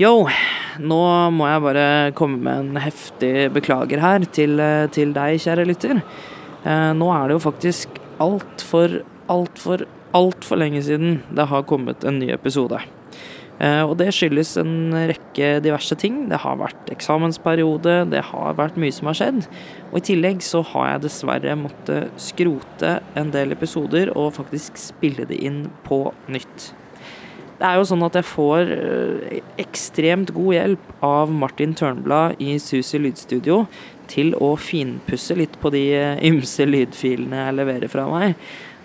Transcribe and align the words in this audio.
Yo, 0.00 0.24
nå 0.80 0.98
må 1.36 1.44
jeg 1.50 1.60
bare 1.66 2.12
komme 2.16 2.38
med 2.40 2.60
en 2.62 2.78
heftig 2.80 3.50
beklager 3.52 4.00
her 4.00 4.24
til, 4.24 4.56
eh, 4.56 4.86
til 4.88 5.12
deg, 5.12 5.36
kjære 5.36 5.66
lytter. 5.68 6.00
Eh, 6.64 6.92
nå 6.96 7.10
er 7.12 7.28
det 7.28 7.36
jo 7.36 7.42
faktisk 7.44 8.00
altfor, 8.18 9.02
altfor, 9.28 9.84
altfor 10.16 10.56
lenge 10.56 10.80
siden 10.80 11.20
det 11.36 11.46
har 11.46 11.68
kommet 11.68 12.04
en 12.08 12.18
ny 12.18 12.32
episode. 12.32 12.80
Eh, 13.60 13.82
og 13.82 13.98
det 13.98 14.14
skyldes 14.16 14.56
en 14.56 14.96
rekke 15.12 15.60
diverse 15.60 15.94
ting. 16.00 16.26
Det 16.30 16.40
har 16.40 16.56
vært 16.56 16.88
eksamensperiode, 16.88 18.08
det 18.08 18.24
har 18.32 18.54
vært 18.54 18.80
mye 18.80 18.96
som 18.96 19.12
har 19.12 19.20
skjedd. 19.20 19.46
Og 19.92 19.98
i 20.00 20.06
tillegg 20.08 20.40
så 20.40 20.64
har 20.72 20.94
jeg 20.94 21.02
dessverre 21.04 21.54
måttet 21.54 22.08
skrote 22.16 23.02
en 23.14 23.30
del 23.30 23.52
episoder 23.52 24.16
og 24.16 24.32
faktisk 24.40 24.80
spille 24.80 25.28
det 25.28 25.36
inn 25.36 25.66
på 25.84 26.14
nytt. 26.32 26.72
Det 27.62 27.68
er 27.68 27.76
jo 27.78 27.84
sånn 27.86 28.02
at 28.02 28.16
jeg 28.18 28.26
får 28.26 28.70
eh, 28.74 29.34
ekstremt 29.62 30.32
god 30.34 30.54
hjelp 30.56 30.86
av 31.06 31.30
Martin 31.30 31.76
Tørnblad 31.78 32.40
i 32.42 32.56
Susi 32.58 32.98
lydstudio 32.98 33.60
til 34.10 34.32
å 34.34 34.56
finpusse 34.58 35.36
litt 35.38 35.54
på 35.62 35.70
de 35.70 35.84
eh, 35.94 36.18
ymse 36.26 36.66
lydfilene 36.66 37.44
jeg 37.44 37.56
leverer 37.60 37.92
fra 37.92 38.08
meg. 38.10 38.34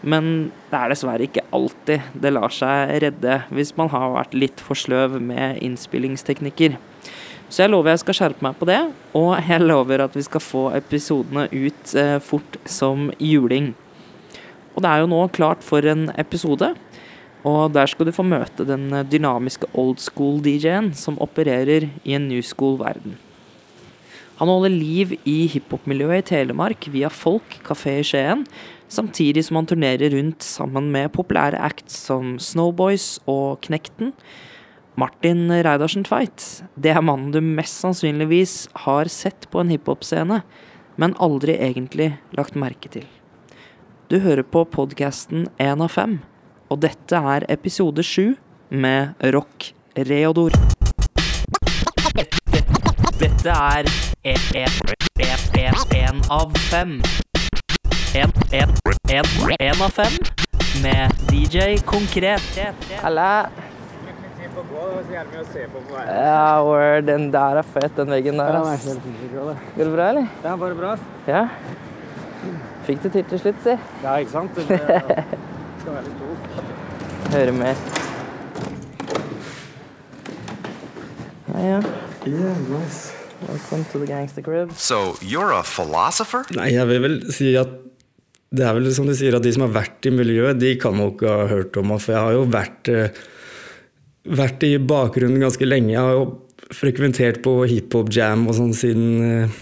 Men 0.05 0.52
det 0.70 0.77
er 0.77 0.94
dessverre 0.94 1.26
ikke 1.26 1.48
alltid 1.58 2.22
det 2.22 2.34
lar 2.36 2.53
seg 2.53 2.94
redde 3.02 3.40
hvis 3.50 3.73
man 3.81 3.90
har 3.95 4.13
vært 4.13 4.38
litt 4.38 4.62
for 4.62 4.78
sløv 4.78 5.17
med 5.25 5.58
innspillingsteknikker. 5.66 6.78
Så 7.50 7.64
jeg 7.64 7.73
lover 7.73 7.95
jeg 7.95 8.05
skal 8.05 8.20
skjerpe 8.20 8.45
meg 8.45 8.62
på 8.62 8.70
det, 8.70 8.84
og 9.17 9.31
jeg 9.41 9.66
lover 9.66 10.05
at 10.05 10.22
vi 10.22 10.30
skal 10.30 10.44
få 10.52 10.67
episodene 10.78 11.50
ut 11.50 11.98
eh, 11.98 12.20
fort 12.22 12.62
som 12.70 13.09
juling. 13.17 13.73
Og 14.78 14.86
det 14.86 14.94
er 14.94 15.02
jo 15.02 15.09
nå 15.09 15.25
klart 15.34 15.66
for 15.66 15.81
en 15.89 16.12
episode. 16.14 16.75
Og 17.48 17.72
der 17.72 17.88
skal 17.88 18.10
du 18.10 18.16
få 18.16 18.26
møte 18.28 18.66
den 18.68 18.90
dynamiske 19.08 19.70
old 19.78 20.02
school-DJ-en 20.04 20.92
som 20.98 21.20
opererer 21.23 21.88
i 22.03 22.17
en 22.17 22.28
new 22.28 22.44
school-verden. 22.44 23.16
Han 24.38 24.52
holder 24.52 24.73
liv 24.73 25.16
i 25.26 25.48
hiphop-miljøet 25.50 26.22
i 26.22 26.28
Telemark 26.28 26.90
via 26.94 27.09
Folk 27.09 27.56
kafé 27.66 27.95
i 28.02 28.06
Skien, 28.06 28.44
samtidig 28.92 29.48
som 29.48 29.58
han 29.58 29.70
turnerer 29.70 30.14
rundt 30.14 30.45
sammen 30.45 30.92
med 30.94 31.14
populære 31.16 31.62
acts 31.70 31.98
som 32.06 32.36
Snowboys 32.38 33.16
og 33.25 33.64
Knekten. 33.66 34.14
Martin 34.98 35.50
Reidarsen 35.50 36.06
Tveit, 36.06 36.45
det 36.78 36.94
er 36.94 37.06
mannen 37.06 37.34
du 37.34 37.42
mest 37.42 37.81
sannsynligvis 37.81 38.68
har 38.86 39.09
sett 39.14 39.50
på 39.53 39.62
en 39.62 39.73
hiphop-scene, 39.73 40.42
men 40.98 41.18
aldri 41.22 41.58
egentlig 41.58 42.16
lagt 42.38 42.58
merke 42.58 42.90
til. 42.94 43.06
Du 44.09 44.20
hører 44.22 44.45
på 44.45 44.66
podkasten 44.70 45.50
Én 45.62 45.81
av 45.84 45.94
fem 45.94 46.20
og 46.70 46.80
dette 46.84 47.20
er 47.34 47.46
episode 47.54 48.04
sju 48.04 48.36
med 48.70 49.14
Rock 49.34 49.72
Reodor. 50.10 50.56
Dette 53.18 53.54
er 53.54 53.88
én 54.28 56.20
av 56.32 56.52
fem. 56.70 56.98
Én 58.18 59.82
av 59.82 59.90
fem 59.96 60.18
med 60.84 61.24
DJ 61.32 61.78
Konkret. 61.86 62.44
Halla. 63.02 63.50
Ja, 66.08 66.64
word. 66.66 67.04
Den 67.08 67.31
der 67.31 67.62
er 67.62 67.64
fet, 67.64 67.92
den 67.98 68.12
veggen 68.12 68.40
der. 68.42 68.59
ass. 68.62 68.86
Går 68.86 69.84
det 69.84 69.92
bra, 69.94 70.09
eller? 70.09 70.28
Det 70.44 70.52
er 70.52 70.56
bare 70.58 70.76
bra. 70.76 70.96
Ja. 71.28 71.48
Fikk 72.88 73.04
det 73.04 73.12
til 73.12 73.24
til 73.30 73.40
slutt, 73.40 73.62
si. 73.64 73.78
Ja, 74.04 74.18
ikke 74.18 74.31
sant? 74.31 74.56
Det 74.56 75.24
skal 75.88 75.96
være 75.96 76.08
litt 76.10 76.18
klok. 76.20 76.48
Høre 77.32 77.52
mer. 77.56 77.78
Ja, 81.48 81.62
ja. 81.64 81.78
Yeah, 82.28 82.58
nice. 82.68 83.14
Welcome 83.48 83.86
to 83.94 84.02
the 84.02 84.08
gangster 84.10 84.44
crib. 84.44 84.74
So 84.76 85.16
you're 85.22 85.53
a 85.56 85.64
philosopher? 85.64 86.44
Nei, 86.58 86.74
jeg 86.76 86.90
vil 86.90 87.00
vel 87.06 87.16
si 87.31 87.53
at 87.56 87.72
det 88.58 88.66
er 88.68 88.76
vel 88.76 88.90
som 88.96 89.08
du 89.08 89.14
sier, 89.16 89.38
at 89.38 89.46
de 89.46 89.53
som 89.56 89.64
har 89.64 89.72
vært 89.78 90.08
i 90.08 90.12
miljøet, 90.12 90.59
de 90.59 90.74
kan 90.80 90.96
nok 90.97 91.24
ha 91.28 91.38
hørt 91.52 91.80
om 91.80 91.88
meg. 91.94 92.02
For 92.03 92.16
jeg 92.16 92.26
har 92.26 92.36
jo 92.36 92.44
vært, 92.52 92.92
eh, 92.92 93.22
vært 94.42 94.66
i 94.68 94.74
bakgrunnen 94.92 95.44
ganske 95.44 95.68
lenge. 95.68 95.94
Jeg 95.94 96.03
har 96.03 96.18
jo 96.18 96.26
frekventert 96.76 97.40
på 97.47 97.62
hiphop-jam 97.64 98.44
og 98.47 98.59
sånn 98.59 98.76
siden 98.76 99.08
eh, 99.24 99.56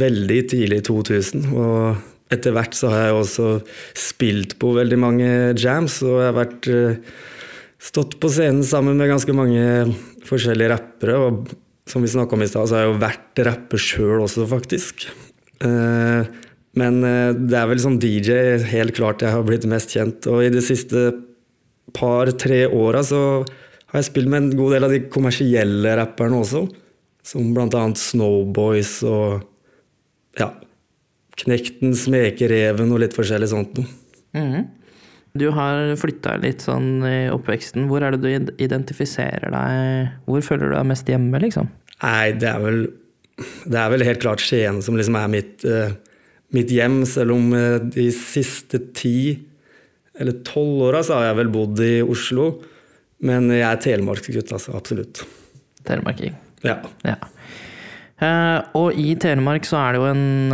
veldig 0.00 0.40
tidlig 0.54 0.80
2000. 0.88 1.50
Og 1.52 2.11
etter 2.32 2.54
hvert 2.56 2.76
så 2.76 2.90
har 2.92 3.08
jeg 3.08 3.18
også 3.18 3.48
spilt 3.98 4.56
på 4.62 4.72
veldig 4.78 4.98
mange 5.00 5.28
jams, 5.58 6.00
og 6.06 6.20
jeg 6.20 6.28
har 6.30 6.38
vært 6.38 6.70
eh, 6.72 7.12
stått 7.82 8.16
på 8.22 8.30
scenen 8.32 8.62
sammen 8.66 8.96
med 9.00 9.10
ganske 9.12 9.34
mange 9.36 9.64
forskjellige 10.28 10.72
rappere. 10.72 11.18
Og 11.18 11.52
som 11.88 12.04
vi 12.04 12.12
snakka 12.12 12.36
om 12.36 12.44
i 12.44 12.48
stad, 12.50 12.70
så 12.70 12.78
har 12.78 12.86
jeg 12.86 12.92
jo 12.92 13.02
vært 13.02 13.42
rapper 13.48 13.82
sjøl 13.82 14.24
også, 14.24 14.46
faktisk. 14.50 15.06
Eh, 15.64 16.32
Men 16.72 17.02
eh, 17.04 17.34
det 17.36 17.58
er 17.58 17.66
vel 17.68 17.80
som 17.82 17.98
DJ 18.00 18.62
helt 18.70 18.94
klart 18.96 19.20
jeg 19.20 19.34
har 19.34 19.44
blitt 19.44 19.66
mest 19.68 19.92
kjent. 19.92 20.24
Og 20.32 20.46
i 20.46 20.52
de 20.52 20.62
siste 20.64 21.10
par-tre 21.92 22.64
åra 22.64 23.02
så 23.04 23.42
har 23.92 24.00
jeg 24.00 24.08
spilt 24.08 24.30
med 24.32 24.38
en 24.40 24.54
god 24.56 24.72
del 24.72 24.86
av 24.86 24.94
de 24.94 25.02
kommersielle 25.12 25.92
rapperne 26.00 26.38
også. 26.40 26.64
Som 27.28 27.52
blant 27.52 27.76
annet 27.76 28.00
Snowboys 28.00 29.02
og 29.04 29.42
ja, 30.40 30.48
Knekten, 31.40 31.94
Smekereven 31.96 32.92
og 32.92 33.00
litt 33.02 33.16
forskjellig 33.16 33.48
sånt 33.52 33.78
noe. 33.78 33.98
Mm. 34.36 34.66
Du 35.38 35.46
har 35.56 35.94
flytta 35.96 36.34
litt 36.42 36.64
sånn 36.64 37.04
i 37.08 37.18
oppveksten. 37.32 37.86
Hvor 37.88 38.04
er 38.04 38.14
det 38.14 38.20
du 38.20 38.50
identifiserer 38.60 39.52
deg 39.52 40.10
Hvor 40.28 40.44
føler 40.44 40.68
du 40.68 40.76
deg 40.76 40.90
mest 40.90 41.08
hjemme, 41.08 41.40
liksom? 41.40 41.70
Nei, 42.02 42.32
det 42.36 42.50
er 42.50 42.60
vel, 42.60 42.82
det 43.64 43.78
er 43.80 43.94
vel 43.94 44.04
helt 44.04 44.20
klart 44.24 44.44
Skien 44.44 44.82
som 44.84 44.98
liksom 44.98 45.16
er 45.16 45.30
mitt, 45.32 45.64
eh, 45.64 45.94
mitt 46.52 46.72
hjem, 46.72 47.00
selv 47.08 47.36
om 47.36 47.48
eh, 47.56 47.78
de 47.80 48.10
siste 48.16 48.82
ti 48.98 49.16
eller 50.20 50.42
tolv 50.44 50.82
åra 50.90 51.00
så 51.00 51.16
har 51.16 51.30
jeg 51.30 51.38
vel 51.40 51.52
bodd 51.54 51.80
i 51.80 51.94
Oslo. 52.04 52.50
Men 53.24 53.46
jeg 53.54 53.64
er 53.64 53.78
telemarksgutt, 53.80 54.50
altså. 54.52 54.74
Absolutt. 54.76 55.22
Telemarking. 55.88 56.34
Ja. 56.66 56.76
Ja. 57.06 57.16
Eh, 58.22 58.58
og 58.78 58.98
i 59.00 59.14
Telemark 59.18 59.64
så 59.66 59.80
er 59.80 59.94
det 59.94 60.02
jo 60.02 60.10
en 60.10 60.52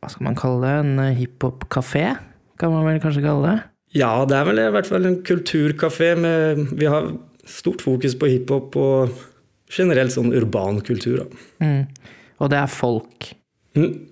Hva 0.00 0.10
skal 0.12 0.26
man 0.30 0.38
kalle 0.38 0.64
det? 0.64 0.76
En 0.84 1.02
eh, 1.02 1.18
hiphop-kafé, 1.18 2.06
kan 2.60 2.72
man 2.72 2.86
vel 2.88 3.02
kanskje 3.02 3.24
kalle 3.24 3.50
det? 3.50 3.58
ja, 3.96 4.10
det 4.28 4.36
er 4.38 4.46
vel 4.46 4.62
i 4.62 4.70
hvert 4.70 4.86
fall 4.86 5.08
en 5.08 5.18
kulturkafé 5.26 6.12
med 6.18 6.66
Vi 6.78 6.86
har 6.86 7.10
stort 7.48 7.82
fokus 7.82 8.14
på 8.14 8.28
hiphop 8.30 8.76
og 8.78 9.10
generelt 9.70 10.14
sånn 10.14 10.32
urban 10.34 10.80
kultur. 10.86 11.24
Da. 11.24 11.40
Mm. 11.64 12.12
Og 12.42 12.50
det 12.52 12.58
er 12.60 12.70
folk. 12.70 13.30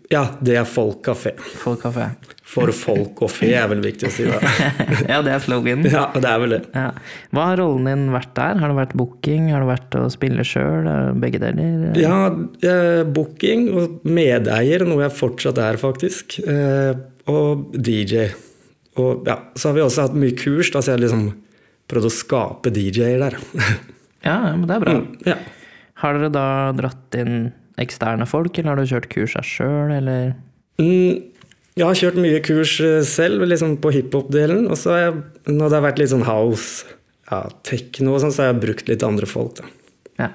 Ja, 0.09 0.23
det 0.45 0.55
er 0.61 0.67
Folk 0.69 1.01
kafé. 1.07 1.33
Folk-kafé. 1.59 2.13
For 2.49 2.71
folk 2.73 3.19
og 3.27 3.29
fe 3.33 3.51
er 3.59 3.67
vel 3.69 3.83
viktig 3.85 4.09
å 4.09 4.13
si. 4.15 4.25
Da. 4.25 4.39
ja, 5.11 5.19
det 5.25 5.35
er 5.35 5.43
slogan. 5.45 5.83
Ja, 5.85 6.07
det 6.15 6.31
er 6.31 6.39
vel 6.41 6.55
det. 6.55 6.61
Ja. 6.73 6.87
Hva 7.35 7.49
har 7.51 7.61
rollen 7.61 7.89
din 7.91 8.07
vært 8.15 8.31
der? 8.39 8.57
Har 8.63 8.73
det 8.73 8.79
vært 8.79 8.95
booking? 8.97 9.51
Har 9.53 9.67
det 9.67 9.69
vært 9.75 9.99
å 9.99 10.07
spille 10.15 10.47
sjøl? 10.49 10.89
Begge 11.21 11.43
deler? 11.43 11.91
Ja, 12.01 12.31
eh, 12.65 13.03
booking 13.05 13.69
og 13.75 14.09
medeier, 14.09 14.87
noe 14.89 15.05
jeg 15.05 15.17
fortsatt 15.19 15.61
er, 15.61 15.81
faktisk. 15.83 16.39
Eh, 16.41 16.95
og 17.29 17.77
DJ. 17.77 18.31
Og 18.99 19.29
ja, 19.29 19.37
så 19.59 19.69
har 19.69 19.77
vi 19.77 19.85
også 19.85 20.09
hatt 20.09 20.17
mye 20.19 20.39
kurs, 20.39 20.73
da, 20.73 20.81
så 20.81 20.95
jeg 20.95 21.01
har 21.01 21.05
liksom 21.05 21.29
prøvd 21.89 22.09
å 22.09 22.17
skape 22.17 22.75
DJ-er 22.75 23.27
der. 23.27 23.41
Ja, 24.27 24.51
men 24.51 24.65
det 24.67 24.75
er 24.75 24.83
bra. 24.83 24.93
Mm, 24.99 25.05
ja. 25.29 25.35
Har 26.03 26.17
dere 26.17 26.29
da 26.35 26.47
dratt 26.75 27.15
inn 27.17 27.53
eksterne 27.83 28.27
folk, 28.29 28.59
eller 28.59 28.75
har 28.75 28.81
du 28.81 28.91
kjørt 28.91 29.11
kursa 29.13 29.43
sjøl, 29.47 29.93
eller? 29.99 30.33
Mm, 30.81 31.29
jeg 31.79 31.87
har 31.87 31.99
kjørt 32.01 32.19
mye 32.19 32.43
kurs 32.43 32.75
eh, 32.83 33.01
selv, 33.07 33.45
liksom 33.47 33.77
på 33.83 33.93
hiphop-delen. 33.95 34.67
Og 34.67 34.79
så 34.81 34.95
har 34.95 35.03
jeg, 35.05 35.17
når 35.53 35.65
det 35.65 35.79
har 35.79 35.87
vært 35.87 36.03
litt 36.03 36.13
sånn 36.15 36.27
house, 36.27 36.99
ja, 37.31 37.45
techno 37.67 38.17
og 38.17 38.23
sånn, 38.25 38.35
så 38.35 38.45
har 38.45 38.53
jeg 38.53 38.63
brukt 38.67 38.91
litt 38.91 39.07
andre 39.07 39.29
folk, 39.31 39.61
da. 39.61 39.69
Ja. 40.19 40.33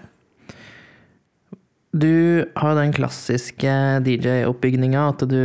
Du 1.94 2.42
har 2.58 2.74
den 2.74 2.94
klassiske 2.96 3.70
DJ-oppbygninga 4.02 5.04
at 5.12 5.26
du 5.30 5.38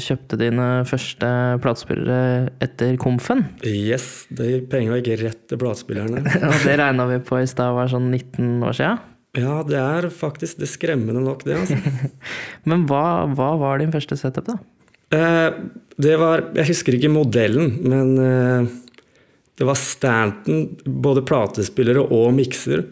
kjøpte 0.00 0.38
dine 0.40 0.68
første 0.88 1.28
platespillere 1.60 2.48
etter 2.64 2.96
komfen. 3.00 3.44
Yes, 3.68 4.24
de 4.32 4.62
penga 4.70 4.96
gikk 4.96 5.26
rett 5.26 5.42
til 5.50 5.60
platespillerne. 5.60 6.22
Og 6.48 6.64
det 6.64 6.78
regna 6.80 7.04
vi 7.10 7.20
på 7.20 7.42
i 7.42 7.50
stad 7.50 7.76
var 7.76 7.92
sånn 7.92 8.08
19 8.08 8.64
år 8.64 8.78
sia. 8.78 8.94
Ja, 9.38 9.60
det 9.62 9.78
er 9.78 10.08
faktisk 10.10 10.58
det 10.58 10.66
skremmende 10.72 11.20
nok, 11.22 11.44
det. 11.46 11.54
altså. 11.60 11.76
Men 12.70 12.86
hva, 12.90 13.02
hva 13.30 13.52
var 13.60 13.78
din 13.82 13.92
første 13.94 14.16
setup, 14.18 14.48
da? 14.48 14.56
Eh, 15.14 15.58
det 16.00 16.16
var 16.20 16.44
Jeg 16.56 16.68
husker 16.70 16.94
ikke 16.96 17.10
modellen, 17.12 17.72
men 17.82 18.10
eh, 18.22 18.68
det 19.58 19.66
var 19.68 19.78
Stanton, 19.78 20.64
både 20.86 21.22
platespillere 21.26 22.02
og 22.06 22.32
mikser. 22.36 22.84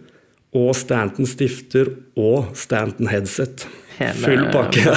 Og 0.58 0.70
Stanton 0.76 1.26
stifter 1.28 1.90
og 2.18 2.54
Stanton 2.58 3.10
headset. 3.12 3.66
Hele- 3.98 4.22
Full 4.22 4.46
pakke. 4.54 4.94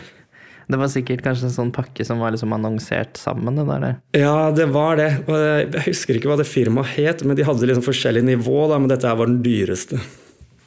Det 0.64 0.78
var 0.80 0.88
sikkert 0.88 1.20
kanskje 1.20 1.44
en 1.50 1.52
sånn 1.52 1.70
pakke 1.76 2.06
som 2.08 2.22
var 2.24 2.32
liksom 2.32 2.54
annonsert 2.56 3.18
sammen? 3.20 3.58
det 3.58 3.66
der. 3.68 3.98
ja, 4.16 4.48
det 4.56 4.64
var 4.72 4.96
det. 4.96 5.10
Jeg 5.28 5.82
husker 5.90 6.16
ikke 6.16 6.30
hva 6.30 6.38
det 6.40 6.46
firmaet 6.48 6.94
het, 6.96 7.20
men 7.28 7.36
de 7.36 7.44
hadde 7.44 7.68
liksom 7.68 7.84
forskjellig 7.84 8.22
nivå, 8.24 8.62
da, 8.70 8.78
men 8.80 8.88
dette 8.88 9.12
var 9.12 9.28
den 9.28 9.42
dyreste. 9.44 10.00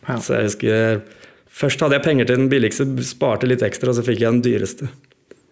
Ja. 0.07 0.19
Så 0.23 0.37
jeg 0.37 0.49
husker 0.51 0.99
Først 1.57 1.81
hadde 1.81 1.95
jeg 1.97 2.05
penger 2.05 2.27
til 2.29 2.37
den 2.37 2.49
billigste, 2.51 2.85
sparte 3.07 3.47
litt 3.49 3.63
ekstra, 3.65 3.89
og 3.89 3.97
så 3.97 4.03
fikk 4.05 4.19
jeg 4.21 4.29
den 4.29 4.43
dyreste. 4.45 4.89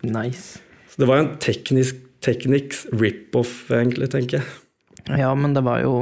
Nice. 0.06 0.60
Så 0.92 1.00
det 1.02 1.08
var 1.10 1.18
jo 1.18 1.24
en 1.24 1.32
teknisk 1.42 2.02
Technics 2.26 2.88
rip-off, 2.90 3.68
egentlig, 3.74 4.08
tenker 4.10 4.40
jeg. 4.40 5.18
Ja, 5.22 5.30
men 5.38 5.54
det 5.54 5.62
var 5.66 5.84
jo 5.84 6.00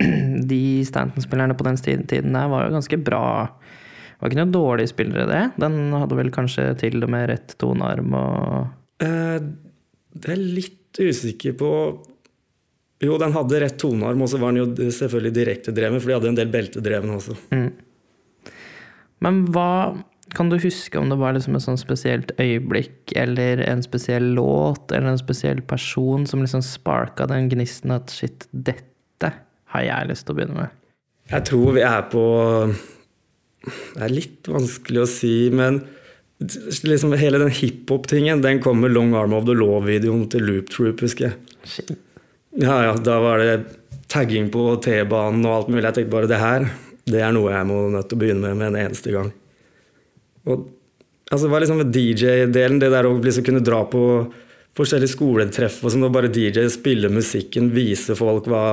De 0.50 0.60
Stanton-spillerne 0.86 1.56
på 1.58 1.66
den 1.66 1.78
tiden 1.80 2.04
tiden 2.06 2.36
der 2.36 2.50
var 2.52 2.68
jo 2.68 2.76
ganske 2.76 2.98
bra. 3.02 3.24
Det 3.50 4.20
var 4.22 4.30
ikke 4.30 4.38
noen 4.38 4.54
dårlige 4.54 4.92
spillere, 4.92 5.26
det. 5.26 5.42
Den 5.58 5.78
hadde 5.96 6.18
vel 6.18 6.30
kanskje 6.34 6.68
til 6.78 7.02
og 7.02 7.10
med 7.10 7.26
rett 7.32 7.56
tonearm 7.58 8.14
og 8.18 8.72
Eh, 9.02 9.38
det 10.14 10.30
er 10.30 10.38
litt 10.38 11.00
usikker 11.02 11.56
på 11.58 11.70
Jo, 13.02 13.16
den 13.18 13.34
hadde 13.34 13.58
rett 13.64 13.74
tonearm, 13.80 14.22
og 14.22 14.30
så 14.30 14.38
var 14.40 14.54
den 14.54 14.62
jo 14.62 14.90
selvfølgelig 14.94 15.34
direktedreven, 15.34 16.00
for 16.00 16.08
de 16.08 16.14
hadde 16.16 16.30
en 16.30 16.38
del 16.38 16.52
beltedrevne 16.52 17.18
også. 17.18 17.34
mm. 17.50 17.72
Men 19.24 19.46
hva 19.54 19.96
Kan 20.34 20.48
du 20.50 20.56
huske 20.58 20.98
om 20.98 21.10
det 21.12 21.18
var 21.20 21.36
liksom 21.36 21.54
et 21.54 21.62
sånn 21.62 21.76
spesielt 21.78 22.32
øyeblikk, 22.42 23.12
eller 23.14 23.60
en 23.62 23.84
spesiell 23.84 24.32
låt, 24.34 24.90
eller 24.90 25.12
en 25.12 25.20
spesiell 25.20 25.60
person 25.62 26.24
som 26.26 26.40
liksom 26.42 26.64
sparka 26.64 27.28
den 27.30 27.46
gnisten 27.52 27.92
at 27.94 28.10
shit, 28.10 28.48
dette 28.50 29.30
har 29.74 29.84
jeg 29.84 30.08
lyst 30.10 30.26
til 30.26 30.34
å 30.34 30.38
begynne 30.40 30.64
med? 30.64 30.72
Jeg 31.30 31.46
tror 31.46 31.76
vi 31.76 31.84
er 31.86 32.02
på 32.10 32.24
Det 32.72 34.02
er 34.08 34.16
litt 34.16 34.50
vanskelig 34.50 35.04
å 35.04 35.12
si, 35.12 35.36
men 35.54 35.84
liksom 36.40 37.14
hele 37.20 37.38
den 37.44 37.52
hiphop-tingen, 37.54 38.42
den 38.42 38.58
kom 38.64 38.82
med 38.82 38.96
Long 38.96 39.14
Arm 39.14 39.36
of 39.36 39.46
the 39.46 39.54
Law-videoen 39.54 40.26
til 40.32 40.44
Loop 40.48 40.72
Troop, 40.72 41.04
husker 41.04 41.30
jeg. 41.30 41.60
Shit. 41.62 41.94
Ja, 42.58 42.80
ja, 42.88 42.96
da 42.98 43.20
var 43.22 43.38
det 43.40 43.54
tagging 44.10 44.50
på 44.52 44.66
T-banen 44.82 45.46
og 45.46 45.54
alt 45.54 45.70
mulig. 45.70 45.86
Jeg 45.86 46.00
tenkte 46.00 46.14
bare 46.16 46.30
det 46.30 46.42
her, 46.42 46.66
det 47.10 47.20
er 47.20 47.34
noe 47.36 47.52
jeg 47.52 47.68
må 47.68 47.82
nødt 47.92 48.08
til 48.08 48.16
å 48.16 48.22
begynne 48.22 48.54
med 48.56 48.70
en 48.70 48.80
eneste 48.86 49.12
gang. 49.12 49.30
Og 50.48 50.66
altså, 51.30 51.44
det 51.46 51.52
var 51.52 51.64
liksom 51.64 51.84
DJ-delen, 51.92 52.80
det 52.80 52.90
der 52.92 53.08
å 53.08 53.14
liksom 53.20 53.46
kunne 53.46 53.64
dra 53.64 53.82
på 53.90 54.04
forskjellige 54.74 55.14
skoletreff 55.14 55.80
og 55.84 55.94
sånn, 55.94 56.06
og 56.08 56.14
bare 56.14 56.32
DJ, 56.32 56.66
spille 56.72 57.12
musikken, 57.12 57.70
vise 57.74 58.16
folk 58.18 58.48
hva 58.50 58.66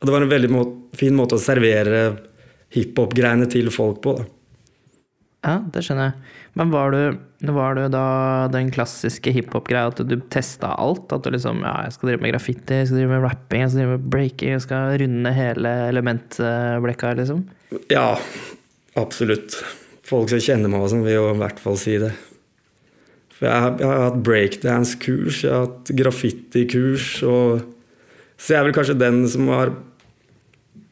og 0.00 0.06
Det 0.06 0.12
var 0.14 0.24
en 0.24 0.30
veldig 0.30 0.48
må 0.48 0.60
fin 0.96 1.12
måte 1.12 1.36
å 1.36 1.42
servere 1.42 1.98
hiphop-greiene 2.72 3.44
til 3.52 3.66
folk 3.74 3.98
på. 4.00 4.14
da. 4.16 4.24
Ja, 5.44 5.56
det 5.74 5.82
skjønner 5.84 6.08
jeg. 6.08 6.30
Men 6.56 6.72
var 6.72 6.94
du, 6.94 7.18
var 7.48 7.76
det 7.78 7.86
da 7.94 8.48
den 8.52 8.68
klassiske 8.72 9.32
hiphop-greia 9.32 9.88
at 9.88 10.00
du 10.04 10.16
testa 10.32 10.74
alt? 10.76 11.12
At 11.14 11.24
du 11.24 11.32
liksom 11.32 11.62
Ja, 11.64 11.86
jeg 11.86 11.94
skal 11.96 12.10
drive 12.10 12.24
med 12.24 12.34
graffiti, 12.34 12.80
jeg 12.82 12.90
skal 12.90 13.00
drive 13.00 13.12
med 13.14 13.24
rapping, 13.24 13.62
jeg 13.64 13.70
skal 13.72 13.80
drive 13.80 13.96
med 13.96 14.08
breaking, 14.12 14.54
jeg 14.56 14.64
skal 14.66 14.96
runde 15.00 15.32
hele 15.36 15.74
elementblekka, 15.88 17.14
liksom? 17.22 17.44
Ja, 17.92 18.18
absolutt. 19.00 19.56
Folk 20.04 20.32
som 20.32 20.42
kjenner 20.42 20.72
meg, 20.72 20.88
som 20.92 21.04
vil 21.06 21.16
jo 21.16 21.28
i 21.30 21.38
hvert 21.40 21.62
fall 21.62 21.78
si 21.80 21.96
det. 22.02 22.12
For 23.38 23.48
jeg 23.48 23.64
har, 23.64 23.76
jeg 23.80 23.88
har 23.88 24.02
hatt 24.04 24.24
breakdance-kurs, 24.26 25.44
jeg 25.46 25.54
har 25.54 25.68
hatt 25.68 25.92
graffiti-kurs, 25.96 27.12
og 27.24 27.68
Så 28.40 28.54
jeg 28.54 28.60
er 28.62 28.64
vel 28.64 28.72
kanskje 28.72 28.96
den 28.96 29.18
som 29.28 29.48
har 29.52 29.74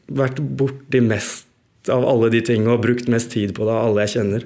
vært 0.05 0.37
borti 0.37 0.99
mest 1.01 1.47
av 1.89 2.05
alle 2.05 2.29
de 2.29 2.43
tingene 2.45 2.75
og 2.75 2.83
brukt 2.83 3.09
mest 3.09 3.31
tid 3.33 3.55
på 3.57 3.65
det 3.65 3.73
av 3.73 3.87
alle 3.87 4.05
jeg 4.05 4.13
kjenner. 4.19 4.45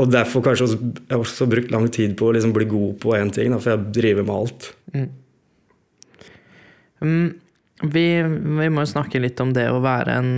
Og 0.00 0.10
derfor 0.10 0.42
kanskje 0.42 0.66
også, 0.66 0.78
jeg 0.80 1.12
har 1.12 1.22
også 1.22 1.46
brukt 1.50 1.70
lang 1.70 1.86
tid 1.94 2.16
på 2.18 2.26
å 2.26 2.34
liksom 2.34 2.54
bli 2.56 2.66
god 2.70 2.96
på 3.02 3.14
én 3.14 3.30
ting, 3.34 3.52
da, 3.54 3.60
for 3.62 3.74
jeg 3.74 3.94
driver 3.94 4.26
med 4.26 4.34
alt. 4.34 4.68
Mm, 7.04 7.28
vi, 7.94 8.04
vi 8.26 8.68
må 8.74 8.82
jo 8.82 8.90
snakke 8.90 9.22
litt 9.22 9.38
om 9.44 9.54
det 9.54 9.68
å 9.70 9.82
være 9.84 10.18
en 10.18 10.30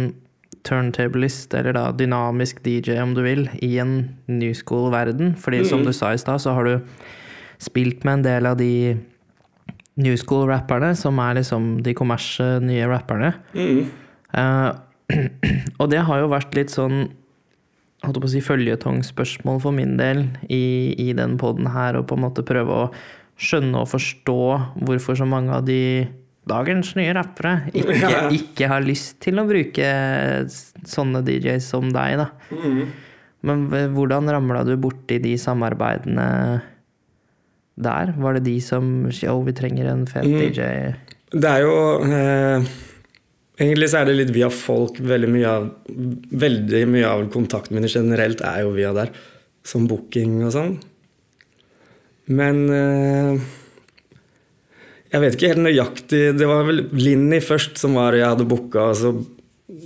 turntablist, 0.67 1.55
eller 1.57 1.77
da 1.77 1.89
dynamisk 1.95 2.61
DJ, 2.65 2.99
om 3.01 3.15
du 3.17 3.23
vil, 3.25 3.47
i 3.65 3.77
en 3.81 3.99
new 4.29 4.53
school-verden. 4.57 5.37
Fordi 5.41 5.63
som 5.69 5.85
du 5.87 5.93
sa 5.95 6.13
i 6.13 6.21
stad, 6.21 6.43
så 6.43 6.57
har 6.57 6.69
du 6.69 7.05
spilt 7.63 8.05
med 8.05 8.19
en 8.19 8.27
del 8.27 8.49
av 8.51 8.59
de 8.61 8.97
new 9.97 10.17
school-rapperne, 10.21 10.93
som 10.99 11.21
er 11.23 11.39
liksom 11.39 11.79
de 11.87 11.95
kommersie 11.97 12.59
nye 12.65 12.89
rapperne. 12.91 13.33
Eh, 13.57 14.71
og 15.81 15.89
det 15.93 16.03
har 16.09 16.21
jo 16.21 16.33
vært 16.35 16.59
litt 16.59 16.75
sånn 16.75 17.07
holdt 18.07 18.21
på 18.23 18.29
å 18.29 18.33
si 18.33 18.43
føljetongspørsmål 18.45 19.61
for 19.63 19.77
min 19.77 19.97
del 19.99 20.25
i, 20.49 20.95
i 21.03 21.13
den 21.17 21.37
poden 21.41 21.69
her, 21.75 21.99
og 21.99 22.09
på 22.11 22.19
en 22.19 22.27
måte 22.27 22.47
prøve 22.47 22.83
å 22.87 22.87
skjønne 23.37 23.83
og 23.83 23.91
forstå 23.93 24.39
hvorfor 24.87 25.19
så 25.19 25.27
mange 25.29 25.53
av 25.53 25.67
de 25.69 26.07
dagens 26.47 26.93
nye 26.97 27.13
rappere 27.17 27.57
ikke, 27.75 28.13
ikke 28.39 28.71
har 28.71 28.85
lyst 28.87 29.19
til 29.25 29.43
å 29.43 29.47
bruke 29.49 29.89
sånne 30.87 31.25
DJs 31.27 31.73
som 31.75 31.91
deg, 31.93 32.23
da. 32.23 32.31
Men 33.47 33.67
hvordan 33.95 34.31
ramla 34.33 34.63
du 34.67 34.75
borti 34.81 35.19
de 35.23 35.35
samarbeidene 35.39 36.29
der? 37.77 38.15
Var 38.17 38.39
det 38.39 38.47
de 38.47 38.57
som 38.65 38.89
Yo, 39.11 39.37
vi 39.47 39.55
trenger 39.55 39.91
en 39.93 40.07
fet 40.11 40.27
DJ? 40.27 40.95
Det 41.35 41.51
er 41.51 41.67
jo 41.67 41.77
eh, 42.07 42.67
Egentlig 43.57 43.89
så 43.89 44.03
er 44.03 44.11
det 44.11 44.17
litt 44.19 44.35
via 44.37 44.51
folk. 44.53 44.99
Veldig 45.01 45.31
mye 45.33 45.53
av, 45.53 45.69
veldig 46.45 46.83
mye 46.93 47.09
av 47.09 47.25
kontakten 47.33 47.79
min 47.79 47.89
generelt 47.89 48.43
er 48.45 48.65
jo 48.67 48.75
via 48.77 48.93
der. 48.97 49.13
Som 49.67 49.87
booking 49.89 50.43
og 50.45 50.53
sånn. 50.55 50.75
Men 52.27 52.67
eh, 52.75 53.47
Jeg 55.13 55.23
vet 55.23 55.37
ikke 55.37 55.51
helt 55.53 55.63
nøyaktig 55.63 56.23
Det 56.35 56.49
var 56.51 56.65
vel 56.67 56.81
Linni 56.99 57.39
først 57.39 57.79
som 57.79 57.95
var 57.95 58.17
jeg 58.19 58.27
hadde 58.27 58.49
booka, 58.51 58.89
og 58.91 58.97
så 58.99 59.13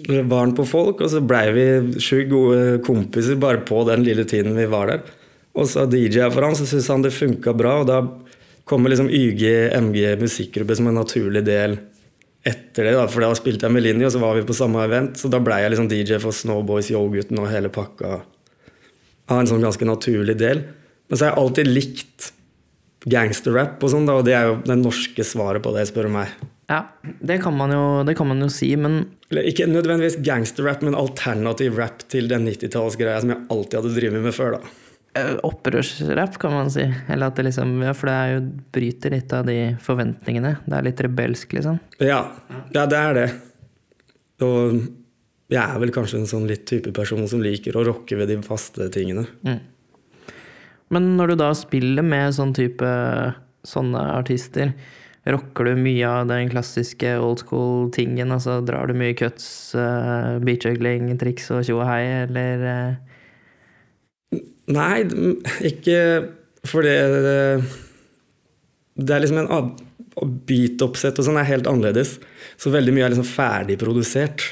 var 0.00 0.42
han 0.46 0.54
på 0.56 0.64
folk, 0.68 1.00
og 1.00 1.08
så 1.12 1.22
blei 1.24 1.44
vi 1.56 1.64
sjukt 2.04 2.28
gode 2.32 2.80
kompiser 2.84 3.38
bare 3.40 3.62
på 3.64 3.78
den 3.88 4.02
lille 4.04 4.26
tiden 4.28 4.52
vi 4.56 4.66
var 4.68 4.90
der. 4.90 5.04
Og 5.56 5.68
så 5.70 5.86
DJ-a 5.88 6.28
for 6.32 6.44
han, 6.44 6.56
så 6.56 6.66
syntes 6.68 6.88
han 6.92 7.04
det 7.04 7.14
funka 7.16 7.54
bra, 7.56 7.78
og 7.80 7.86
da 7.88 8.02
kommer 8.68 8.92
liksom 8.92 9.08
YG, 9.08 9.72
MG 9.72 10.02
musikkgruppe 10.20 10.76
som 10.76 10.90
en 10.90 11.00
naturlig 11.00 11.42
del 11.48 11.78
etter 12.46 12.88
det. 12.88 12.96
da, 12.96 13.06
For 13.10 13.24
da 13.24 13.30
spilte 13.36 13.68
jeg 13.68 13.76
med 13.76 13.84
Linni, 13.84 14.06
og 14.08 14.12
så 14.14 14.22
var 14.22 14.36
vi 14.38 14.46
på 14.48 14.56
samme 14.56 14.82
event, 14.86 15.18
så 15.20 15.30
da 15.32 15.40
blei 15.44 15.62
jeg 15.64 15.74
liksom 15.74 15.88
DJ 15.90 16.20
for 16.22 16.36
Snowboys, 16.36 16.90
Yo-gutten 16.92 17.40
og 17.42 17.50
hele 17.52 17.72
pakka. 17.72 18.20
Av 19.30 19.40
en 19.40 19.50
sånn 19.50 19.62
ganske 19.62 19.86
naturlig 19.86 20.38
del. 20.40 20.64
Men 21.08 21.18
så 21.18 21.26
har 21.26 21.34
jeg 21.34 21.42
alltid 21.44 21.70
likt 21.70 22.30
gangsterrap 23.10 23.82
og 23.82 23.92
sånn, 23.92 24.08
og 24.12 24.24
det 24.26 24.34
er 24.36 24.50
jo 24.50 24.56
det 24.66 24.76
norske 24.80 25.24
svaret 25.24 25.64
på 25.64 25.72
det, 25.76 25.86
spør 25.88 26.08
du 26.08 26.14
meg. 26.18 26.32
Ja, 26.70 26.84
det 27.02 27.40
kan 27.42 27.56
man 27.58 27.72
jo, 27.74 27.84
det 28.06 28.14
kan 28.18 28.28
man 28.30 28.42
jo 28.44 28.50
si, 28.52 28.68
men 28.78 29.02
Eller 29.30 29.46
ikke 29.50 29.66
nødvendigvis 29.66 30.20
gangsterrap, 30.26 30.84
men 30.86 30.98
alternativ 30.98 31.78
rap 31.78 32.04
til 32.12 32.28
den 32.30 32.46
90-tallsgreia 32.46 33.22
som 33.22 33.32
jeg 33.34 33.46
alltid 33.50 33.80
hadde 33.80 33.96
drevet 33.96 34.24
med 34.26 34.36
før. 34.36 34.58
da. 34.58 34.74
Eh, 35.18 35.34
opprørsrapp, 35.46 36.38
kan 36.42 36.54
man 36.54 36.70
si. 36.72 36.86
Eller 37.08 37.30
at 37.30 37.38
det 37.38 37.48
liksom 37.48 37.76
Ja, 37.82 37.94
for 37.96 38.10
det 38.10 38.16
er 38.16 38.32
jo 38.34 38.46
bryter 38.76 39.16
litt 39.16 39.34
av 39.36 39.48
de 39.48 39.58
forventningene. 39.82 40.56
Det 40.66 40.78
er 40.78 40.86
litt 40.86 41.04
rebelsk, 41.06 41.56
liksom. 41.58 41.80
Ja, 41.98 42.22
ja 42.74 42.86
det 42.90 43.00
er 43.00 43.18
det. 43.18 43.28
Og 44.44 44.80
jeg 45.50 45.60
er 45.64 45.82
vel 45.82 45.92
kanskje 45.94 46.20
en 46.20 46.30
sånn 46.30 46.46
litt 46.48 46.64
type 46.70 46.92
person 46.94 47.26
som 47.28 47.42
liker 47.42 47.76
å 47.76 47.84
rocke 47.86 48.16
ved 48.18 48.30
de 48.30 48.38
faste 48.46 48.86
tingene. 48.94 49.26
Men 50.90 51.12
når 51.18 51.32
du 51.32 51.40
da 51.42 51.50
spiller 51.58 52.06
med 52.06 52.34
sånn 52.36 52.54
type 52.54 52.86
sånne 53.66 54.00
artister, 54.14 54.72
rocker 55.30 55.68
du 55.68 55.80
mye 55.82 56.06
av 56.08 56.30
den 56.30 56.48
klassiske 56.52 57.12
old 57.20 57.42
school-tingen? 57.42 58.32
Altså 58.34 58.60
drar 58.64 58.88
du 58.88 58.96
mye 58.98 59.16
cuts, 59.18 59.74
uh, 59.76 60.38
beachjuggling, 60.42 61.10
triks 61.20 61.50
og 61.54 61.66
tjo 61.66 61.80
og 61.82 61.88
hei, 61.90 62.02
eller 62.24 62.66
eh, 62.70 63.09
Nei, 64.70 65.04
ikke 65.66 66.00
for 66.68 66.84
det 66.84 66.96
Det 69.00 69.14
er 69.14 69.22
liksom 69.24 69.40
en 69.42 69.70
Beat-oppsett 70.20 71.16
og 71.20 71.24
sånn 71.24 71.38
er 71.40 71.48
helt 71.48 71.68
annerledes. 71.70 72.18
Så 72.60 72.72
veldig 72.74 72.92
mye 72.92 73.06
er 73.06 73.12
liksom 73.14 73.28
ferdigprodusert. 73.28 74.42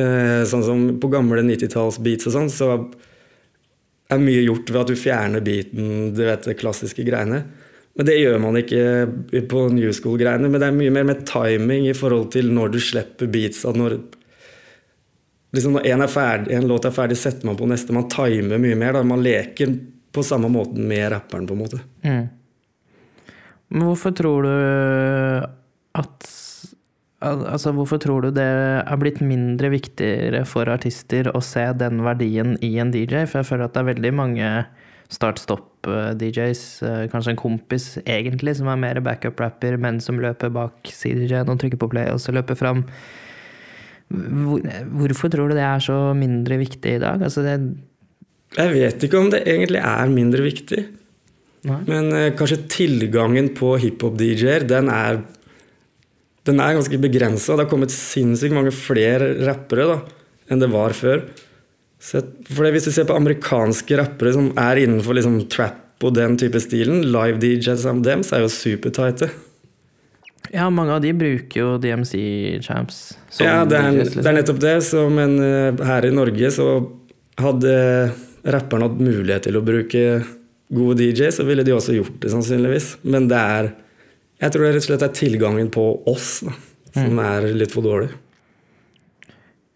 Eh, 0.00 0.42
sånn 0.48 0.64
som 0.64 0.80
på 0.98 1.10
gamle 1.12 1.44
90-tallsbeats 1.44 2.26
og 2.26 2.34
sånn, 2.34 2.48
så 2.50 2.70
er 4.08 4.22
mye 4.22 4.42
gjort 4.46 4.72
ved 4.72 4.80
at 4.80 4.90
du 4.90 4.98
fjerner 4.98 5.44
beaten, 5.44 6.10
du 6.16 6.22
vet, 6.24 6.48
de 6.48 6.56
klassiske 6.58 7.04
greiene. 7.06 7.44
Men 7.98 8.08
det 8.08 8.16
gjør 8.16 8.40
man 8.42 8.58
ikke 8.58 9.44
på 9.50 9.64
new 9.74 9.92
school-greiene. 9.92 10.48
Men 10.48 10.62
det 10.62 10.68
er 10.70 10.76
mye 10.80 10.94
mer 10.94 11.06
med 11.12 11.24
timing 11.28 11.88
i 11.90 11.96
forhold 11.98 12.30
til 12.34 12.50
når 12.54 12.74
du 12.74 12.80
slipper 12.82 13.30
beats. 13.30 13.64
At 13.68 13.78
når 13.78 13.98
liksom 15.56 15.76
når 15.76 15.86
en, 15.92 16.02
er 16.04 16.12
ferdig, 16.12 16.56
en 16.56 16.68
låt 16.68 16.88
er 16.88 16.94
ferdig, 16.94 17.18
setter 17.20 17.48
man 17.48 17.58
på 17.58 17.68
neste. 17.70 17.94
Man 17.96 18.08
timer 18.12 18.60
mye 18.62 18.78
mer. 18.78 18.98
Da. 18.98 19.04
Man 19.06 19.22
leker 19.24 19.76
på 20.12 20.24
samme 20.24 20.50
måten 20.52 20.88
med 20.88 21.10
rapperen, 21.12 21.46
på 21.48 21.56
en 21.56 21.64
måte. 21.66 21.84
mm. 22.02 22.26
Men 23.68 23.84
hvorfor 23.84 24.14
tror 24.16 24.46
du 24.48 24.52
at 25.98 26.34
Altså, 27.18 27.72
hvorfor 27.74 27.98
tror 27.98 28.22
du 28.22 28.30
det 28.30 28.44
er 28.46 28.98
blitt 29.00 29.18
mindre 29.18 29.72
viktigere 29.72 30.44
for 30.46 30.70
artister 30.70 31.26
å 31.34 31.40
se 31.42 31.64
den 31.74 32.04
verdien 32.06 32.52
i 32.62 32.76
en 32.78 32.92
DJ? 32.94 33.24
For 33.26 33.40
jeg 33.40 33.48
føler 33.48 33.66
at 33.66 33.74
det 33.74 33.80
er 33.82 33.88
veldig 33.88 34.12
mange 34.14 34.50
start-stopp-DJs, 35.10 36.62
eh, 36.86 37.08
kanskje 37.10 37.32
en 37.34 37.40
kompis 37.40 37.88
egentlig, 38.04 38.54
som 38.60 38.70
er 38.70 38.78
mer 38.78 39.00
backup-rapper, 39.02 39.80
men 39.82 39.98
som 39.98 40.20
løper 40.22 40.52
bak 40.54 40.78
CDJ-en 40.84 41.50
og 41.50 41.58
trykker 41.58 41.80
på 41.80 41.90
play, 41.90 42.06
og 42.12 42.20
så 42.22 42.30
løper 42.36 42.54
fram 42.54 42.84
Hvor, 44.08 44.62
hvorfor 45.02 45.32
tror 45.32 45.50
du 45.50 45.58
det 45.58 45.64
er 45.68 45.82
så 45.84 45.96
mindre 46.16 46.56
viktig 46.60 46.94
i 46.96 47.00
dag? 47.02 47.20
Altså 47.24 47.44
det, 47.44 47.58
Jeg 48.56 48.72
vet 48.72 49.04
ikke 49.04 49.20
om 49.20 49.28
det 49.32 49.42
egentlig 49.44 49.82
er 49.84 50.12
mindre 50.12 50.44
viktig. 50.46 50.84
Nei. 51.68 51.80
Men 51.88 52.12
eh, 52.16 52.30
kanskje 52.38 52.62
tilgangen 52.70 53.50
på 53.56 53.74
hiphop-DJ-er, 53.82 54.64
den 54.68 54.88
Den 56.48 56.60
er 56.64 56.78
ganske 56.78 56.96
begrensa. 56.96 57.52
Det 57.52 57.66
har 57.66 57.70
kommet 57.70 57.92
sinnssykt 57.92 58.54
mange 58.56 58.72
flere 58.72 59.34
rappere 59.44 59.84
da, 59.84 59.98
enn 60.48 60.62
det 60.62 60.70
var 60.72 60.96
før. 60.96 61.26
Så, 62.00 62.22
for 62.48 62.64
det, 62.64 62.72
hvis 62.72 62.86
du 62.88 62.92
ser 62.94 63.04
på 63.04 63.16
amerikanske 63.18 63.98
rappere 63.98 64.32
som 64.32 64.52
er 64.56 64.80
innenfor 64.80 65.18
liksom, 65.18 65.42
trap 65.50 66.06
og 66.06 66.14
den 66.14 66.38
type 66.38 66.60
stilen, 66.62 67.02
live-DJs 67.10 67.82
som 67.82 68.00
dem, 68.06 68.22
så 68.22 68.38
er 68.38 68.44
jo 68.46 68.54
supertighte. 68.54 69.28
Ja, 70.52 70.68
mange 70.72 70.94
av 70.96 71.02
de 71.04 71.12
bruker 71.12 71.60
jo 71.60 71.74
DMC-champs. 71.82 73.00
Ja, 73.42 73.64
det 73.68 73.76
er, 73.78 73.90
liksom. 73.98 74.22
det 74.24 74.30
er 74.30 74.36
nettopp 74.38 74.60
det. 74.62 74.76
Så, 74.86 75.04
men 75.12 75.36
eh, 75.44 75.82
her 75.88 76.06
i 76.08 76.12
Norge 76.14 76.50
så 76.54 76.68
hadde 77.38 77.74
rapperne 78.48 78.88
hatt 78.88 79.00
mulighet 79.02 79.44
til 79.48 79.58
å 79.58 79.64
bruke 79.66 80.04
gode 80.72 80.98
DJ, 81.00 81.28
så 81.32 81.44
ville 81.48 81.64
de 81.64 81.72
også 81.76 81.94
gjort 81.96 82.16
det, 82.22 82.30
sannsynligvis. 82.32 82.94
Men 83.08 83.28
det 83.30 83.38
er 83.58 83.70
Jeg 84.38 84.52
tror 84.54 84.62
det 84.64 84.70
rett 84.76 84.84
og 84.84 84.86
slett 84.86 85.02
er 85.02 85.14
tilgangen 85.18 85.68
på 85.74 85.84
oss 86.06 86.40
da, 86.46 86.52
som 86.94 87.08
Mm. 87.16 87.18
er 87.24 87.46
litt 87.58 87.72
for 87.74 87.82
dårlig. 87.82 88.12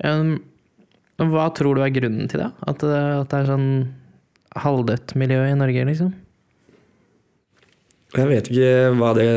Um, 0.05 0.37
hva 1.19 1.49
tror 1.55 1.75
du 1.77 1.83
er 1.83 1.91
grunnen 1.95 2.29
til 2.31 2.41
det? 2.45 2.51
At 2.67 2.79
det, 2.79 3.01
at 3.23 3.29
det 3.33 3.41
er 3.41 3.51
sånn 3.51 3.69
halvdødt 4.63 5.15
miljø 5.19 5.41
i 5.51 5.57
Norge, 5.59 5.85
liksom? 5.89 6.13
Jeg 8.15 8.29
vet 8.29 8.51
ikke 8.53 8.73
hva 9.01 9.13
det 9.17 9.29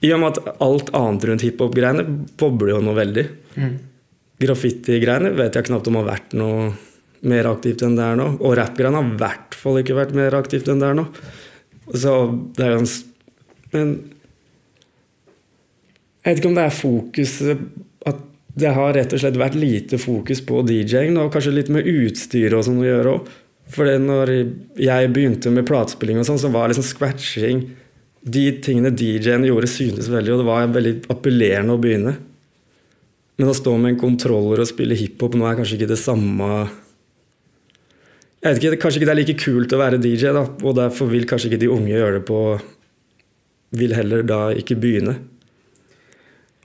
I 0.00 0.12
og 0.14 0.20
med 0.22 0.38
at 0.38 0.60
alt 0.64 0.92
annet 0.96 1.26
rundt 1.28 1.44
hiphop-greiene 1.44 2.04
bobler 2.40 2.74
jo 2.74 2.84
noe 2.84 2.96
veldig. 2.96 3.26
Graffiti-greiene 4.40 5.34
vet 5.36 5.58
jeg 5.58 5.68
knapt 5.68 5.90
om 5.90 5.98
har 6.00 6.08
vært 6.08 6.36
noe 6.40 6.70
mer 7.28 7.50
aktivt 7.50 7.84
enn 7.84 7.98
det 7.98 8.06
er 8.06 8.16
nå. 8.16 8.30
Og 8.40 8.56
rap-greiene 8.56 8.96
har 8.96 9.10
i 9.10 9.20
hvert 9.20 9.58
fall 9.60 9.80
ikke 9.82 9.98
vært 9.98 10.16
mer 10.16 10.36
aktivt 10.38 10.70
enn 10.72 10.80
det 10.80 10.88
er 10.88 10.96
nå. 10.96 11.04
Så 11.90 12.14
det 12.56 12.64
er 12.64 12.74
jo 12.74 12.82
en 12.84 12.90
Men 13.70 13.92
jeg 16.20 16.34
vet 16.34 16.40
ikke 16.40 16.50
om 16.50 16.56
det 16.58 16.64
er 16.66 16.74
fokuset 16.76 17.60
At 18.06 18.18
det 18.60 18.72
har 18.76 18.92
rett 18.94 19.12
og 19.14 19.22
slett 19.22 19.38
vært 19.40 19.56
lite 19.58 19.98
fokus 20.00 20.42
på 20.44 20.62
DJ-ing, 20.66 21.14
og 21.18 21.30
kanskje 21.32 21.54
litt 21.54 21.70
med 21.72 21.86
utstyr 21.86 22.56
og 22.56 22.64
sånn 22.66 22.80
å 22.82 22.88
gjøre 22.88 23.12
òg. 23.14 23.28
For 23.70 23.86
når 24.02 24.32
jeg 24.82 25.12
begynte 25.14 25.52
med 25.54 25.68
platespilling 25.68 26.18
og 26.18 26.26
sånn, 26.26 26.40
så 26.42 26.50
var 26.50 26.72
liksom 26.72 26.86
scratching 26.86 27.62
De 28.20 28.44
tingene 28.60 28.92
DJ-en 28.92 29.46
gjorde, 29.48 29.70
syntes 29.70 30.10
veldig, 30.12 30.34
og 30.34 30.42
det 30.42 30.48
var 30.48 30.74
veldig 30.74 30.94
appellerende 31.12 31.76
å 31.76 31.80
begynne. 31.80 32.14
Men 33.40 33.48
å 33.48 33.56
stå 33.56 33.72
med 33.80 33.94
en 33.94 34.00
kontroller 34.02 34.60
og 34.60 34.68
spille 34.68 34.98
hiphop 34.98 35.38
nå 35.38 35.46
er 35.48 35.56
kanskje 35.56 35.78
ikke 35.78 35.92
det 35.94 36.00
samme 36.00 36.50
jeg 38.40 38.56
vet 38.56 38.62
ikke, 38.62 38.76
Kanskje 38.80 39.00
ikke 39.00 39.08
det 39.08 39.12
er 39.12 39.20
like 39.20 39.40
kult 39.40 39.72
å 39.76 39.80
være 39.80 39.98
DJ, 40.00 40.30
da, 40.32 40.46
og 40.48 40.76
derfor 40.78 41.10
vil 41.12 41.26
kanskje 41.28 41.50
ikke 41.50 41.60
de 41.60 41.72
unge 41.72 41.92
gjøre 41.92 42.18
det 42.18 42.22
på 42.28 42.38
Vil 43.76 43.92
heller 43.94 44.24
da 44.26 44.38
ikke 44.56 44.78
begynne. 44.80 45.18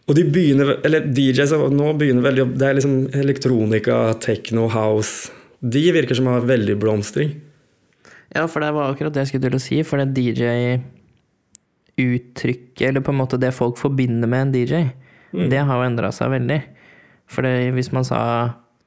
Og 0.06 0.16
de 0.16 0.24
begynner, 0.30 0.78
eller 0.86 1.08
DJs 1.10 1.52
som 1.52 1.66
nå 1.74 1.92
begynner 2.00 2.24
veldig 2.26 2.46
Det 2.56 2.68
er 2.68 2.78
liksom 2.78 2.96
elektronika, 3.18 3.98
techno, 4.24 4.70
house 4.72 5.34
De 5.60 5.84
virker 5.96 6.16
som 6.18 6.30
har 6.32 6.48
veldig 6.48 6.78
blomstring. 6.80 7.36
Ja, 8.36 8.46
for 8.48 8.64
det 8.64 8.72
var 8.76 8.92
akkurat 8.94 9.16
det 9.16 9.26
jeg 9.26 9.34
skulle 9.34 9.50
til 9.50 9.58
å 9.58 9.64
si. 9.64 9.82
For 9.88 10.00
det 10.00 10.14
DJ-uttrykket, 11.98 12.88
eller 12.90 13.02
på 13.02 13.12
en 13.14 13.20
måte 13.22 13.40
det 13.40 13.54
folk 13.56 13.78
forbinder 13.80 14.28
med 14.28 14.42
en 14.48 14.54
DJ, 14.54 14.84
det 15.36 15.58
har 15.68 15.80
jo 15.82 15.88
endra 15.88 16.12
seg 16.16 16.30
veldig. 16.32 16.62
For 17.28 17.44
hvis 17.76 17.92
man 17.92 18.06
sa 18.08 18.20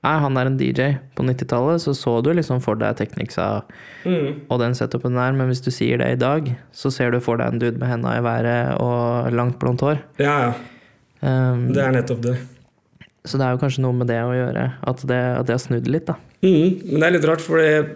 Nei, 0.06 0.12
han 0.22 0.36
er 0.38 0.46
en 0.46 0.54
DJ 0.56 0.92
på 1.18 1.24
90-tallet, 1.26 1.82
så 1.82 1.90
så 1.92 2.12
du 2.22 2.28
liksom 2.32 2.60
for 2.62 2.78
deg 2.78 2.94
Technics-a 3.00 3.64
og 4.06 4.60
den 4.62 4.76
setupen 4.78 5.16
der, 5.18 5.32
men 5.34 5.48
hvis 5.50 5.60
du 5.64 5.72
sier 5.74 5.98
det 5.98 6.12
i 6.14 6.20
dag, 6.20 6.46
så 6.72 6.88
ser 6.94 7.10
du 7.10 7.18
for 7.20 7.36
deg 7.36 7.50
en 7.50 7.58
dude 7.58 7.80
med 7.82 7.90
henda 7.90 8.12
i 8.14 8.22
været 8.22 8.78
og 8.80 9.32
langt 9.34 9.58
blondt 9.58 9.82
hår. 9.82 9.98
Ja, 10.22 10.36
ja. 10.46 10.52
Um, 11.20 11.72
Det 11.74 11.82
er 11.82 11.90
nettopp 11.96 12.22
det. 12.22 12.36
så 13.26 13.36
det 13.40 13.44
er 13.48 13.56
jo 13.56 13.60
kanskje 13.64 13.82
noe 13.82 13.92
med 13.98 14.06
det 14.06 14.20
å 14.22 14.30
gjøre, 14.38 14.68
at 14.86 15.02
det, 15.10 15.18
at 15.40 15.46
det 15.50 15.56
har 15.56 15.64
snudd 15.66 15.90
litt, 15.90 16.06
da. 16.06 16.14
Mm, 16.46 16.78
men 16.92 17.00
det 17.02 17.06
er 17.08 17.16
litt 17.18 17.26
rart, 17.28 17.42
for 17.42 17.58
mm, 17.58 17.90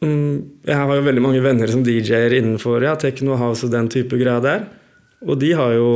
jeg 0.00 0.76
har 0.76 0.96
jo 0.96 1.04
veldig 1.04 1.22
mange 1.24 1.42
venner 1.44 1.68
som 1.68 1.82
DJ-er 1.84 2.32
innenfor 2.38 2.80
ja, 2.86 2.94
techno, 2.96 3.36
house 3.36 3.66
og 3.66 3.74
den 3.74 3.90
type 3.92 4.16
greier 4.16 4.40
der. 4.44 4.64
Og 5.26 5.36
de 5.40 5.50
har 5.52 5.74
jo 5.76 5.90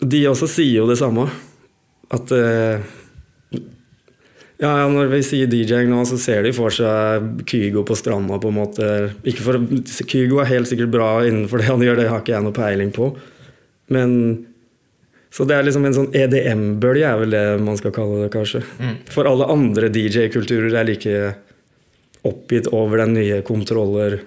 De 0.00 0.22
også 0.30 0.46
sier 0.48 0.78
jo 0.78 0.86
det 0.88 0.96
samme. 1.00 1.26
At 2.14 2.30
eh, 2.32 2.84
ja, 4.58 4.70
når 4.90 5.10
vi 5.12 5.18
sier 5.26 5.50
DJ-ing 5.50 5.90
nå, 5.90 6.04
så 6.08 6.16
ser 6.18 6.46
de 6.46 6.52
for 6.54 6.72
seg 6.74 7.42
Kygo 7.46 7.84
på 7.86 7.96
stranda, 7.98 8.38
på 8.42 8.50
en 8.50 8.56
måte. 8.56 8.86
Ikke 9.28 9.44
for, 9.44 9.58
Kygo 10.08 10.40
er 10.42 10.48
helt 10.50 10.70
sikkert 10.70 10.90
bra 10.94 11.10
innenfor 11.26 11.62
det 11.62 11.68
han 11.68 11.82
gjør, 11.82 11.98
det 12.00 12.08
har 12.10 12.22
ikke 12.22 12.34
jeg 12.34 12.46
noe 12.46 12.56
peiling 12.56 12.94
på. 12.94 13.12
Men 13.94 14.14
Så 15.30 15.44
det 15.44 15.58
er 15.58 15.66
liksom 15.66 15.84
en 15.84 15.94
sånn 15.94 16.14
EDM-bølge, 16.16 17.04
er 17.04 17.18
vel 17.20 17.34
det 17.34 17.44
man 17.60 17.76
skal 17.76 17.92
kalle 17.92 18.22
det, 18.22 18.30
kanskje. 18.32 18.62
For 19.12 19.28
alle 19.28 19.44
andre 19.52 19.90
DJ-kulturer 19.92 20.72
er 20.72 20.88
like 20.88 21.18
oppgitt 22.26 22.70
over 22.74 23.04
den 23.04 23.16
nye 23.18 23.42
kontroller... 23.46 24.22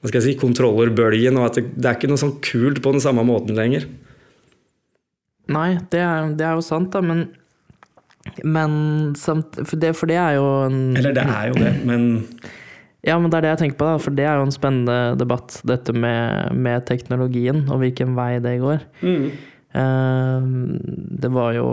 Hva 0.00 0.10
skal 0.10 0.20
jeg 0.20 0.34
si? 0.34 0.40
Kontrollerbølgen, 0.40 1.38
og 1.40 1.46
at 1.48 1.58
det, 1.58 1.68
det 1.78 1.88
er 1.88 1.96
ikke 1.96 2.10
noe 2.10 2.20
sånn 2.20 2.36
kult 2.44 2.82
på 2.84 2.92
den 2.92 3.00
samme 3.00 3.24
måten 3.24 3.56
lenger. 3.56 3.86
Nei, 5.54 5.70
det 5.92 6.02
er, 6.04 6.28
det 6.36 6.44
er 6.44 6.58
jo 6.58 6.64
sant, 6.64 6.90
da, 6.92 7.00
men 7.04 7.26
men 8.42 9.14
samt, 9.20 9.58
for, 9.68 9.76
det, 9.76 9.92
for 9.98 10.08
det 10.08 10.16
er 10.16 10.38
jo 10.38 10.44
en 10.64 10.96
Eller 10.96 11.12
det 11.12 11.24
er 11.28 11.50
jo 11.50 11.58
det, 11.60 11.72
men 11.84 12.06
Ja, 13.04 13.18
men 13.20 13.28
det 13.28 13.36
er 13.36 13.44
det 13.44 13.50
jeg 13.52 13.60
tenker 13.60 13.80
på, 13.82 13.88
da, 13.88 13.98
for 14.00 14.16
det 14.16 14.24
er 14.24 14.38
jo 14.40 14.46
en 14.46 14.54
spennende 14.54 14.98
debatt, 15.20 15.58
dette 15.68 15.92
med, 15.92 16.54
med 16.56 16.86
teknologien, 16.88 17.66
og 17.68 17.82
hvilken 17.82 18.14
vei 18.16 18.38
det 18.40 18.54
går. 18.62 18.86
Eh, 19.76 20.46
det 21.20 21.30
var 21.34 21.52
jo 21.52 21.66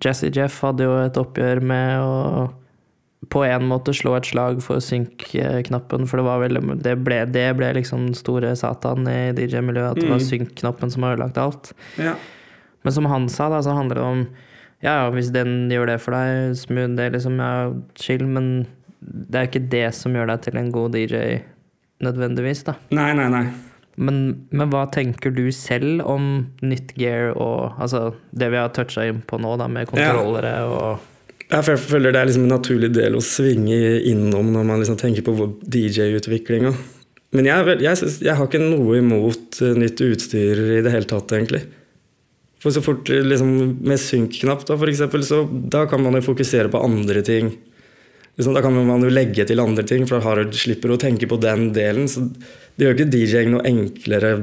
Jesse 0.00 0.30
Jeff 0.32 0.62
hadde 0.64 0.88
jo 0.88 0.94
et 1.02 1.20
oppgjør 1.20 1.60
med 1.68 2.00
å 2.00 2.14
på 3.34 3.42
en 3.46 3.66
måte 3.66 3.94
slå 3.96 4.14
et 4.18 4.28
slag 4.30 4.60
for 4.62 4.82
synk-knappen, 4.84 6.06
for 6.06 6.20
det 6.20 6.26
var 6.28 6.42
veldig 6.44 6.78
det 6.84 6.94
ble, 7.02 7.24
det 7.34 7.48
ble 7.58 7.72
liksom 7.80 8.08
den 8.08 8.18
store 8.18 8.52
satan 8.58 9.08
i 9.10 9.32
DJ-miljøet, 9.34 9.96
at 9.96 10.02
det 10.02 10.10
var 10.12 10.22
synk-knappen 10.22 10.92
som 10.94 11.06
har 11.06 11.16
ødelagt 11.16 11.40
alt. 11.42 11.74
ja. 11.98 12.14
Men 12.84 12.92
som 12.92 13.06
han 13.08 13.30
sa, 13.32 13.48
da, 13.48 13.62
så 13.64 13.72
handler 13.72 13.96
det 13.96 14.02
om 14.04 14.26
Ja, 14.84 14.92
ja, 14.98 15.04
hvis 15.14 15.30
den 15.32 15.70
gjør 15.72 15.88
det 15.88 16.00
for 16.04 16.12
deg, 16.12 16.52
smooth 16.60 16.98
det, 16.98 17.06
liksom, 17.14 17.38
ja, 17.40 17.72
chill, 17.96 18.26
men 18.28 18.66
det 19.00 19.38
er 19.38 19.46
ikke 19.48 19.68
det 19.72 19.86
som 19.96 20.12
gjør 20.12 20.28
deg 20.28 20.42
til 20.44 20.58
en 20.60 20.68
god 20.74 20.92
DJ, 20.92 21.38
nødvendigvis, 22.04 22.66
da. 22.66 22.74
Nei, 22.92 23.14
nei, 23.16 23.30
nei. 23.32 23.46
Men, 23.96 24.18
men 24.52 24.68
hva 24.72 24.84
tenker 24.92 25.32
du 25.32 25.46
selv 25.54 26.02
om 26.10 26.50
nytt 26.60 26.92
gear 26.98 27.30
og 27.32 27.78
altså 27.80 28.10
det 28.34 28.50
vi 28.52 28.58
har 28.58 28.72
toucha 28.76 29.06
inn 29.08 29.22
på 29.24 29.38
nå, 29.40 29.54
da, 29.60 29.70
med 29.70 29.88
kontrollere 29.88 30.54
og 30.66 31.10
Ja, 31.50 31.60
for 31.60 31.74
Jeg 31.74 31.84
føler 31.84 32.14
det 32.14 32.20
er 32.20 32.28
liksom 32.30 32.46
en 32.46 32.54
naturlig 32.56 32.90
del 32.94 33.16
å 33.18 33.22
svinge 33.24 33.76
innom 34.08 34.52
når 34.54 34.68
man 34.68 34.80
liksom 34.82 34.98
tenker 35.00 35.26
på 35.26 35.34
DJ-utviklinga. 35.62 36.72
Men 37.34 37.48
jeg, 37.48 37.78
jeg, 37.82 38.10
jeg 38.22 38.38
har 38.38 38.46
ikke 38.46 38.62
noe 38.62 39.00
imot 39.00 39.58
eh, 39.64 39.74
nytt 39.78 40.00
utstyr 40.06 40.60
i 40.78 40.82
det 40.86 40.92
hele 40.94 41.08
tatt, 41.10 41.32
egentlig. 41.34 41.64
For 42.62 42.72
så 42.72 42.80
fort 42.84 43.10
eh, 43.12 43.24
liksom, 43.26 43.50
Med 43.84 44.00
synk-knapp, 44.00 44.64
da, 44.68 44.78
for 44.78 44.90
eksempel, 44.90 45.24
så 45.26 45.42
da 45.50 45.84
kan 45.90 46.02
man 46.04 46.16
jo 46.16 46.24
fokusere 46.30 46.70
på 46.72 46.82
andre 46.86 47.24
ting. 47.26 47.50
Liksom, 48.38 48.54
da 48.54 48.62
kan 48.64 48.74
man 48.74 49.02
jo 49.02 49.12
legge 49.12 49.46
til 49.46 49.62
andre 49.62 49.84
ting, 49.86 50.06
for 50.08 50.18
da 50.18 50.28
har 50.28 50.44
du, 50.46 50.58
slipper 50.58 50.94
å 50.94 51.00
tenke 51.00 51.28
på 51.30 51.38
den 51.42 51.72
delen. 51.74 52.06
Så 52.10 52.24
det 52.30 52.86
gjør 52.86 52.96
ikke 52.96 53.10
DJ-ing 53.12 53.52
noe 53.52 53.66
enklere 53.68 54.36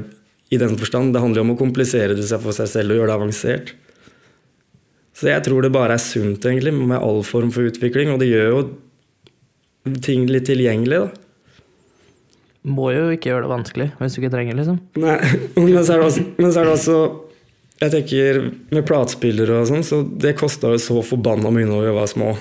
i 0.52 0.60
den 0.60 0.76
forstand. 0.80 1.16
Det 1.16 1.24
handler 1.24 1.42
jo 1.42 1.48
om 1.48 1.54
å 1.56 1.60
komplisere 1.60 2.16
det 2.16 2.28
seg 2.28 2.44
for 2.44 2.56
seg 2.56 2.70
selv 2.70 2.92
og 2.92 3.00
gjøre 3.00 3.10
det 3.10 3.18
avansert. 3.18 3.74
Så 5.22 5.30
jeg 5.30 5.42
tror 5.46 5.62
det 5.62 5.70
bare 5.70 5.94
er 5.94 6.02
sunt 6.02 6.42
egentlig 6.50 6.72
med 6.74 6.98
all 6.98 7.20
form 7.22 7.52
for 7.54 7.68
utvikling, 7.70 8.10
og 8.10 8.18
det 8.18 8.32
gjør 8.32 8.48
jo 8.50 8.62
ting 10.02 10.24
litt 10.26 10.48
tilgjengelig. 10.50 10.98
da. 11.04 11.52
Må 12.74 12.88
jo 12.90 13.04
ikke 13.14 13.30
gjøre 13.30 13.44
det 13.46 13.52
vanskelig 13.52 13.86
hvis 14.00 14.16
du 14.16 14.18
ikke 14.18 14.32
trenger, 14.34 14.58
liksom. 14.58 14.80
Nei, 14.98 15.14
men 15.62 15.78
så 15.78 15.94
er 15.94 16.02
det 16.02 16.08
også, 16.08 16.24
men 16.40 16.50
så 16.50 16.62
er 16.62 16.66
det 16.66 16.74
også 16.74 16.96
Jeg 17.82 17.94
tenker 17.94 18.40
med 18.74 18.86
platespillere 18.86 19.60
og 19.60 19.70
sånn, 19.70 19.86
så 19.86 20.00
det 20.02 20.34
kosta 20.38 20.74
jo 20.74 20.82
så 20.82 20.98
forbanna 21.06 21.54
mye 21.54 21.70
når 21.70 21.86
vi 21.86 21.94
var 22.00 22.10
små. 22.10 22.34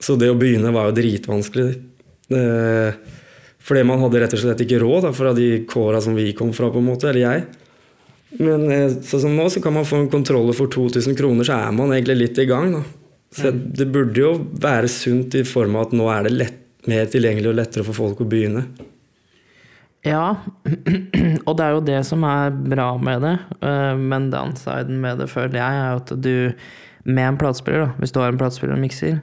Så 0.00 0.16
det 0.20 0.32
å 0.32 0.36
begynne 0.40 0.72
var 0.72 0.88
jo 0.88 0.96
dritvanskelig. 0.96 1.68
Det, 2.32 2.42
fordi 3.64 3.84
man 3.88 4.02
hadde 4.04 4.20
rett 4.24 4.36
og 4.36 4.42
slett 4.42 4.64
ikke 4.64 4.80
råd 4.80 5.08
da, 5.08 5.12
fra 5.16 5.32
de 5.36 5.48
kåra 5.68 6.00
som 6.04 6.16
vi 6.16 6.30
kom 6.36 6.52
fra, 6.56 6.68
på 6.72 6.80
en 6.80 6.88
måte, 6.90 7.08
eller 7.08 7.24
jeg. 7.24 7.46
Men 8.38 8.66
sånn 9.06 9.22
som 9.22 9.36
nå, 9.38 9.46
så 9.52 9.62
kan 9.62 9.74
man 9.76 9.86
få 9.86 10.00
en 10.02 10.10
kontroller 10.12 10.56
for 10.56 10.70
2000 10.72 11.16
kroner, 11.18 11.46
så 11.46 11.60
er 11.68 11.74
man 11.76 11.94
egentlig 11.94 12.16
litt 12.18 12.40
i 12.42 12.48
gang. 12.48 12.72
da. 12.74 12.82
Så 13.36 13.52
det 13.52 13.86
burde 13.92 14.18
jo 14.20 14.32
være 14.62 14.88
sunt 14.90 15.34
i 15.38 15.44
form 15.46 15.76
av 15.76 15.88
at 15.88 15.96
nå 15.98 16.08
er 16.12 16.26
det 16.26 16.32
lett, 16.34 16.58
mer 16.86 17.08
tilgjengelig 17.10 17.50
og 17.50 17.56
lettere 17.58 17.84
for 17.86 17.96
folk 17.98 18.20
å 18.22 18.28
begynne. 18.30 18.66
Ja, 20.06 20.36
og 21.46 21.56
det 21.58 21.64
er 21.64 21.72
jo 21.74 21.80
det 21.82 22.00
som 22.06 22.22
er 22.28 22.52
bra 22.54 22.92
med 23.02 23.24
det, 23.26 23.32
eh, 23.58 23.94
men 23.98 24.28
downsiden 24.30 25.00
med 25.02 25.18
det, 25.18 25.26
føler 25.32 25.58
jeg, 25.58 25.80
er 25.82 25.96
at 25.98 26.12
du 26.22 26.36
med 27.06 27.26
en 27.32 27.38
platespiller, 27.40 27.88
da, 27.88 27.94
hvis 27.98 28.14
du 28.14 28.20
har 28.22 28.30
en 28.34 28.38
platespiller 28.42 28.76
og 28.78 28.84
mikser, 28.84 29.18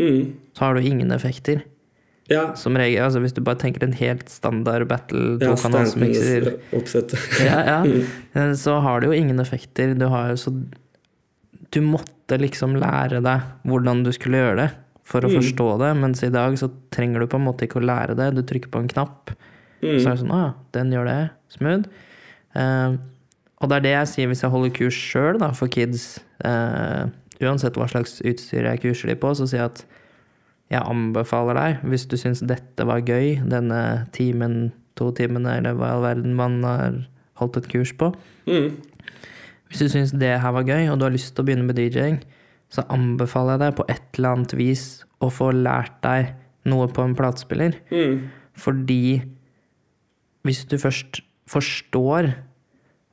Mm. 0.00 0.32
så 0.56 0.64
har 0.64 0.74
du 0.74 0.80
ingen 0.88 1.12
effekter. 1.12 1.58
Ja. 2.32 2.44
Som 2.58 2.76
regel, 2.80 3.02
altså 3.04 3.20
Hvis 3.22 3.34
du 3.36 3.42
bare 3.44 3.60
tenker 3.60 3.84
en 3.84 3.92
helt 3.98 4.28
standard 4.32 4.86
battle 4.90 5.36
ja 5.42 5.52
oppsettet. 5.52 7.18
ja, 7.44 7.58
ja, 7.66 7.80
eh, 8.40 8.52
så 8.58 8.78
har 8.84 9.00
det 9.02 9.10
jo 9.10 9.16
ingen 9.18 9.40
effekter. 9.42 9.92
Du 9.98 10.06
har 10.12 10.32
jo 10.32 10.38
så 10.40 10.52
Du 11.72 11.80
måtte 11.80 12.36
liksom 12.40 12.74
lære 12.80 13.22
deg 13.24 13.44
hvordan 13.68 14.02
du 14.04 14.10
skulle 14.12 14.40
gjøre 14.42 14.56
det 14.64 14.70
for 15.08 15.24
å 15.24 15.28
Mm. 15.30 15.36
forstå 15.40 15.68
det, 15.80 15.88
mens 16.00 16.22
i 16.22 16.28
dag 16.32 16.54
så 16.60 16.68
trenger 16.94 17.20
du 17.20 17.26
på 17.26 17.36
en 17.40 17.44
måte 17.46 17.66
ikke 17.66 17.80
å 17.80 17.84
lære 17.84 18.14
det. 18.16 18.34
Du 18.36 18.42
trykker 18.42 18.70
på 18.70 18.78
en 18.80 18.88
knapp, 18.88 19.32
Mm. 19.82 19.98
så 19.98 20.06
er 20.12 20.14
det 20.14 20.20
sånn 20.22 20.30
Å 20.32 20.38
ja, 20.46 20.52
den 20.72 20.92
gjør 20.92 21.04
det. 21.10 21.30
Smooth. 21.50 21.88
Uh, 22.54 22.96
og 23.60 23.68
det 23.68 23.76
er 23.76 23.80
det 23.80 23.92
jeg 23.96 24.06
sier 24.12 24.28
hvis 24.30 24.42
jeg 24.42 24.50
holder 24.52 24.70
kurs 24.76 24.94
sjøl, 24.94 25.40
for 25.54 25.66
kids. 25.68 26.20
Uh, 26.44 27.08
uansett 27.42 27.74
hva 27.74 27.88
slags 27.90 28.20
utstyr 28.22 28.62
jeg 28.68 28.80
kurser 28.84 29.08
de 29.08 29.16
på, 29.16 29.32
så 29.34 29.48
sier 29.48 29.60
jeg 29.64 29.70
at 29.72 29.84
jeg 30.72 30.80
anbefaler 30.88 31.58
deg, 31.58 31.82
hvis 31.92 32.06
du 32.08 32.16
syns 32.20 32.40
dette 32.48 32.86
var 32.88 33.04
gøy, 33.04 33.42
denne 33.48 33.80
timen, 34.16 34.72
to 34.98 35.10
timene, 35.16 35.58
eller 35.60 35.76
hva 35.76 35.90
i 35.90 35.96
all 35.96 36.06
verden 36.06 36.36
man 36.38 36.60
har 36.64 37.02
holdt 37.40 37.62
et 37.62 37.72
kurs 37.72 37.94
på 37.96 38.12
Mm. 38.42 38.74
Hvis 39.70 39.78
du 39.78 39.88
syns 39.88 40.10
det 40.18 40.34
her 40.42 40.52
var 40.52 40.66
gøy, 40.66 40.88
og 40.90 40.98
du 40.98 41.04
har 41.06 41.12
lyst 41.14 41.30
til 41.32 41.44
å 41.44 41.46
begynne 41.46 41.64
med 41.64 41.78
DJ-ing, 41.78 42.18
så 42.68 42.82
anbefaler 42.92 43.54
jeg 43.54 43.60
deg 43.62 43.76
på 43.78 43.86
et 43.88 44.18
eller 44.18 44.34
annet 44.34 44.54
vis 44.58 44.82
å 45.22 45.28
få 45.32 45.52
lært 45.54 45.94
deg 46.04 46.32
noe 46.68 46.88
på 46.92 47.04
en 47.06 47.14
platespiller. 47.16 47.78
Mm. 47.88 48.26
Fordi 48.58 49.22
hvis 50.44 50.64
du 50.68 50.76
først 50.82 51.22
forstår 51.48 52.32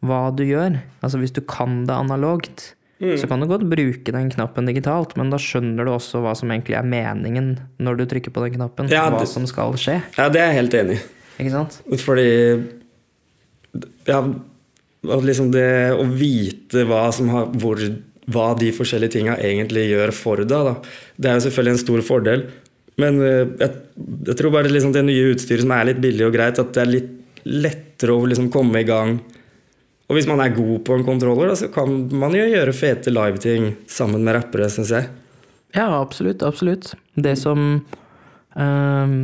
hva 0.04 0.20
du 0.36 0.44
gjør, 0.48 0.82
altså 1.00 1.22
hvis 1.22 1.36
du 1.38 1.42
kan 1.48 1.86
det 1.88 1.96
analogt, 1.96 2.74
Mm. 3.00 3.14
så 3.18 3.28
kan 3.32 3.40
du 3.40 3.48
godt 3.48 3.64
bruke 3.64 4.12
den 4.12 4.28
knappen 4.30 4.66
digitalt, 4.68 5.14
men 5.16 5.30
da 5.32 5.38
skjønner 5.40 5.88
du 5.88 5.92
også 5.94 6.20
hva 6.20 6.34
som 6.36 6.50
egentlig 6.52 6.76
er 6.76 6.84
meningen 6.84 7.54
når 7.80 7.96
du 8.02 8.06
trykker 8.12 8.34
på 8.36 8.44
den 8.44 8.58
knappen. 8.58 8.90
Ja, 8.92 9.06
hva 9.10 9.22
det- 9.22 9.30
som 9.32 9.46
skal 9.48 9.72
skje. 9.80 10.02
Ja, 10.18 10.28
det 10.28 10.42
er 10.42 10.52
jeg 10.52 10.58
helt 10.60 10.74
enig 10.82 10.98
i. 10.98 11.02
Ikke 11.40 11.52
sant? 11.54 11.80
Fordi 12.04 12.28
Ja, 14.10 14.20
liksom 15.04 15.52
det 15.54 15.94
å 15.96 16.04
vite 16.12 16.84
hva 16.90 17.06
som 17.14 17.30
har 17.30 17.46
hvor, 17.62 17.80
Hva 18.30 18.52
de 18.60 18.70
forskjellige 18.76 19.12
tinga 19.16 19.38
egentlig 19.42 19.88
gjør 19.90 20.12
for 20.14 20.36
deg, 20.44 20.50
da. 20.50 20.76
Det 21.18 21.30
er 21.32 21.40
jo 21.40 21.46
selvfølgelig 21.50 21.72
en 21.72 21.82
stor 21.82 22.02
fordel. 22.06 22.44
Men 23.00 23.22
eh, 23.26 23.46
jeg, 23.58 23.72
jeg 24.28 24.36
tror 24.38 24.52
bare 24.54 24.70
liksom 24.70 24.92
det 24.94 25.02
nye 25.08 25.32
utstyret 25.34 25.64
som 25.64 25.72
er 25.72 25.86
litt 25.90 26.02
billig 26.04 26.28
og 26.28 26.36
greit, 26.36 26.60
at 26.62 26.74
det 26.76 26.84
er 26.84 26.92
litt 26.92 27.10
lettere 27.46 28.14
å 28.14 28.28
liksom 28.30 28.52
komme 28.54 28.84
i 28.84 28.86
gang. 28.86 29.16
Og 30.10 30.18
hvis 30.18 30.28
man 30.30 30.42
er 30.42 30.56
god 30.56 30.82
på 30.88 30.98
en 30.98 31.06
kontroller, 31.06 31.52
da, 31.52 31.56
så 31.58 31.70
kan 31.70 32.08
man 32.18 32.34
jo 32.34 32.48
gjøre 32.50 32.74
fete 32.74 33.14
live-ting 33.14 33.76
sammen 33.90 34.26
med 34.26 34.40
rappere, 34.40 34.70
syns 34.74 34.94
jeg. 34.96 35.10
Ja, 35.76 35.86
absolutt. 36.00 36.42
Absolutt. 36.42 36.96
Det 37.14 37.36
som 37.38 37.84
ehm, 38.58 39.20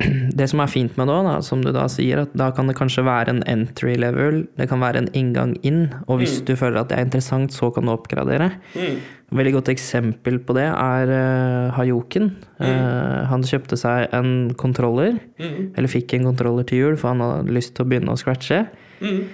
Det 0.38 0.48
som 0.50 0.62
er 0.64 0.72
fint 0.72 0.96
med 0.98 1.08
det 1.08 1.14
òg, 1.14 1.28
som 1.46 1.60
du 1.64 1.70
da 1.76 1.84
sier, 1.92 2.24
at 2.24 2.32
da 2.36 2.48
kan 2.56 2.68
det 2.68 2.76
kanskje 2.78 3.04
være 3.06 3.34
en 3.34 3.42
entry 3.48 3.94
level, 4.00 4.46
det 4.58 4.66
kan 4.72 4.82
være 4.82 5.04
en 5.04 5.10
inngang 5.16 5.54
inn, 5.62 5.86
og 6.08 6.18
hvis 6.20 6.40
du 6.44 6.54
føler 6.58 6.80
at 6.80 6.90
det 6.90 6.98
er 6.98 7.06
interessant, 7.06 7.54
så 7.54 7.70
kan 7.72 7.86
du 7.86 7.92
oppgradere. 7.94 8.50
Mm. 8.74 8.98
veldig 9.34 9.52
godt 9.56 9.70
eksempel 9.72 10.36
på 10.46 10.54
det 10.54 10.66
er 10.68 11.10
uh, 11.10 11.72
Hayoken. 11.74 12.28
Eh, 12.62 13.22
han 13.30 13.42
kjøpte 13.42 13.78
seg 13.80 14.12
en 14.14 14.52
kontroller, 14.60 15.16
eller 15.40 15.90
fikk 15.90 16.14
en 16.14 16.28
kontroller 16.28 16.68
til 16.68 16.84
jul, 16.84 16.98
for 17.00 17.10
han 17.10 17.24
hadde 17.24 17.56
lyst 17.56 17.74
til 17.74 17.86
å 17.86 17.88
begynne 17.90 18.14
å 18.14 18.20
scratche. 18.20 18.60
Eh, 19.00 19.24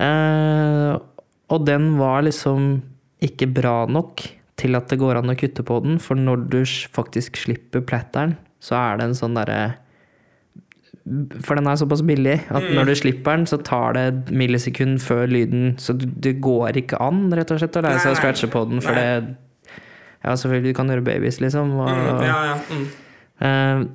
og 0.00 1.66
den 1.66 1.90
var 1.98 2.22
liksom 2.24 2.70
ikke 3.20 3.50
bra 3.52 3.84
nok 3.90 4.22
til 4.60 4.76
at 4.76 4.88
det 4.92 5.00
går 5.00 5.20
an 5.20 5.32
å 5.32 5.36
kutte 5.38 5.64
på 5.66 5.78
den, 5.84 5.98
for 6.02 6.18
når 6.18 6.44
du 6.52 6.60
faktisk 6.92 7.38
slipper 7.40 7.84
platteren, 7.84 8.36
så 8.60 8.76
er 8.76 9.00
det 9.00 9.08
en 9.08 9.16
sånn 9.16 9.38
derre 9.38 9.60
For 11.40 11.56
den 11.56 11.66
er 11.66 11.78
såpass 11.80 12.02
billig 12.04 12.34
at 12.52 12.66
når 12.76 12.90
du 12.90 12.94
slipper 13.00 13.38
den, 13.38 13.46
så 13.48 13.56
tar 13.64 13.96
det 13.96 14.02
et 14.10 14.32
millisekund 14.36 14.98
før 15.00 15.24
lyden 15.32 15.72
Så 15.80 15.94
det 15.96 16.34
går 16.44 16.76
ikke 16.82 17.00
an, 17.00 17.30
rett 17.32 17.50
og 17.50 17.62
slett, 17.62 17.78
å 17.80 17.84
lære 17.86 18.02
seg 18.04 18.12
å 18.12 18.18
scratche 18.20 18.50
på 18.52 18.66
den, 18.68 18.82
for 18.84 18.92
nei. 18.96 19.06
det 19.06 19.36
Ja, 20.20 20.34
selvfølgelig, 20.36 20.74
du 20.74 20.76
kan 20.76 20.92
gjøre 20.92 21.06
babies, 21.06 21.40
liksom. 21.40 21.72
Og, 21.80 21.88
Ja, 21.88 22.36
ja. 22.50 22.58
Mm. 22.68 22.84
Eh, 23.40 23.88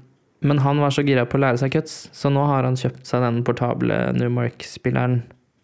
Men 0.49 0.59
han 0.65 0.81
var 0.81 0.89
så 0.93 1.05
gira 1.05 1.27
på 1.29 1.37
å 1.37 1.43
lære 1.45 1.61
seg 1.61 1.77
cuts, 1.77 2.09
så 2.13 2.33
nå 2.33 2.41
har 2.49 2.65
han 2.65 2.75
kjøpt 2.77 3.05
seg 3.05 3.21
den 3.21 3.43
portable 3.45 4.01
Newmark-spilleren 4.17 5.21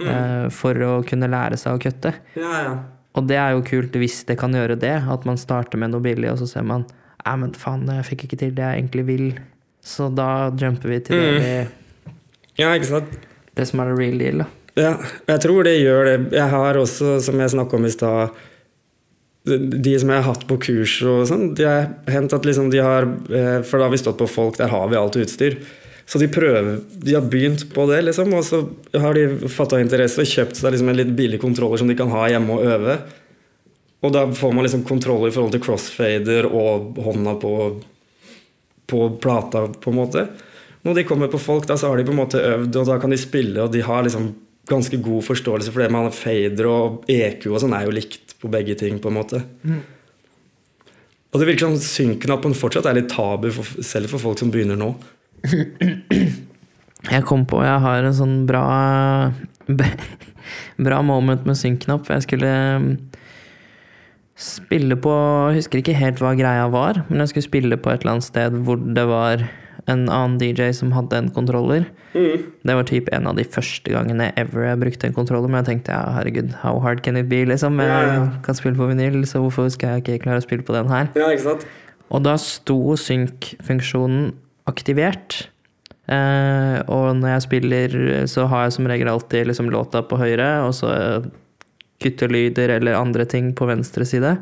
eh, 0.08 0.48
for 0.54 0.88
å 0.88 0.94
kunne 1.08 1.30
lære 1.32 1.60
seg 1.60 1.78
å 1.78 1.82
kutte. 1.82 2.16
ja, 2.40 2.56
ja. 2.66 2.74
Og 3.12 3.26
det 3.28 3.36
er 3.36 3.52
jo 3.52 3.64
kult 3.68 3.96
hvis 4.00 4.22
det 4.24 4.38
kan 4.40 4.54
gjøre 4.56 4.78
det, 4.80 4.94
at 5.12 5.26
man 5.28 5.36
starter 5.36 5.76
med 5.82 5.92
noe 5.92 6.04
billig, 6.04 6.30
og 6.32 6.38
så 6.40 6.48
ser 6.48 6.64
man 6.64 6.88
Nei, 7.22 7.34
men 7.38 7.52
faen, 7.54 7.84
jeg 7.86 8.06
fikk 8.08 8.24
ikke 8.26 8.38
til 8.40 8.54
det 8.58 8.64
jeg 8.64 8.80
egentlig 8.80 9.04
vil. 9.06 9.26
Så 9.86 10.08
da 10.10 10.50
jumper 10.58 10.90
vi 10.90 10.96
til 11.06 11.20
det, 11.20 11.34
vi, 11.44 12.14
ja, 12.58 12.72
det 12.80 13.68
som 13.70 13.84
er 13.84 13.92
the 13.92 13.98
real 14.00 14.18
deal, 14.18 14.42
da. 14.42 14.48
Ja, 14.80 14.94
jeg 15.28 15.44
tror 15.44 15.68
det 15.68 15.76
gjør 15.76 16.08
det. 16.08 16.16
Jeg 16.34 16.48
har 16.50 16.80
også, 16.80 17.20
som 17.22 17.44
jeg 17.44 17.54
snakka 17.54 17.78
om 17.78 17.86
i 17.86 17.92
stad 17.94 18.40
de 19.46 19.58
de 19.82 19.94
som 19.98 20.12
jeg 20.12 20.22
har 20.22 20.28
hatt 20.28 20.44
på 20.50 20.58
kurs 20.62 21.00
og 21.02 21.24
sånn, 21.30 21.48
de 21.58 21.66
har 21.66 21.88
hendt 22.14 22.34
at 22.38 22.46
liksom 22.46 22.70
de 22.70 22.82
har 22.84 23.08
eh, 23.34 23.62
For 23.66 23.80
da 23.80 23.88
har 23.88 23.94
vi 23.94 24.02
stått 24.02 24.20
på 24.20 24.30
folk, 24.30 24.60
der 24.60 24.70
har 24.70 24.92
vi 24.92 25.00
alt 25.00 25.18
utstyr. 25.18 25.58
Så 26.12 26.19
de 26.19 26.28
prøver 26.28 26.82
De 26.91 27.13
har 27.15 27.24
begynt 27.24 27.63
på 27.71 27.86
det, 27.88 28.02
liksom, 28.10 28.34
og 28.36 28.43
så 28.43 28.65
har 29.00 29.15
de 29.15 29.50
fatta 29.52 29.80
interesse 29.80 30.19
og 30.19 30.28
kjøpt 30.28 30.60
seg 30.60 30.74
liksom 30.74 30.91
en 30.91 31.00
litt 31.00 31.13
billig 31.15 31.39
kontroller 31.39 31.80
som 31.80 31.88
de 31.88 31.95
kan 31.95 32.12
ha 32.12 32.26
hjemme 32.34 32.58
og 32.58 32.67
øve. 32.67 32.97
Og 34.02 34.12
da 34.12 34.26
får 34.36 34.54
man 34.56 34.65
liksom 34.65 34.84
kontroll 34.88 35.28
i 35.30 35.32
forhold 35.32 35.56
til 35.56 35.63
crossfader 35.63 36.50
og 36.50 36.97
hånda 37.06 37.36
på, 37.39 37.54
på 38.91 39.02
plata, 39.24 39.67
på 39.71 39.93
en 39.93 40.00
måte. 40.02 40.26
Når 40.82 40.97
de 40.97 41.06
kommer 41.08 41.30
på 41.32 41.39
folk, 41.39 41.67
da, 41.69 41.78
så 41.78 41.91
har 41.91 42.02
de 42.02 42.08
på 42.08 42.15
en 42.15 42.19
måte 42.24 42.41
øvd, 42.41 42.82
og 42.82 42.89
da 42.89 42.97
kan 43.00 43.13
de 43.13 43.19
spille, 43.21 43.62
og 43.62 43.71
de 43.71 43.84
har 43.86 44.04
liksom 44.04 44.32
ganske 44.69 44.97
god 45.06 45.24
forståelse 45.30 45.71
for 45.71 45.84
det. 45.84 45.91
Har 45.93 46.17
fader 46.17 46.69
og 46.69 47.10
EQ 47.12 47.47
og 47.54 47.60
sånn 47.62 47.78
er 47.78 47.88
jo 47.88 47.95
likt 47.95 48.36
på 48.41 48.50
begge 48.52 48.76
ting, 48.80 48.97
på 49.00 49.12
en 49.12 49.19
måte. 49.19 49.43
Og 51.32 51.39
det 51.39 51.47
virker 51.47 51.71
som 51.80 52.38
man 52.43 52.58
fortsatt 52.58 52.89
er 52.89 52.97
litt 52.97 53.12
tabu, 53.13 53.52
for, 53.54 53.84
selv 53.86 54.12
for 54.12 54.24
folk 54.24 54.41
som 54.41 54.52
begynner 54.52 54.80
nå. 54.80 54.91
Jeg 57.12 57.25
kom 57.25 57.47
på 57.49 57.63
jeg 57.65 57.82
har 57.82 58.06
en 58.06 58.13
sånn 58.17 58.36
bra 58.49 58.65
Bra 60.82 60.99
moment 61.06 61.45
med 61.45 61.58
synknapp. 61.58 62.10
Jeg 62.10 62.25
skulle 62.25 62.51
um, 62.82 62.88
spille 64.38 64.97
på 64.99 65.13
Jeg 65.51 65.62
husker 65.62 65.82
ikke 65.82 65.97
helt 65.97 66.21
hva 66.21 66.34
greia 66.38 66.67
var, 66.73 67.04
men 67.10 67.23
jeg 67.23 67.34
skulle 67.34 67.47
spille 67.47 67.77
på 67.77 67.91
et 67.91 68.01
eller 68.01 68.17
annet 68.17 68.27
sted 68.27 68.58
hvor 68.65 68.82
det 68.82 69.06
var 69.10 69.45
en 69.89 70.06
annen 70.10 70.38
DJ 70.41 70.71
som 70.77 70.91
hadde 70.93 71.17
en 71.17 71.30
kontroller. 71.34 71.88
Det 72.13 72.75
var 72.75 72.86
typ 72.89 73.10
en 73.15 73.30
av 73.30 73.38
de 73.38 73.45
første 73.47 73.89
gangene 73.93 74.30
ever 74.38 74.67
jeg 74.67 74.82
brukte 74.82 75.08
en 75.08 75.15
kontroller, 75.15 75.49
men 75.49 75.62
jeg 75.62 75.69
tenkte 75.69 75.95
ja, 75.95 76.12
herregud, 76.17 76.51
how 76.62 76.82
hard 76.84 77.01
can 77.06 77.17
it 77.17 77.30
be, 77.32 77.43
liksom? 77.47 77.80
Ja, 77.82 77.88
ja. 77.88 78.19
Jeg 78.19 78.43
kan 78.45 78.58
spille 78.60 78.77
på 78.77 78.89
vinyl, 78.91 79.21
så 79.30 79.41
hvorfor 79.41 79.69
skal 79.73 79.95
jeg 79.95 80.04
ikke 80.04 80.25
klare 80.27 80.43
å 80.43 80.45
spille 80.45 80.65
på 80.67 80.75
den 80.75 80.91
her? 80.91 81.10
Ja, 81.17 81.32
ikke 81.32 81.47
sant? 81.47 81.67
Og 82.12 82.25
da 82.27 82.36
sto 82.41 82.97
synk-funksjonen 82.99 84.34
aktivert. 84.69 85.47
Eh, 86.12 86.78
og 86.91 87.12
når 87.19 87.36
jeg 87.36 87.45
spiller, 87.47 88.00
så 88.30 88.47
har 88.52 88.65
jeg 88.67 88.78
som 88.78 88.89
regel 88.89 89.12
alltid 89.12 89.50
liksom 89.50 89.71
låta 89.74 90.04
på 90.06 90.19
høyre, 90.21 90.50
og 90.65 90.76
så 90.78 90.91
kuttelyder 92.02 92.78
eller 92.78 92.97
andre 92.97 93.28
ting 93.30 93.54
på 93.58 93.67
venstre 93.69 94.06
side. 94.08 94.36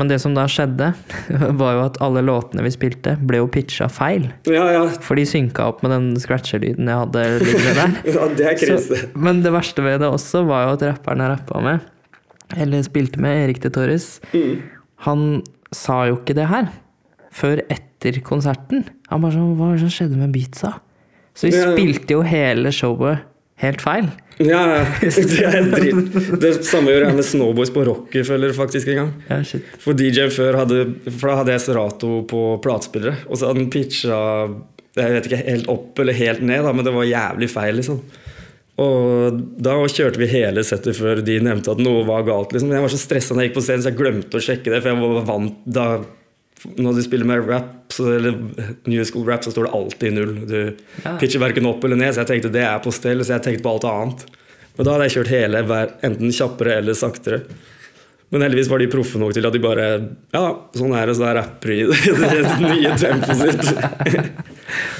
Men 0.00 0.08
det 0.08 0.22
som 0.22 0.32
da 0.36 0.46
skjedde, 0.48 0.92
var 1.60 1.76
jo 1.76 1.84
at 1.84 1.98
alle 2.04 2.22
låtene 2.24 2.64
vi 2.64 2.72
spilte, 2.72 3.16
ble 3.20 3.42
jo 3.42 3.48
pitcha 3.52 3.90
feil. 3.92 4.30
Ja, 4.48 4.64
ja. 4.72 4.84
For 5.04 5.18
de 5.18 5.26
synka 5.28 5.66
opp 5.68 5.82
med 5.84 5.92
den 5.92 6.12
scratcher-lyden 6.20 6.88
jeg 6.88 7.00
hadde 7.02 7.24
liggende 7.42 7.74
der. 7.76 7.96
ja 8.14 8.28
det 8.38 8.48
er 8.48 8.60
krise. 8.60 9.00
Så, 9.02 9.10
men 9.26 9.42
det 9.44 9.52
verste 9.54 9.84
ved 9.84 10.00
det 10.00 10.08
også 10.08 10.46
var 10.48 10.66
jo 10.66 10.76
at 10.78 10.86
rapperen 10.94 11.24
jeg 11.24 11.34
rappa 11.34 11.64
med, 11.66 11.88
eller 12.62 12.86
spilte 12.86 13.20
med, 13.22 13.44
Erik 13.44 13.62
de 13.64 13.72
Torres, 13.72 14.14
han 15.04 15.42
sa 15.72 16.02
jo 16.08 16.18
ikke 16.20 16.36
det 16.36 16.48
her 16.50 16.72
før 17.32 17.62
etter 17.64 17.91
konserten. 18.26 18.84
Han 19.10 19.20
bare 19.22 19.32
sånn 19.32 19.52
Hva 19.56 19.68
var 19.68 19.76
det 19.76 19.80
som 19.80 19.92
skjedde 19.94 20.16
med 20.18 20.32
beatsa? 20.34 20.74
Så 21.34 21.48
vi 21.48 21.56
Ja. 21.56 21.70
spilte 21.72 22.10
jo 22.10 22.22
hele 22.22 22.68
showet 22.72 23.18
helt 23.62 23.80
feil. 23.80 24.10
Ja, 24.38 24.60
ja. 24.80 24.84
Det 25.00 25.44
er 25.44 25.70
dritt. 25.70 26.40
Det 26.40 26.64
samme 26.64 26.90
gjør 26.90 27.06
jeg 27.06 27.14
med 27.14 27.24
Snowboys 27.24 27.70
på 27.70 27.84
Rockefeller 27.86 28.52
faktisk 28.56 28.88
en 28.88 28.96
gang. 28.96 29.12
Ja, 29.30 29.42
shit. 29.42 29.62
For 29.78 29.94
DJ 29.94 30.26
før 30.34 30.56
hadde 30.58 30.94
For 31.12 31.28
da 31.30 31.36
hadde 31.36 31.52
jeg 31.52 31.60
Serato 31.60 32.22
på 32.26 32.60
platespillere, 32.64 33.16
og 33.28 33.36
så 33.38 33.46
hadde 33.48 33.60
den 33.62 33.70
pitcha 33.70 34.18
Jeg 34.96 35.12
vet 35.14 35.26
ikke 35.30 35.44
helt 35.46 35.68
opp 35.68 35.98
eller 36.02 36.12
helt 36.12 36.42
ned, 36.42 36.64
da, 36.64 36.72
men 36.72 36.84
det 36.84 36.92
var 36.92 37.04
jævlig 37.08 37.48
feil, 37.48 37.76
liksom. 37.78 38.00
Og 38.82 39.38
da 39.62 39.76
kjørte 39.86 40.18
vi 40.20 40.26
hele 40.32 40.64
settet 40.64 40.96
før 40.96 41.20
de 41.24 41.38
nevnte 41.44 41.70
at 41.72 41.78
noe 41.80 42.02
var 42.08 42.24
galt. 42.26 42.52
Liksom. 42.52 42.72
Jeg 42.72 42.80
var 42.84 42.88
så 42.92 42.98
stressa 43.00 43.34
når 43.36 43.42
jeg 43.44 43.50
gikk 43.50 43.56
på 43.60 43.64
scenen, 43.66 43.82
så 43.84 43.88
jeg 43.92 43.98
glemte 44.00 44.36
å 44.40 44.42
sjekke 44.42 44.72
det, 44.72 44.80
for 44.82 44.90
jeg 44.92 45.00
var 45.00 45.26
vant 45.28 45.58
da 45.64 45.86
Når 46.78 46.94
du 46.94 47.02
spiller 47.02 47.26
med 47.26 47.48
rap, 47.48 47.92
eller 47.98 48.36
new 48.86 49.02
school 49.04 49.26
rap, 49.26 49.42
så 49.44 49.50
står 49.52 49.66
det 49.66 49.72
alltid 49.78 50.12
null. 50.14 50.34
Du 50.46 50.76
Ja. 51.04 51.16
pitcher 51.18 51.40
verken 51.42 51.66
opp 51.66 51.82
eller 51.84 51.96
ned, 51.96 52.14
så 52.14 52.22
jeg 52.22 52.30
tenkte 52.30 52.52
det 52.52 52.62
er 52.62 52.78
på 52.84 52.92
stell, 52.94 53.20
så 53.24 53.34
jeg 53.36 53.42
tenkte 53.42 53.62
på 53.66 53.72
alt 53.74 53.84
annet. 53.88 54.24
Men 54.76 54.86
da 54.86 54.92
hadde 54.94 55.08
jeg 55.10 55.16
kjørt 55.18 55.32
hele, 55.34 55.62
enten 56.02 56.32
kjappere 56.32 56.78
eller 56.78 56.94
saktere. 56.96 57.42
Men 58.32 58.40
heldigvis 58.46 58.70
var 58.70 58.78
de 58.80 58.86
proffe 58.88 59.18
nok 59.20 59.34
til 59.36 59.44
at 59.44 59.52
de 59.52 59.58
bare 59.60 59.86
Ja, 60.32 60.54
sånn 60.72 60.94
er 60.96 61.06
det, 61.10 61.16
så 61.18 61.26
jeg 61.28 61.36
rapper 61.36 61.72
i 61.74 61.82
det, 61.84 61.98
det 62.32 62.60
nye 62.62 62.94
tempoet 62.96 63.60
sitt. 63.60 64.30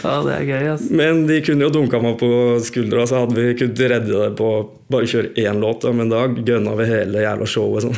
Ja, 0.02 0.18
det 0.20 0.32
er 0.34 0.42
gøy, 0.44 0.66
ass. 0.74 0.82
Men 0.92 1.22
de 1.26 1.38
kunne 1.40 1.64
jo 1.64 1.70
dunka 1.72 1.96
meg 2.02 2.18
på 2.20 2.28
skuldra, 2.60 3.06
så 3.08 3.22
hadde 3.22 3.38
vi 3.38 3.54
kunnet 3.56 3.80
redde 3.88 4.10
det 4.12 4.34
på 4.36 4.48
bare 4.92 5.08
kjøre 5.08 5.30
én 5.40 5.62
låt. 5.62 5.86
Men 5.96 6.10
da 6.12 6.26
gønna 6.28 6.74
vi 6.76 6.88
hele 6.90 7.22
jævla 7.24 7.48
showet 7.48 7.86
sånn. 7.86 7.96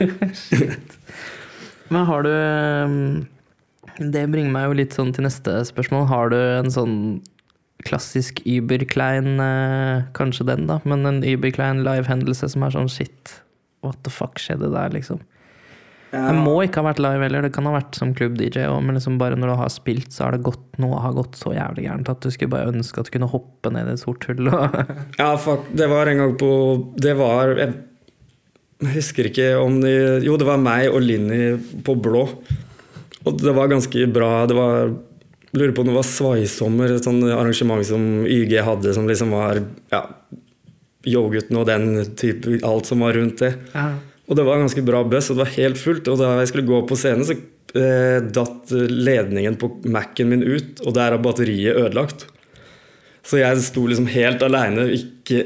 Men 1.92 2.08
har 2.08 2.24
du 2.24 2.32
um, 2.32 2.96
Det 4.12 4.24
bringer 4.32 4.54
meg 4.54 4.68
jo 4.70 4.78
litt 4.80 4.96
sånn 4.96 5.12
til 5.14 5.26
neste 5.26 5.58
spørsmål. 5.68 6.08
Har 6.10 6.32
du 6.32 6.38
en 6.40 6.72
sånn 6.72 6.96
klassisk 7.82 8.38
Uber-klein 8.46 9.40
eh, 9.42 10.04
Kanskje 10.14 10.46
den, 10.46 10.68
da, 10.70 10.78
men 10.86 11.06
en 11.08 11.22
Uber-klein 11.26 11.82
live-hendelse 11.82 12.52
som 12.52 12.62
er 12.62 12.74
sånn 12.76 12.90
shit, 12.92 13.40
what 13.82 13.98
the 14.06 14.12
fuck 14.12 14.38
skjedde 14.38 14.70
der, 14.70 14.94
liksom? 14.94 15.18
Det 16.12 16.32
må 16.36 16.58
ikke 16.60 16.82
ha 16.82 16.90
vært 16.90 17.00
live 17.00 17.24
heller, 17.24 17.46
det 17.46 17.54
kan 17.56 17.64
ha 17.64 17.72
vært 17.72 17.96
som 17.96 18.10
klubb-DJ 18.12 18.66
òg, 18.68 18.82
men 18.84 18.98
liksom 18.98 19.16
bare 19.20 19.36
når 19.40 19.48
du 19.48 19.54
har 19.62 19.70
spilt, 19.72 20.10
så 20.12 20.26
har 20.26 20.36
det 20.36 20.44
gått 20.44 20.76
noe 20.82 20.98
har 21.00 21.14
gått 21.16 21.38
så 21.40 21.54
jævlig 21.56 21.86
gærent 21.86 22.10
at 22.12 22.20
du 22.20 22.28
skulle 22.30 22.52
bare 22.52 22.68
ønske 22.68 23.00
at 23.00 23.08
du 23.08 23.14
kunne 23.14 23.30
hoppe 23.32 23.72
ned 23.72 23.88
i 23.88 23.94
et 23.94 24.02
sort 24.02 24.26
hull. 24.28 24.50
Og 24.52 24.76
Ja, 25.22 25.30
fuck. 25.40 25.70
Det 25.72 25.88
var 25.88 26.10
en 26.12 26.20
gang 26.20 26.34
på 26.36 26.50
Det 27.00 27.16
var 27.16 27.56
Jeg 28.82 28.96
husker 28.96 29.28
ikke 29.30 29.48
om 29.62 29.78
de 29.82 29.92
Jo, 30.24 30.36
det 30.40 30.48
var 30.48 30.60
meg 30.60 30.90
og 30.90 31.02
Linni 31.04 31.54
på 31.86 31.94
blå. 32.02 32.26
Og 33.22 33.38
det 33.38 33.54
var 33.54 33.70
ganske 33.70 34.06
bra. 34.10 34.34
Det 34.50 34.58
var 34.58 34.94
Lurer 35.52 35.74
på 35.76 35.82
om 35.84 35.90
det 35.90 35.98
var 35.98 36.06
Svaisommer, 36.08 36.94
et 36.94 37.04
sånt 37.04 37.26
arrangement 37.28 37.84
som 37.84 38.22
YG 38.24 38.54
hadde, 38.64 38.94
som 38.96 39.04
liksom 39.04 39.34
var 39.36 39.58
ja, 39.92 40.00
Yo-gutten 41.04 41.58
og 41.60 41.66
den 41.68 42.06
type 42.16 42.56
Alt 42.64 42.88
som 42.88 43.04
var 43.04 43.12
rundt 43.18 43.42
det. 43.44 43.50
Og 44.30 44.38
det 44.38 44.46
var 44.46 44.62
ganske 44.62 44.84
bra 44.86 45.02
buzz, 45.04 45.28
og 45.28 45.36
det 45.36 45.44
var 45.44 45.56
helt 45.58 45.80
fullt. 45.80 46.08
Og 46.08 46.16
da 46.22 46.38
jeg 46.40 46.48
skulle 46.48 46.70
gå 46.70 46.78
på 46.88 46.96
scenen, 46.96 47.26
så 47.28 47.36
eh, 47.76 48.24
datt 48.32 48.72
ledningen 48.72 49.58
på 49.60 49.74
Mac-en 49.92 50.32
min 50.32 50.46
ut, 50.46 50.80
og 50.86 50.96
der 50.96 51.12
er 51.12 51.20
batteriet 51.20 51.76
ødelagt. 51.76 52.24
Så 53.22 53.42
jeg 53.42 53.60
sto 53.66 53.84
liksom 53.86 54.08
helt 54.08 54.42
aleine, 54.46 54.88
ikke 54.96 55.44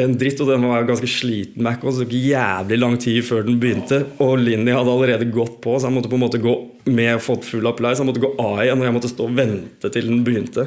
en 0.00 0.14
dritt, 0.16 0.40
og 0.40 0.48
den 0.48 0.64
var 0.64 0.86
ganske 0.88 1.08
sliten 1.10 1.64
Mac, 1.66 1.82
og 1.82 1.92
det 1.92 2.06
tok 2.06 2.14
jævlig 2.16 2.78
lang 2.78 2.94
tid 3.00 3.18
før 3.26 3.44
den 3.44 3.58
begynte. 3.60 3.98
Og 4.24 4.38
Linni 4.40 4.72
hadde 4.72 4.92
allerede 4.92 5.28
gått 5.32 5.58
på, 5.64 5.76
så 5.76 5.90
han 5.90 5.96
måtte 5.98 6.08
på 6.08 6.16
en 6.16 6.24
måte 6.24 6.40
gå 6.40 6.54
med 6.88 7.20
fått 7.22 7.44
full 7.48 7.68
apply, 7.68 7.92
så 7.92 8.04
han 8.04 8.08
måtte 8.08 8.22
gå 8.22 8.32
av 8.40 8.62
igjen, 8.64 8.80
og 8.80 8.88
jeg 8.88 8.96
måtte 8.96 9.10
stå 9.12 9.26
og 9.28 9.36
vente 9.36 9.92
til 9.92 10.08
den 10.08 10.22
begynte. 10.24 10.64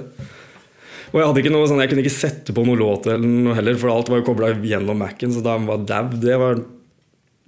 Og 1.09 1.21
jeg 1.21 1.29
hadde 1.29 1.41
ikke 1.41 1.53
noe 1.55 1.67
sånn, 1.69 1.81
jeg 1.81 1.91
kunne 1.91 2.03
ikke 2.05 2.13
sette 2.13 2.53
på 2.53 2.65
noe 2.67 2.77
låt 2.77 3.09
eller 3.09 3.25
noe 3.25 3.57
heller, 3.57 3.77
for 3.81 3.93
alt 3.93 4.11
var 4.11 4.21
jo 4.21 4.27
kobla 4.29 4.51
gjennom 4.61 5.01
Mac-en, 5.01 5.33
så 5.33 5.41
da 5.45 5.57
var 5.63 5.85
dau. 5.89 6.05
Det 6.21 6.37
var 6.41 6.61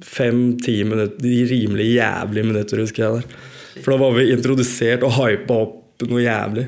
fem-ti 0.08 0.80
minutter, 0.88 1.22
de 1.22 1.46
rimelig 1.52 1.92
jævlige 1.94 2.50
minutter, 2.52 2.82
husker 2.86 3.06
jeg 3.06 3.22
der. 3.22 3.40
For 3.84 3.94
da 3.94 4.02
var 4.02 4.18
vi 4.18 4.32
introdusert 4.34 5.06
og 5.06 5.14
hypa 5.20 5.62
opp 5.68 6.08
noe 6.10 6.26
jævlig. 6.26 6.68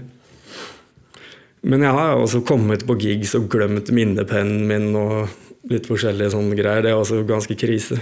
Men 1.62 1.84
jeg 1.84 1.96
har 1.96 2.16
også 2.16 2.42
kommet 2.48 2.86
på 2.88 2.96
gigs 3.02 3.36
og 3.36 3.50
glemt 3.52 3.92
minnepennen 3.92 4.66
min 4.70 4.90
og 4.96 5.70
litt 5.70 5.90
forskjellige 5.90 6.34
sånne 6.36 6.58
greier. 6.58 6.86
Det 6.86 6.94
er 6.94 7.00
også 7.00 7.22
ganske 7.28 7.58
krise. 7.60 8.00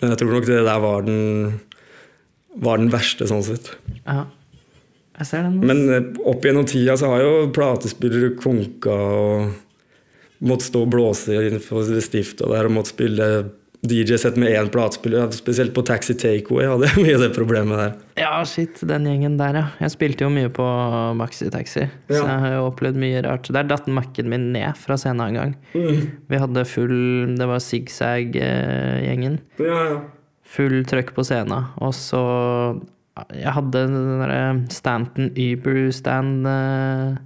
Men 0.00 0.14
jeg 0.14 0.22
tror 0.22 0.36
nok 0.36 0.46
det 0.48 0.60
der 0.64 0.80
var 0.80 1.04
den, 1.04 1.58
var 2.64 2.80
den 2.80 2.92
verste, 2.92 3.28
sånn 3.28 3.44
sett. 3.46 3.74
ja. 4.06 4.26
Jeg 5.20 5.28
ser 5.28 5.42
den. 5.44 5.58
Men 5.68 5.80
eh, 5.92 6.06
opp 6.30 6.46
gjennom 6.46 6.64
tida 6.64 6.94
så 6.96 7.10
har 7.12 7.20
jo 7.20 7.50
platespillere 7.52 8.30
konka 8.40 8.94
og 8.94 9.50
måttet 10.48 10.70
stå 10.70 10.84
og 10.86 10.92
blåse 10.94 11.34
innenfor 11.36 11.84
stifta 12.00 12.48
der 12.48 12.68
og 12.68 12.72
måtte 12.72 12.94
spille 12.94 13.26
DJ-sett 13.80 14.36
med 14.36 14.52
én 14.52 14.68
platespiller. 14.68 15.30
Spesielt 15.32 15.72
på 15.74 15.82
Taxi 15.88 16.14
Takeaway 16.14 16.68
hadde 16.68 16.90
jeg 16.90 17.00
mye 17.04 17.14
av 17.16 17.24
det 17.24 17.30
problemet 17.36 17.80
der. 17.80 17.94
Ja, 18.20 18.32
shit, 18.44 18.82
den 18.84 19.08
gjengen 19.08 19.38
der, 19.40 19.56
ja. 19.56 19.64
Jeg 19.80 19.94
spilte 19.94 20.26
jo 20.26 20.30
mye 20.34 20.50
på 20.52 20.66
Maxi 21.16 21.48
Taxi, 21.52 21.86
så 22.10 22.20
jeg 22.20 22.44
har 22.44 22.56
jo 22.58 22.68
opplevd 22.68 23.00
mye 23.00 23.24
rart. 23.24 23.48
Der 23.56 23.68
datt 23.68 23.88
Mac-en 23.88 24.28
min 24.32 24.50
ned 24.52 24.76
fra 24.80 24.98
scenen 25.00 25.30
en 25.30 25.38
gang. 25.40 25.56
Mm. 25.72 26.06
Vi 26.28 26.40
hadde 26.42 26.66
full 26.68 27.36
Det 27.40 27.48
var 27.48 27.64
zigzag-gjengen. 27.64 29.40
Ja, 29.62 29.82
ja. 29.88 30.00
Full 30.50 30.82
trøkk 30.90 31.14
på 31.16 31.24
scenen. 31.24 31.70
Og 31.80 31.94
så 31.96 32.20
Jeg 33.36 33.52
hadde 33.52 33.86
den 33.86 34.20
derre 34.20 34.42
Stanton 34.72 35.32
Uber-stand 35.36 36.46
eh, 36.48 37.18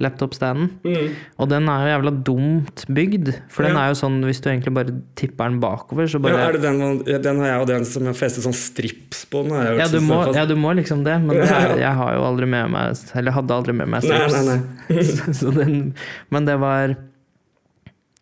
Laptop-standen. 0.00 0.70
Mm. 0.84 1.14
Og 1.38 1.48
den 1.50 1.68
er 1.68 1.84
jo 1.84 1.90
jævla 1.92 2.12
dumt 2.26 2.84
bygd. 2.88 3.30
For 3.52 3.62
den 3.66 3.76
Ja. 3.76 3.84
er 3.84 3.88
jo 3.92 3.98
sånn 4.00 4.18
hvis 4.24 4.40
du 4.40 4.48
egentlig 4.50 4.72
bare 4.74 4.94
tipper 5.16 5.48
den 5.50 5.60
bakover, 5.60 6.08
så 6.08 6.20
Ja, 6.26 6.48
er 6.48 6.52
det 6.52 6.62
den, 6.62 7.04
den 7.22 7.38
har 7.40 7.46
jeg 7.52 7.60
og 7.60 7.66
den 7.68 7.84
som 7.84 8.04
jeg 8.04 8.14
festet 8.16 8.44
sånn 8.44 8.54
strips 8.56 9.24
på. 9.30 9.42
Den 9.44 9.52
har 9.52 9.64
jeg 9.70 9.78
Ja, 9.78 9.88
du 9.88 10.00
må, 10.00 10.34
ja, 10.34 10.44
du 10.46 10.54
må 10.56 10.74
liksom 10.74 11.04
det, 11.04 11.18
men 11.20 11.36
det 11.36 11.50
er, 11.50 11.76
jeg 11.78 11.94
har 11.94 12.14
jo 12.14 12.22
aldri 12.24 12.46
med 12.48 12.70
meg 12.70 12.96
Eller 13.14 13.32
hadde 13.32 13.50
aldri 13.54 13.72
med 13.74 13.88
meg 13.88 14.02
Nei, 14.02 14.16
strips. 14.18 14.46
nei, 14.46 14.56
nei. 14.56 15.02
Så 15.40 15.52
den, 15.54 15.94
men 16.30 16.44
det 16.44 16.58
var 16.60 16.96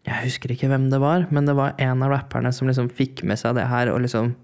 Jeg 0.06 0.24
husker 0.24 0.48
ikke 0.54 0.68
hvem 0.70 0.90
det 0.90 1.00
var, 1.02 1.26
men 1.30 1.44
det 1.44 1.54
var 1.56 1.74
en 1.78 2.02
av 2.02 2.10
rapperne 2.10 2.52
som 2.54 2.68
liksom 2.68 2.88
fikk 2.90 3.24
med 3.24 3.38
seg 3.38 3.54
det 3.58 3.66
her 3.68 3.90
og 3.92 4.00
liksom 4.04 4.34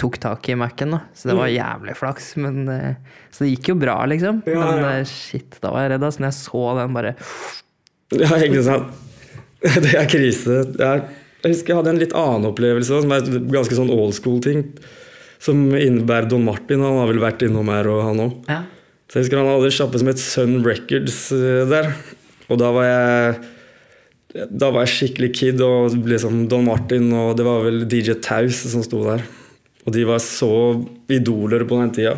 tok 0.00 0.18
tak 0.22 0.48
i 0.52 0.56
Mac-en. 0.58 0.94
da. 0.96 1.00
Så 1.16 1.30
det 1.30 1.36
var 1.38 1.50
jævlig 1.52 1.96
flaks. 1.98 2.32
Men, 2.42 2.68
eh, 2.72 3.18
så 3.30 3.44
det 3.44 3.54
gikk 3.54 3.72
jo 3.72 3.78
bra, 3.80 3.96
liksom. 4.10 4.42
Ja, 4.48 4.60
men 4.60 4.82
ja. 4.82 4.92
eh, 5.00 5.08
shit, 5.10 5.58
da 5.62 5.72
var 5.74 5.86
jeg 5.86 5.94
redd. 5.96 6.06
Altså, 6.08 6.22
når 6.24 6.32
jeg 6.32 6.38
så 6.42 6.64
den 6.80 6.96
bare 6.96 7.14
Ja, 8.16 8.36
ikke 8.38 8.62
sant. 8.66 9.02
Det 9.82 9.94
er 9.98 10.06
krise. 10.06 10.60
Jeg, 10.78 11.02
husker 11.46 11.72
jeg 11.72 11.78
hadde 11.80 11.92
en 11.94 11.98
litt 12.02 12.14
annen 12.14 12.44
opplevelse, 12.52 13.00
som 13.02 13.12
er 13.16 13.24
ganske 13.50 13.78
sånn 13.78 13.90
old 13.90 14.14
school-ting. 14.14 14.62
Som 15.42 15.66
innebærer 15.74 16.28
Don 16.30 16.44
Martin. 16.46 16.84
Han 16.84 17.00
har 17.00 17.10
vel 17.10 17.22
vært 17.22 17.42
innom 17.46 17.68
her, 17.72 17.88
og 17.90 18.04
han 18.06 18.22
òg. 18.28 18.36
Ja. 18.52 18.60
Så 19.06 19.18
jeg 19.18 19.26
husker 19.26 19.40
han 19.40 19.48
hadde 19.50 19.68
en 19.70 19.74
sjappe 19.74 20.00
som 20.02 20.10
het 20.10 20.22
Sun 20.22 20.56
Records 20.66 21.18
eh, 21.34 21.64
der. 21.70 21.92
Og 22.50 22.58
da 22.60 22.70
var 22.74 22.86
jeg 22.86 23.36
Da 24.60 24.68
var 24.74 24.84
jeg 24.84 24.92
skikkelig 24.92 25.30
kid, 25.34 25.60
og 25.64 25.94
liksom 26.06 26.44
Don 26.50 26.66
Martin 26.66 27.08
og 27.16 27.36
det 27.38 27.46
var 27.46 27.62
vel 27.64 27.84
DJ 27.88 28.18
Taus 28.22 28.58
som 28.68 28.82
sto 28.84 29.00
der. 29.06 29.22
Og 29.86 29.94
de 29.94 30.02
var 30.08 30.18
så 30.22 30.50
idoler 31.12 31.62
på 31.68 31.78
den 31.80 31.94
tida. 31.94 32.16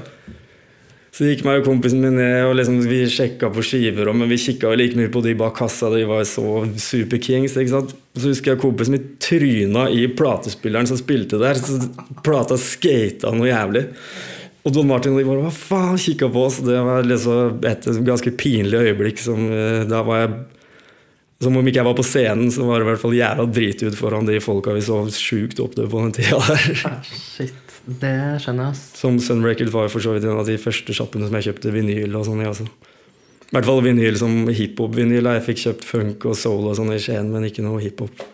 Så 1.13 1.27
gikk 1.27 1.41
meg 1.43 1.61
og 1.61 1.67
kompisen 1.67 1.99
min 1.99 2.15
ned, 2.15 2.45
og 2.47 2.55
liksom 2.61 2.79
vi 2.87 3.01
sjekka 3.11 3.49
på 3.51 3.63
skiver, 3.67 4.07
men 4.15 4.29
vi 4.31 4.39
kikka 4.39 4.71
like 4.79 4.95
mye 4.95 5.11
på 5.11 5.23
de 5.25 5.33
bak 5.41 5.57
kassa. 5.59 5.91
De 5.91 6.05
var 6.07 6.23
så 6.29 6.63
superkings. 6.79 7.57
ikke 7.59 7.73
sant? 7.73 7.95
Så 8.15 8.31
husker 8.31 8.55
jeg 8.55 8.63
kompisen 8.63 8.95
min 8.95 9.09
tryna 9.23 9.89
i 9.91 10.07
platespilleren 10.15 10.87
som 10.87 11.01
spilte 11.01 11.41
der. 11.43 11.59
Så 11.59 11.81
plata 12.23 12.59
skata 12.61 13.33
noe 13.35 13.51
jævlig. 13.51 13.89
Og 14.63 14.75
Don 14.77 14.87
Martin 14.87 15.17
og 15.17 15.21
de 15.23 15.27
bare 15.27 15.43
hva 15.43 15.53
faen 15.55 15.99
kikka 15.99 16.29
på 16.31 16.45
oss. 16.45 16.61
Det 16.63 16.79
var 16.87 17.07
liksom 17.07 17.67
et 17.67 17.91
ganske 18.07 18.35
pinlig 18.39 18.85
øyeblikk. 18.85 19.19
Som, 19.23 19.49
eh, 19.51 19.85
da 19.91 20.05
var 20.07 20.23
jeg 20.23 20.39
Som 21.39 21.55
om 21.55 21.67
ikke 21.71 21.79
jeg 21.79 21.87
var 21.87 21.95
på 21.95 22.03
scenen, 22.07 22.51
så 22.51 22.65
var 22.67 22.81
det 22.81 22.89
i 22.89 22.91
hvert 22.91 23.03
fall 23.05 23.15
jævla 23.15 23.45
dritut 23.55 23.95
foran 23.95 24.27
de 24.27 24.41
folka 24.43 24.73
vi 24.75 24.83
så 24.83 24.99
sjukt 25.15 25.61
opp 25.63 25.77
til 25.79 25.87
på 25.91 26.01
den 26.03 26.15
tida 26.17 26.41
der. 26.49 26.81
Ah, 26.91 27.03
Shit. 27.07 27.65
Det 27.89 28.15
skjønner 28.43 28.73
jeg. 28.73 28.81
Som 28.99 29.21
Sun 29.23 29.45
Record 29.47 29.71
var 29.73 29.87
for 29.89 30.05
så 30.05 30.13
vidt 30.17 30.27
en 30.27 30.41
av 30.43 30.49
de 30.49 30.59
første 30.61 30.93
sjappene 30.93 31.29
som 31.29 31.39
jeg 31.39 31.47
kjøpte 31.47 31.73
vinyl 31.73 32.19
og 32.19 32.27
sånn 32.27 32.43
i. 32.43 32.49
Altså. 32.51 32.67
I 33.49 33.55
hvert 33.55 33.69
fall 33.71 33.81
vinyl 33.87 34.19
som 34.21 34.35
hiphop-vinyl. 34.51 35.31
Jeg 35.39 35.45
fikk 35.47 35.63
kjøpt 35.63 35.87
funk 35.89 36.27
og 36.29 36.37
soul 36.37 36.67
og 36.69 36.77
sånn 36.77 36.93
i 36.93 36.99
Skien, 37.01 37.31
men 37.33 37.47
ikke 37.49 37.65
noe 37.65 37.81
hiphop. 37.81 38.27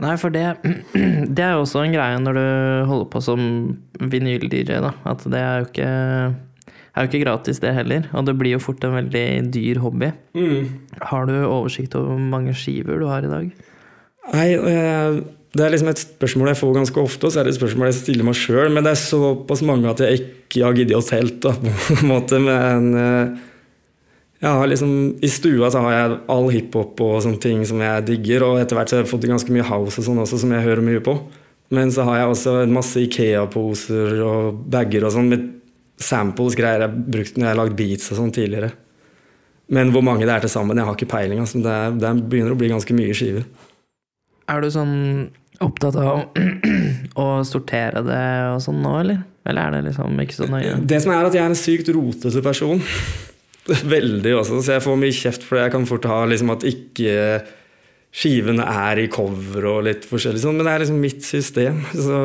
Nei, 0.00 0.12
for 0.20 0.34
det, 0.34 0.44
det 1.36 1.46
er 1.46 1.54
jo 1.54 1.62
også 1.62 1.86
en 1.86 1.94
greie 1.94 2.20
når 2.20 2.36
du 2.36 2.44
holder 2.90 3.08
på 3.14 3.22
som 3.24 3.40
vinyl-DJ, 4.02 4.82
da. 4.82 4.92
At 5.08 5.24
det 5.30 5.40
er 5.40 5.62
jo 5.62 5.70
ikke 5.70 5.90
er 7.00 7.08
jo 7.08 7.12
ikke 7.12 7.24
gratis, 7.24 7.60
det 7.62 7.74
heller. 7.74 8.06
Og 8.14 8.28
det 8.28 8.36
blir 8.38 8.54
jo 8.54 8.62
fort 8.62 8.84
en 8.86 8.96
veldig 8.98 9.26
dyr 9.54 9.80
hobby. 9.82 10.12
Har 11.10 11.28
du 11.28 11.34
oversikt 11.42 11.96
over 11.98 12.14
hvor 12.14 12.24
mange 12.36 12.54
skiver 12.56 13.00
du 13.00 13.08
har 13.10 13.26
i 13.26 13.32
dag? 13.32 13.50
Nei, 14.30 14.48
det 15.50 15.64
er 15.64 15.72
liksom 15.72 15.90
et 15.90 16.02
spørsmål 16.04 16.52
jeg 16.52 16.60
får 16.60 16.74
ganske 16.76 17.02
ofte, 17.02 17.26
og 17.26 17.32
så 17.32 17.40
er 17.40 17.48
det 17.48 17.56
et 17.56 17.58
spørsmål 17.58 17.88
jeg 17.88 17.98
stiller 17.98 18.26
meg 18.28 18.38
sjøl. 18.38 18.68
Men 18.70 18.86
det 18.86 18.94
er 18.94 19.00
såpass 19.02 19.64
mange 19.66 19.90
at 19.90 20.02
jeg 20.04 20.20
ikke 20.22 20.62
har 20.62 20.76
giddet 20.78 20.98
å 20.98 21.06
telt, 21.06 21.40
da, 21.42 21.54
på 21.58 21.96
en 21.96 22.10
måte. 22.10 22.38
Men 22.44 22.90
eh, 23.00 23.38
jeg 24.40 24.56
har 24.56 24.70
liksom, 24.70 24.94
i 25.20 25.30
stua 25.32 25.72
så 25.72 25.82
har 25.84 25.96
jeg 25.96 26.18
all 26.36 26.46
hiphop 26.54 27.02
og 27.04 27.18
sånne 27.26 27.42
ting 27.42 27.64
som 27.68 27.82
jeg 27.82 28.06
digger. 28.12 28.46
Og 28.46 28.62
etter 28.62 28.78
hvert 28.78 28.92
så 28.92 28.98
har 28.98 29.04
jeg 29.04 29.10
fått 29.10 29.26
ganske 29.30 29.56
mye 29.56 29.66
house 29.66 29.98
og 29.98 30.06
sånn 30.06 30.22
også, 30.22 30.38
som 30.44 30.54
jeg 30.54 30.64
hører 30.68 30.86
mye 30.86 31.02
på. 31.04 31.18
Men 31.74 31.90
så 31.94 32.06
har 32.06 32.22
jeg 32.22 32.30
også 32.30 32.54
masse 32.70 33.02
Ikea-poser 33.04 34.22
og 34.26 34.62
bager 34.70 35.06
og 35.06 35.14
sånn 35.14 35.28
med 35.30 35.50
samples, 36.00 36.56
greier 36.58 36.84
jeg 36.84 36.88
har 36.88 37.10
brukt 37.16 37.36
når 37.36 37.46
jeg 37.46 37.52
har 37.52 37.60
lagd 37.60 37.76
beats 37.78 38.10
og 38.12 38.20
sånn 38.20 38.32
tidligere. 38.34 38.72
Men 39.70 39.92
hvor 39.94 40.02
mange 40.02 40.26
det 40.26 40.34
er 40.34 40.44
til 40.44 40.52
sammen, 40.52 40.78
jeg 40.80 40.88
har 40.88 40.96
ikke 40.98 41.12
peiling. 41.12 41.42
Altså. 41.44 41.60
Det, 41.62 41.70
er, 41.70 41.98
det 42.02 42.14
begynner 42.30 42.56
å 42.56 42.58
bli 42.58 42.72
ganske 42.72 42.96
mye 42.96 43.14
skiver. 43.14 43.44
Er 44.50 44.64
du 44.64 44.70
sånn 44.74 44.96
opptatt 45.62 45.98
av 46.00 46.40
å 47.22 47.26
sortere 47.46 48.02
det 48.06 48.26
og 48.50 48.62
sånn 48.64 48.80
nå, 48.82 48.94
eller? 49.04 49.20
Eller 49.46 49.68
er 49.68 49.76
det 49.76 49.90
liksom 49.90 50.18
ikke 50.24 50.36
så 50.36 50.48
nøye? 50.50 50.74
Det 50.90 50.98
som 51.04 51.14
er 51.14 51.28
at 51.28 51.36
jeg 51.36 51.44
er 51.44 51.52
en 51.52 51.58
sykt 51.58 51.92
rotete 51.94 52.42
person. 52.44 52.82
Veldig 53.94 54.34
også, 54.40 54.58
så 54.64 54.76
jeg 54.76 54.84
får 54.84 54.98
mye 54.98 55.14
kjeft 55.14 55.46
for 55.46 55.56
det. 55.56 55.68
Jeg 55.68 55.74
kan 55.76 55.88
fort 55.88 56.08
ha 56.10 56.20
liksom 56.28 56.52
at 56.56 56.66
ikke 56.66 57.14
skivene 58.10 58.64
er 58.66 59.04
i 59.04 59.06
cover 59.10 59.66
og 59.70 59.84
litt 59.86 60.06
forskjellig 60.08 60.42
sånn, 60.42 60.58
men 60.58 60.66
det 60.66 60.72
er 60.72 60.82
liksom 60.84 61.00
mitt 61.02 61.22
system. 61.26 61.80
Så, 62.06 62.20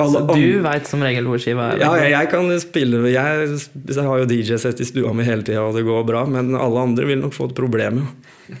alle 0.00 0.22
Så 0.22 0.36
du 0.36 0.60
veit 0.64 0.88
som 0.88 1.02
regel 1.04 1.28
hvor 1.28 1.40
skiva 1.40 1.72
er? 1.72 1.82
Ja, 1.82 1.90
jeg, 2.00 2.12
jeg 2.14 2.30
kan 2.32 2.52
spille 2.62 3.02
jeg, 3.12 3.50
jeg 3.74 4.06
har 4.06 4.22
jo 4.22 4.28
DJ-sett 4.28 4.80
i 4.80 4.88
stua 4.88 5.12
mi 5.16 5.26
hele 5.26 5.44
tida, 5.46 5.64
og 5.64 5.76
det 5.76 5.84
går 5.88 6.06
bra, 6.08 6.24
men 6.28 6.54
alle 6.56 6.86
andre 6.88 7.08
vil 7.08 7.20
nok 7.24 7.36
få 7.36 7.50
et 7.50 7.56
problem. 7.58 8.02
jo. 8.04 8.56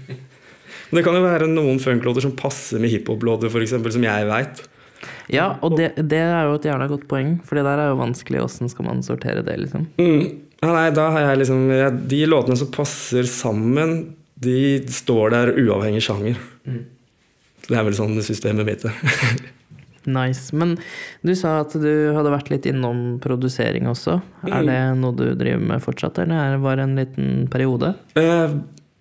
det 0.94 1.06
kan 1.06 1.14
jo 1.14 1.22
være 1.22 1.50
noen 1.50 1.78
funklåter 1.82 2.26
som 2.26 2.34
passer 2.38 2.82
med 2.82 2.94
hiphop-låter, 2.94 3.50
f.eks., 3.50 3.78
som 3.94 4.06
jeg 4.06 4.30
veit. 4.30 4.62
Ja, 5.30 5.52
og 5.62 5.76
det, 5.78 5.92
det 6.10 6.18
er 6.18 6.48
jo 6.48 6.56
et 6.58 6.66
jævla 6.66 6.86
godt 6.90 7.06
poeng, 7.10 7.36
for 7.46 7.58
det 7.58 7.66
der 7.66 7.82
er 7.82 7.92
jo 7.92 8.00
vanskelig. 8.00 8.42
Åssen 8.42 8.70
skal 8.70 8.88
man 8.88 9.04
sortere 9.06 9.44
det, 9.46 9.54
liksom? 9.62 9.86
Mm. 10.00 10.24
Ja, 10.60 10.72
nei, 10.74 10.88
da 10.92 11.06
har 11.14 11.22
jeg 11.24 11.40
liksom 11.40 11.60
jeg, 11.72 12.00
De 12.10 12.18
låtene 12.28 12.58
som 12.60 12.68
passer 12.74 13.24
sammen, 13.30 13.94
de 14.40 14.56
står 14.88 15.32
der 15.34 15.52
uavhengig 15.60 16.02
sjanger. 16.06 16.36
Det 17.66 17.76
er 17.76 17.86
vel 17.86 17.96
sånn 17.96 18.16
systemet 18.24 18.66
mitt 18.68 18.84
er. 18.88 19.00
Nice. 20.08 20.48
Men 20.56 20.78
du 21.20 21.34
sa 21.36 21.58
at 21.60 21.74
du 21.76 21.90
hadde 22.16 22.30
vært 22.32 22.48
litt 22.48 22.64
innom 22.70 23.18
produsering 23.20 23.84
også. 23.90 24.14
Er 24.48 24.64
det 24.64 24.78
noe 24.96 25.12
du 25.12 25.26
driver 25.36 25.60
med 25.60 25.82
fortsatt, 25.84 26.22
eller 26.22 26.56
var 26.62 26.80
det 26.80 26.86
en 26.86 26.94
liten 26.96 27.26
periode? 27.52 27.90
Eh, 28.16 28.54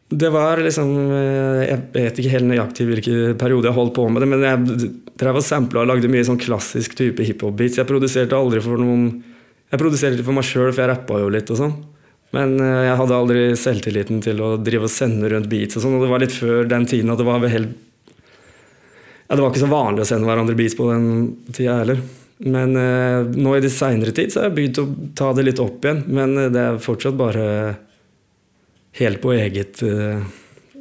Det 0.10 0.30
var 0.34 0.58
liksom 0.58 0.90
eh, 1.14 1.70
Jeg 1.70 1.80
vet 1.94 2.20
ikke 2.20 2.34
helt 2.34 2.50
nøyaktig 2.50 2.88
hvilken 2.90 3.38
periode 3.40 3.70
jeg 3.70 3.78
holdt 3.78 3.94
på 3.96 4.10
med 4.12 4.26
det, 4.26 4.28
men 4.28 4.44
jeg 4.44 4.92
drev 5.22 5.40
og 5.40 5.46
sampla 5.46 5.86
og 5.86 5.88
lagde 5.94 6.12
mye 6.12 6.26
sånn 6.28 6.40
klassisk 6.42 6.98
type 7.00 7.24
hiphop-beats. 7.24 7.80
Jeg 7.80 7.88
produserte 7.88 8.36
aldri 8.36 8.60
for 8.66 8.76
noen 8.84 9.24
Jeg 9.72 9.80
produserte 9.80 10.26
for 10.26 10.36
meg 10.36 10.44
sjøl, 10.50 10.74
for 10.74 10.84
jeg 10.84 10.92
rappa 10.92 11.22
jo 11.24 11.30
litt 11.32 11.50
og 11.54 11.62
sånn. 11.64 11.76
Men 12.36 12.56
eh, 12.62 12.86
jeg 12.90 12.98
hadde 13.02 13.18
aldri 13.18 13.44
selvtilliten 13.58 14.22
til 14.26 14.42
å 14.46 14.54
drive 14.62 14.86
og 14.90 14.94
sende 14.94 15.32
rundt 15.32 15.50
beats 15.52 15.80
og 15.80 15.86
sånn, 15.86 15.98
og 15.98 16.06
det 16.06 16.12
var 16.12 16.24
litt 16.24 16.36
før 16.36 16.70
den 16.70 16.88
tiden 16.90 17.14
at 17.14 17.22
det 17.22 17.28
var 17.28 17.42
vel 17.42 17.70
ja, 19.30 19.36
Det 19.36 19.42
var 19.42 19.52
ikke 19.52 19.66
så 19.66 19.72
vanlig 19.72 20.06
å 20.06 20.10
sende 20.10 20.30
hverandre 20.30 20.58
beats 20.58 20.78
på 20.78 20.90
den 20.92 21.08
tida 21.54 21.80
heller. 21.82 22.02
Men 22.40 22.76
eh, 22.80 23.26
nå 23.36 23.56
i 23.58 23.64
de 23.64 23.70
seinere 23.72 24.14
tid 24.16 24.32
så 24.32 24.40
har 24.40 24.48
jeg 24.48 24.58
begynt 24.58 24.80
å 24.80 24.88
ta 25.18 25.34
det 25.36 25.44
litt 25.44 25.60
opp 25.60 25.84
igjen. 25.84 26.06
Men 26.08 26.38
eh, 26.40 26.52
det 26.54 26.62
er 26.64 26.84
fortsatt 26.84 27.18
bare 27.20 27.48
helt 29.00 29.20
på 29.22 29.34
eget 29.36 29.84
eh, 29.86 30.22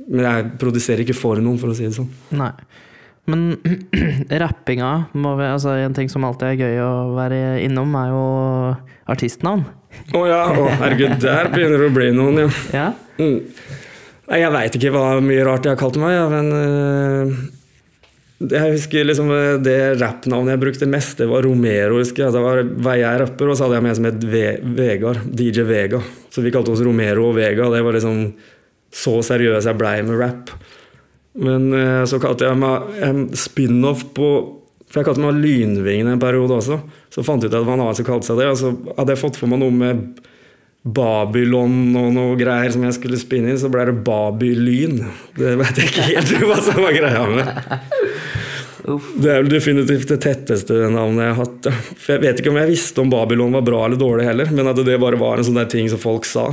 Men 0.09 0.25
jeg 0.25 0.47
produserer 0.63 1.03
ikke 1.05 1.19
for 1.19 1.43
noen, 1.43 1.59
for 1.61 1.73
å 1.73 1.77
si 1.77 1.89
det 1.89 1.97
sånn. 1.97 2.09
Nei. 2.39 2.53
Men 3.29 3.59
rappinga 4.43 4.93
vi, 5.13 5.45
altså 5.45 5.75
En 5.83 5.97
ting 5.97 6.09
som 6.09 6.25
alltid 6.25 6.55
er 6.55 6.63
gøy 6.63 6.81
å 6.81 6.93
være 7.19 7.43
innom, 7.67 7.93
er 8.01 8.15
jo 8.15 8.23
artistnavn. 9.11 9.67
Å 10.17 10.23
ja, 10.29 10.41
Oh, 10.55 10.69
herregud, 10.81 11.19
der 11.23 11.51
begynner 11.53 11.83
det 11.83 11.91
å 11.91 11.95
bli 11.95 12.09
noen, 12.17 12.39
ja. 12.45 12.49
Ja? 12.73 12.89
Mm. 13.19 13.39
Nei, 14.29 14.41
jeg 14.43 14.53
veit 14.53 14.75
ikke 14.79 14.91
hva 14.95 15.05
mye 15.25 15.45
rart 15.47 15.65
jeg 15.67 15.73
har 15.75 15.81
kalt 15.81 15.97
meg, 16.01 16.13
ja, 16.15 16.27
men 16.29 16.51
uh, 16.53 17.39
Jeg 18.53 18.75
husker 18.77 19.07
liksom 19.09 19.31
eh, 19.35 19.55
det 19.65 19.77
rappnavnet 20.03 20.53
jeg 20.55 20.63
brukte 20.63 20.89
mest, 20.91 21.17
det 21.19 21.27
var 21.31 21.43
Romero. 21.43 21.97
husker 21.99 22.27
jeg. 22.27 22.35
Det 22.37 22.43
var 22.85 23.01
jeg 23.01 23.23
rapper, 23.25 23.49
og 23.51 23.57
så 23.59 23.67
hadde 23.67 23.79
jeg 23.81 23.87
med 23.89 23.97
som 23.99 24.07
het 24.07 24.27
Ve- 24.31 24.61
Vegard. 24.79 25.25
DJ 25.35 25.65
Vega. 25.67 25.99
Så 26.31 26.45
vi 26.45 26.53
kalte 26.55 26.71
oss 26.77 26.85
Romero 26.87 27.31
og 27.33 27.35
Vega. 27.41 27.67
Det 27.73 27.81
var 27.83 27.97
liksom 27.99 28.21
så 28.95 29.17
seriøs 29.27 29.67
jeg 29.69 29.77
blei 29.81 29.97
med 30.07 30.21
rap. 30.21 30.53
Men 31.39 31.67
uh, 31.75 32.05
så 32.09 32.21
kalte 32.23 32.47
jeg 32.47 32.61
meg 32.63 33.03
en 33.09 33.25
spin-off 33.37 34.07
på 34.17 34.29
For 34.89 35.01
jeg 35.03 35.09
kalte 35.11 35.21
meg 35.27 35.37
Lynvingen 35.43 36.09
en 36.15 36.23
periode 36.23 36.57
også. 36.63 36.79
Så 37.19 37.25
fant 37.27 37.43
jeg 37.43 37.51
ut 37.51 37.55
at 37.57 37.59
det 37.59 37.67
var 37.67 37.75
en 37.75 37.83
annen 37.83 37.97
som 37.99 38.07
kalte 38.07 38.29
seg 38.29 38.39
det. 38.39 38.51
Og 38.53 38.59
så 38.61 38.71
hadde 38.95 39.15
jeg 39.15 39.23
fått 39.25 39.39
for 39.41 39.51
meg 39.51 39.59
noe 39.59 39.75
med 39.75 40.21
Babylon 40.87 41.97
og 41.99 42.13
noe 42.15 42.37
greier 42.39 42.71
som 42.71 42.85
jeg 42.87 42.95
skulle 42.97 43.19
spinne 43.19 43.51
inn, 43.51 43.59
så 43.59 43.71
ble 43.73 43.89
det 43.89 43.97
Babylyn. 44.07 45.01
Det 45.35 45.57
vet 45.59 45.81
jeg 45.83 45.91
ikke 45.91 46.07
helt 46.13 46.35
hva 46.47 46.59
som 46.63 46.79
var 46.85 46.95
greia 46.95 47.25
med. 47.33 47.51
Uff. 48.89 49.09
Det 49.19 49.33
er 49.33 49.43
vel 49.43 49.51
definitivt 49.53 50.09
det 50.15 50.21
tetteste 50.23 50.77
navnet 50.95 51.27
jeg 51.27 51.35
har 51.35 51.41
hatt. 51.43 51.69
For 51.99 52.15
jeg 52.15 52.23
vet 52.23 52.41
ikke 52.41 52.53
om 52.55 52.61
jeg 52.63 52.71
visste 52.71 53.03
om 53.03 53.11
Babylon 53.13 53.59
var 53.59 53.67
bra 53.67 53.83
eller 53.89 54.01
dårlig 54.01 54.29
heller, 54.31 54.55
men 54.55 54.71
at 54.71 54.81
det 54.87 55.01
bare 55.03 55.19
var 55.21 55.41
en 55.41 55.49
sånn 55.49 55.59
der 55.59 55.69
ting 55.75 55.91
som 55.91 56.01
folk 56.01 56.29
sa. 56.29 56.47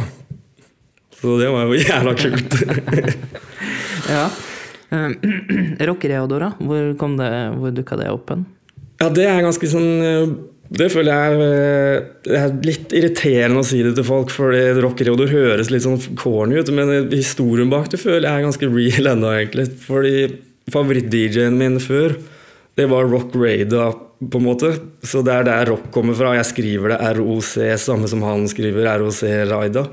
Så 1.21 1.37
det 1.39 1.47
var 1.53 1.69
jo 1.69 1.77
jævla 1.79 2.15
kult. 2.17 2.57
ja. 4.15 4.25
Rocker 5.87 6.17
Eodora, 6.17 6.51
hvor, 6.59 6.91
kom 6.99 7.15
det, 7.19 7.29
hvor 7.61 7.71
dukka 7.77 8.01
det 8.01 8.09
opp 8.11 8.33
hen? 8.33 8.43
Ja, 8.99 9.09
det 9.11 9.25
er 9.27 9.43
ganske 9.43 9.67
sånn 9.67 9.89
eh, 10.03 10.35
Det 10.65 10.87
føler 10.89 11.13
jeg 11.13 12.05
Det 12.25 12.37
er 12.39 12.55
litt 12.65 12.93
irriterende 12.97 13.61
å 13.61 13.67
si 13.67 13.83
det 13.85 13.93
til 13.97 14.07
folk, 14.07 14.31
fordi 14.33 14.63
rockereodor 14.81 15.29
høres 15.29 15.69
litt 15.73 15.85
sånn 15.85 15.99
corny 16.17 16.57
ut, 16.57 16.71
men 16.73 17.11
historien 17.13 17.69
bak 17.69 17.91
det 17.93 18.01
føler 18.01 18.25
jeg 18.25 18.39
er 18.39 18.47
ganske 18.47 18.71
real 18.71 19.11
ennå, 19.13 19.33
egentlig. 19.37 19.67
Fordi 19.85 20.15
favoritt-DJ-en 20.73 21.59
min 21.59 21.77
før, 21.83 22.17
det 22.75 22.89
var 22.91 23.05
Rock 23.11 23.37
Raida, 23.37 23.91
på 24.15 24.39
en 24.39 24.47
måte. 24.47 24.71
Så 25.05 25.21
det 25.25 25.33
er 25.33 25.45
der 25.47 25.69
rock 25.73 25.89
kommer 25.93 26.15
fra. 26.17 26.33
Jeg 26.37 26.49
skriver 26.49 26.93
det 26.93 27.13
ROC, 27.19 27.51
samme 27.81 28.09
som 28.09 28.23
han 28.25 28.47
skriver 28.49 28.87
ROC 29.01 29.21
Raida. 29.51 29.85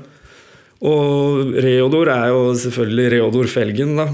Og 0.83 1.53
Reodor 1.63 2.11
er 2.11 2.31
jo 2.33 2.47
selvfølgelig 2.59 3.11
Reodor 3.17 3.51
Felgen, 3.51 3.95
da. 3.99 4.07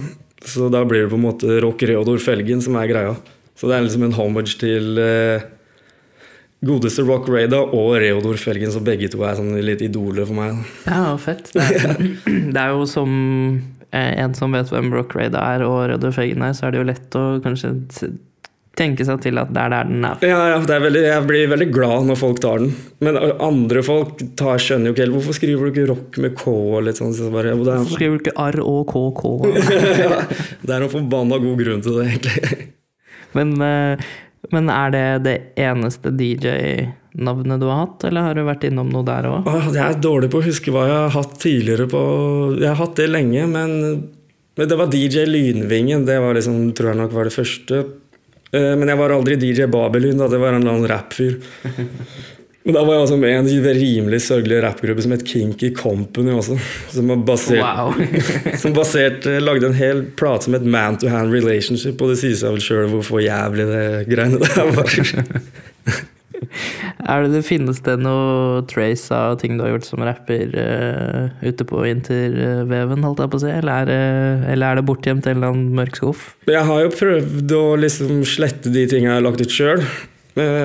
Så 0.45 0.69
da 0.71 0.83
blir 0.87 1.05
det 1.05 1.11
på 1.11 1.17
en 1.17 1.25
måte 1.25 1.59
Rock 1.63 1.83
Reodor 1.89 2.21
Felgen 2.23 2.61
som 2.63 2.77
er 2.79 2.89
greia. 2.91 3.15
Så 3.57 3.67
det 3.67 3.75
er 3.75 3.85
liksom 3.85 4.05
en 4.07 4.15
homage 4.15 4.55
til 4.61 4.99
eh, 5.01 5.47
godeste 6.65 7.05
Rock 7.07 7.29
Rada 7.31 7.61
og 7.63 7.93
Reodor 8.01 8.39
Felgen, 8.41 8.71
så 8.73 8.81
begge 8.83 9.09
to 9.11 9.23
er 9.23 9.37
sånn 9.39 9.53
litt 9.63 9.83
idoler 9.85 10.27
for 10.27 10.39
meg. 10.39 10.63
Ja, 10.87 11.13
fett. 11.21 11.51
Det 11.55 11.65
er, 11.65 11.99
det 12.53 12.63
er 12.63 12.73
jo 12.75 12.87
som 12.89 13.11
eh, 13.91 14.15
en 14.23 14.35
som 14.37 14.55
vet 14.55 14.71
hvem 14.73 14.91
Rock 14.95 15.15
Rada 15.17 15.43
er 15.55 15.67
og 15.67 15.85
Reodor 15.91 16.15
Felgen 16.15 16.43
er, 16.45 16.57
så 16.57 16.67
er 16.67 16.75
det 16.75 16.83
jo 16.83 16.89
lett 16.91 17.19
å 17.19 17.27
kanskje 17.45 17.77
tenke 18.79 19.03
seg 19.03 19.19
til 19.23 19.39
at 19.41 19.49
det 19.51 19.59
er 19.59 19.73
der 19.73 19.89
den 19.89 20.05
er. 20.07 20.21
Ja, 20.23 20.39
ja, 20.53 20.59
det 20.63 20.75
er 20.75 20.83
veldig, 20.85 21.01
Jeg 21.03 21.25
blir 21.27 21.49
veldig 21.51 21.67
glad 21.75 22.07
når 22.07 22.19
folk 22.19 22.39
tar 22.43 22.61
den. 22.63 22.71
Men 23.03 23.19
andre 23.43 23.83
folk 23.83 24.21
tar, 24.39 24.61
skjønner 24.63 24.91
jo 24.91 24.95
ikke 24.95 25.05
helt 25.05 25.17
Hvorfor 25.17 25.35
skriver 25.35 25.67
du 25.67 25.73
ikke 25.73 25.89
rock 25.89 26.19
med 26.23 26.37
K? 26.39 26.53
og 26.53 26.85
litt 26.87 27.01
sånn, 27.01 27.11
så 27.15 27.27
bare, 27.33 27.55
det, 27.57 27.75
Hvorfor 27.83 27.99
skriver 27.99 28.15
du 28.15 28.23
ikke 28.23 28.47
R-O-K-K? 28.55 29.33
er, 29.49 30.25
det 30.65 30.77
er 30.77 30.87
en 30.87 30.93
forbanna 30.93 31.41
god 31.43 31.63
grunn 31.63 31.83
til 31.85 31.99
det, 31.99 32.07
egentlig. 32.13 32.69
Men, 33.37 33.53
eh, 33.61 34.09
men 34.55 34.69
er 34.73 34.91
det 34.93 35.03
det 35.25 35.35
eneste 35.59 36.11
DJ-navnet 36.15 37.61
du 37.61 37.67
har 37.69 37.83
hatt, 37.85 38.03
eller 38.09 38.27
har 38.27 38.37
du 38.37 38.43
vært 38.47 38.65
innom 38.69 38.89
noe 38.93 39.05
der 39.07 39.27
òg? 39.29 39.49
Jeg 39.73 39.83
er 39.85 39.99
dårlig 40.01 40.29
på 40.33 40.41
å 40.41 40.45
huske 40.47 40.73
hva 40.73 40.85
jeg 40.89 40.97
har 40.97 41.15
hatt 41.17 41.35
tidligere 41.41 41.87
på 41.91 42.01
Jeg 42.59 42.69
har 42.71 42.79
hatt 42.81 42.95
det 42.99 43.09
lenge, 43.11 43.47
men, 43.51 43.75
men 44.57 44.69
det 44.71 44.77
var 44.79 44.91
DJ 44.93 45.25
Lynvingen. 45.29 46.05
Det 46.07 46.19
var 46.21 46.37
liksom, 46.37 46.61
tror 46.77 46.93
jeg 46.93 47.01
nok 47.03 47.15
var 47.17 47.29
det 47.29 47.35
første. 47.37 47.81
Eh, 48.51 48.73
Men 48.79 48.89
jeg 48.89 48.97
var 48.97 49.13
aldri 49.13 49.35
DJ 49.37 49.67
Babylon, 49.69 50.17
da. 50.23 50.27
Det 50.31 50.39
var 50.41 50.55
en 50.55 50.61
eller 50.63 50.73
annen 50.77 50.89
rappfyr. 50.89 51.35
Men 52.67 52.75
da 52.75 52.81
var 52.83 52.97
jeg 52.97 53.03
også 53.05 53.17
med 53.17 53.29
i 53.31 53.37
en 53.39 53.47
rimelig 53.79 54.19
sørgelig 54.25 54.57
rappgruppe 54.65 55.01
som 55.05 55.13
het 55.15 55.23
Kinky 55.25 55.69
Company 55.77 56.33
også. 56.35 56.57
Som, 56.91 57.13
basert, 57.25 57.63
Wow. 57.63 57.93
som 58.61 58.75
basert, 58.75 59.25
eh, 59.31 59.39
lagde 59.41 59.69
en 59.71 59.77
hel 59.79 60.03
plate 60.19 60.45
som 60.49 60.57
het 60.57 60.67
Man 60.67 60.97
to 60.99 61.07
Hand 61.09 61.31
Relationship, 61.33 62.01
og 62.03 62.11
det 62.11 62.19
sier 62.21 62.35
seg 62.37 62.57
vel 62.57 62.63
sjøl 62.65 62.89
hvorfor 62.91 63.23
jævlig 63.23 63.65
det 63.71 63.85
greiene 64.11 64.41
der 64.43 64.73
var. 64.75 64.91
Er 67.09 67.25
det, 67.31 67.39
finnes 67.47 67.79
det 67.83 67.95
noe 67.99 68.61
trace 68.69 69.11
av 69.15 69.35
ting 69.41 69.57
du 69.57 69.63
har 69.65 69.73
gjort 69.73 69.87
som 69.87 70.03
rapper 70.05 70.51
uh, 70.55 71.31
ute 71.43 71.65
på 71.67 71.81
interveven, 71.89 73.03
holdt 73.03 73.23
jeg 73.23 73.31
på 73.33 73.39
å 73.39 73.43
si? 73.43 73.49
Eller 73.51 73.81
er, 73.81 73.89
det- 73.89 74.53
eller 74.53 74.69
er 74.69 74.79
det 74.79 74.85
bortgjemt 74.87 75.25
i 75.27 75.31
en 75.33 75.39
eller 75.39 75.51
annen 75.55 75.73
mørk 75.79 75.97
skuff? 75.99 76.23
Jeg 76.47 76.63
har 76.69 76.83
jo 76.85 76.93
prøvd 76.95 77.55
å 77.57 77.63
liksom 77.81 78.21
slette 78.29 78.71
de 78.71 78.85
tingene 78.91 79.15
jeg 79.15 79.19
har 79.19 79.25
lagt 79.27 79.43
ut 79.43 79.55
sjøl. 79.57 79.83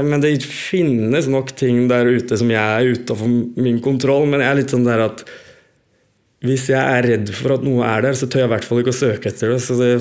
Men 0.07 0.23
det 0.23 0.37
finnes 0.45 1.29
nok 1.31 1.55
ting 1.59 1.85
der 1.91 2.09
ute 2.11 2.39
som 2.41 2.51
jeg 2.53 2.61
er 2.61 2.95
utafor 2.95 3.31
min 3.61 3.81
kontroll. 3.85 4.29
Men 4.31 4.45
jeg 4.45 4.51
er 4.51 4.61
litt 4.63 4.75
sånn 4.75 4.87
der 4.87 5.07
at 5.09 5.25
hvis 6.45 6.67
jeg 6.69 6.77
er 6.77 7.07
redd 7.07 7.31
for 7.33 7.55
at 7.57 7.63
noe 7.65 7.85
er 7.89 8.05
der, 8.05 8.17
så 8.19 8.29
tør 8.29 8.43
jeg 8.43 8.49
i 8.51 8.53
hvert 8.53 8.67
fall 8.69 8.81
ikke 8.83 8.93
å 8.93 8.97
søke 8.97 9.31
etter 9.31 9.55
det. 9.55 9.61
Så 9.65 9.77
det, 9.79 9.93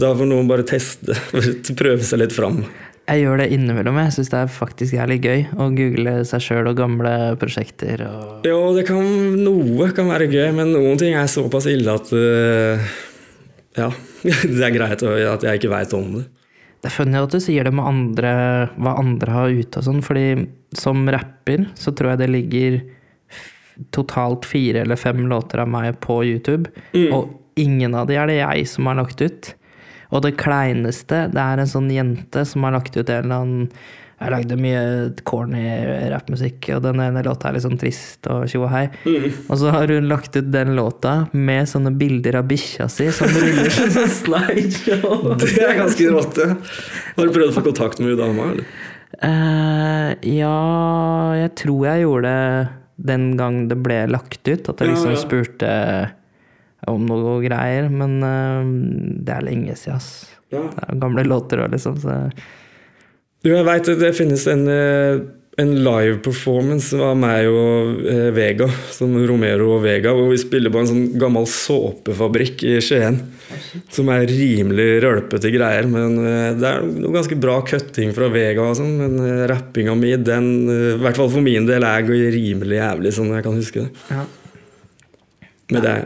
da 0.00 0.10
får 0.16 0.28
noen 0.28 0.50
bare 0.50 0.66
teste, 0.68 1.16
prøve 1.80 2.04
seg 2.04 2.20
litt 2.20 2.36
fram. 2.36 2.60
Jeg 3.04 3.20
gjør 3.20 3.40
det 3.42 3.50
innimellom. 3.52 3.98
Jeg 4.00 4.14
syns 4.16 4.30
det 4.32 4.38
er 4.40 4.52
faktisk 4.52 4.96
jævlig 4.96 5.18
gøy 5.24 5.42
å 5.60 5.68
google 5.76 6.14
seg 6.28 6.44
sjøl 6.44 6.70
og 6.70 6.78
gamle 6.78 7.12
prosjekter. 7.40 8.00
Og 8.08 8.46
Jo, 8.48 8.60
det 8.76 8.86
kan, 8.88 9.04
noe 9.44 9.90
kan 9.96 10.08
være 10.12 10.28
gøy, 10.32 10.46
men 10.56 10.72
noen 10.72 11.00
ting 11.00 11.16
er 11.16 11.28
såpass 11.28 11.68
ille 11.72 11.96
at 11.96 12.12
uh, 12.16 12.94
Ja, 13.76 13.90
det 14.56 14.64
er 14.64 14.72
greit 14.72 15.04
at 15.04 15.44
jeg 15.44 15.60
ikke 15.60 15.72
veit 15.72 15.92
om 15.96 16.16
det. 16.18 16.24
Det 16.84 16.90
er 16.90 16.98
funny 16.98 17.16
at 17.16 17.32
du 17.32 17.40
sier 17.40 17.64
det 17.64 17.72
med 17.72 17.86
andre, 17.88 18.30
hva 18.76 18.98
andre 19.00 19.32
har 19.32 19.54
ute 19.56 19.80
og 19.80 19.86
sånn, 19.86 20.02
fordi 20.04 20.26
som 20.76 21.06
rapper 21.08 21.62
så 21.80 21.94
tror 21.96 22.12
jeg 22.12 22.20
det 22.20 22.28
ligger 22.28 22.76
totalt 23.96 24.44
fire 24.44 24.82
eller 24.84 25.00
fem 25.00 25.22
låter 25.30 25.62
av 25.62 25.70
meg 25.72 25.96
på 26.04 26.18
YouTube, 26.28 26.68
og 27.08 27.32
ingen 27.56 27.96
av 27.96 28.10
de 28.10 28.18
er 28.20 28.28
det 28.28 28.36
jeg 28.36 28.68
som 28.68 28.90
har 28.90 29.00
lagt 29.00 29.24
ut. 29.24 29.48
Og 30.12 30.26
det 30.26 30.34
kleineste, 30.36 31.24
det 31.32 31.40
er 31.40 31.62
en 31.62 31.72
sånn 31.72 31.88
jente 31.90 32.44
som 32.46 32.68
har 32.68 32.76
lagt 32.76 32.92
ut 32.98 33.08
en 33.08 33.24
eller 33.24 33.40
annen 33.40 33.70
Jeg 34.14 34.30
lagde 34.30 34.56
mye 34.56 34.82
corny 35.26 35.64
rappmusikk, 36.12 36.68
og 36.76 36.84
den 36.84 37.02
ene 37.02 37.24
låta 37.26 37.48
er 37.48 37.56
litt 37.56 37.64
sånn 37.64 37.80
trist 37.80 38.28
og 38.30 38.46
tjo 38.50 38.62
og 38.62 38.70
hei. 38.70 38.84
Og 39.48 39.58
så 39.60 39.72
har 39.74 39.90
hun 39.90 40.06
lagt 40.10 40.38
ut 40.38 40.52
den 40.54 40.72
låta 40.78 41.16
med 41.34 41.68
sånne 41.68 41.92
bilder 41.98 42.38
av 42.40 42.46
bikkja 42.48 42.86
si 42.92 43.10
som 43.14 43.32
ruller 43.34 43.72
som 43.74 43.90
sånn 43.92 44.14
slideshow. 44.20 45.34
Det 45.42 45.52
er 45.58 45.76
ganske 45.80 46.08
rått, 46.14 46.38
det. 46.38 46.48
Har 47.18 47.26
du 47.26 47.34
prøvd 47.34 47.50
å 47.50 47.56
få 47.58 47.66
kontakt 47.66 48.00
med 48.00 48.14
hun 48.14 48.22
dama, 48.22 48.50
eller? 48.54 48.72
Uh, 49.22 50.10
ja, 50.26 50.54
jeg 51.38 51.54
tror 51.60 51.86
jeg 51.86 52.02
gjorde 52.02 52.30
det 52.30 52.72
den 53.10 53.32
gang 53.38 53.64
det 53.70 53.78
ble 53.82 54.04
lagt 54.10 54.46
ut. 54.46 54.68
At 54.70 54.80
jeg 54.80 54.92
liksom 54.92 55.14
ja. 55.14 55.20
spurte 55.20 55.72
om 56.90 57.06
noe 57.08 57.38
greier. 57.44 57.90
Men 57.90 58.18
uh, 58.22 58.62
det 59.24 59.36
er 59.36 59.46
lenge 59.46 59.78
siden, 59.78 59.98
ass. 59.98 60.10
Ja. 60.54 60.62
Det 60.70 60.86
er 60.86 61.00
gamle 61.02 61.26
låter 61.26 61.64
òg, 61.64 61.74
liksom. 61.74 61.98
Så 62.02 62.18
Du, 63.44 63.50
jeg 63.52 63.64
veit 63.66 63.88
det 64.00 64.14
finnes 64.16 64.46
en, 64.48 64.62
eh, 64.72 65.18
en 65.60 65.72
live 65.84 66.16
performance 66.24 66.96
av 66.96 67.12
meg 67.20 67.44
og 67.50 67.98
eh, 68.08 68.30
Vega, 68.32 68.70
som 68.94 69.12
Romero 69.28 69.74
og 69.76 69.82
Vega, 69.84 70.14
hvor 70.16 70.30
vi 70.32 70.38
spiller 70.40 70.72
på 70.72 70.80
en 70.80 70.88
sånn 70.88 71.02
gammel 71.20 71.44
såpefabrikk 71.50 72.64
i 72.64 72.78
Skien. 72.82 73.20
Som 73.92 74.08
er 74.14 74.24
rimelig 74.30 74.86
rølpete 75.04 75.52
greier, 75.52 75.84
men 75.92 76.16
eh, 76.24 76.48
det 76.56 76.70
er 76.70 76.88
noe 76.88 77.12
ganske 77.18 77.36
bra 77.36 77.58
cutting 77.68 78.16
fra 78.16 78.30
Vega 78.32 78.64
og 78.64 78.78
sånn. 78.80 78.96
Men 79.02 79.20
eh, 79.26 79.44
rappinga 79.52 79.92
mi, 79.98 80.14
den, 80.16 80.48
i 80.64 80.96
hvert 81.04 81.20
fall 81.20 81.30
for 81.36 81.44
min 81.44 81.68
del, 81.68 81.84
er 81.84 82.08
rimelig 82.08 82.80
jævlig, 82.80 83.14
sånn 83.18 83.36
jeg 83.36 83.46
kan 83.46 83.60
huske 83.60 83.84
det. 83.84 84.08
ja. 84.08 84.24
Men 85.72 85.80
det 85.80 85.90
er 85.90 86.02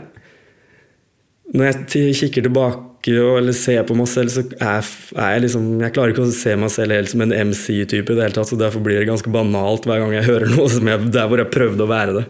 Når 1.51 1.65
jeg 1.65 2.13
kikker 2.15 2.45
tilbake 2.45 2.88
og, 3.17 3.39
eller 3.39 3.55
ser 3.55 3.81
på 3.87 3.95
meg 3.97 4.09
selv, 4.11 4.31
så 4.33 4.43
er, 4.59 4.87
er 5.15 5.35
jeg 5.35 5.43
liksom 5.45 5.67
Jeg 5.83 5.93
klarer 5.95 6.13
ikke 6.13 6.25
å 6.27 6.33
se 6.35 6.55
meg 6.59 6.71
selv 6.73 6.95
helt 6.95 7.11
som 7.11 7.23
en 7.25 7.33
MC-type 7.33 8.13
i 8.13 8.17
det 8.17 8.25
hele 8.25 8.35
tatt, 8.35 8.49
så 8.51 8.59
derfor 8.59 8.83
blir 8.85 8.99
det 9.01 9.09
ganske 9.09 9.31
banalt 9.33 9.87
hver 9.89 10.03
gang 10.03 10.15
jeg 10.17 10.27
hører 10.31 10.53
noe 10.53 10.69
som 10.71 10.89
jeg, 10.91 11.11
der 11.15 11.29
hvor 11.31 11.41
jeg 11.41 11.51
prøvde 11.53 11.85
å 11.85 11.89
være 11.89 12.17
det. 12.19 12.25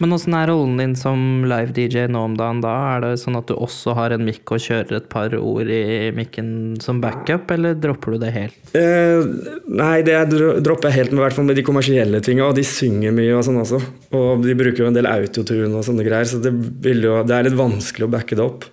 Men 0.00 0.16
åssen 0.16 0.36
er 0.36 0.50
rollen 0.52 0.78
din 0.80 0.96
som 0.98 1.44
live-DJ 1.48 2.06
nå 2.12 2.24
om 2.30 2.36
dagen 2.38 2.62
da? 2.64 2.74
Er 2.94 3.04
det 3.04 3.12
sånn 3.22 3.38
at 3.40 3.50
du 3.50 3.56
også 3.56 3.94
har 3.98 4.14
en 4.14 4.24
mikk 4.26 4.54
og 4.56 4.64
kjører 4.64 5.00
et 5.00 5.08
par 5.12 5.34
ord 5.38 5.70
i 5.70 6.10
mikken 6.16 6.50
som 6.82 7.00
backup, 7.02 7.50
eller 7.56 7.78
dropper 7.80 8.16
du 8.16 8.24
det 8.24 8.32
helt? 8.36 8.74
Eh, 8.76 9.24
nei, 9.66 10.00
det 10.06 10.16
jeg 10.16 10.60
dropper 10.64 10.90
jeg 10.90 10.98
helt 11.00 11.14
med, 11.14 11.20
i 11.20 11.24
hvert 11.26 11.38
fall 11.38 11.48
med 11.48 11.58
de 11.58 11.66
kommersielle 11.66 12.22
tinga. 12.24 12.48
Og 12.48 12.58
de 12.58 12.66
synger 12.66 13.14
mye 13.16 13.36
og 13.36 13.46
sånn 13.46 13.60
også. 13.62 13.80
Og 14.16 14.44
de 14.44 14.56
bruker 14.58 14.84
jo 14.84 14.90
en 14.90 14.96
del 14.96 15.08
autotune 15.10 15.72
og 15.72 15.86
sånne 15.86 16.06
greier, 16.06 16.28
så 16.28 16.40
det, 16.42 16.52
jo, 17.00 17.18
det 17.26 17.36
er 17.36 17.48
litt 17.48 17.58
vanskelig 17.58 18.08
å 18.08 18.12
backe 18.12 18.38
det 18.38 18.46
opp. 18.46 18.68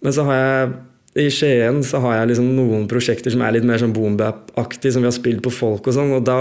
Men 0.00 0.16
så 0.16 0.24
har 0.28 0.40
jeg 0.40 0.70
i 1.18 1.26
Skien 1.34 1.80
så 1.86 1.98
har 2.04 2.20
jeg 2.20 2.28
liksom 2.32 2.50
noen 2.54 2.84
prosjekter 2.90 3.32
som 3.34 3.42
er 3.42 3.56
litt 3.56 3.64
mer 3.66 3.80
sånn 3.82 3.94
boombap-aktig, 3.96 4.92
som 4.94 5.02
vi 5.02 5.08
har 5.10 5.16
spilt 5.16 5.42
på 5.42 5.50
folk 5.50 5.88
og 5.90 5.96
sånn, 5.96 6.12
og 6.14 6.24
da 6.28 6.36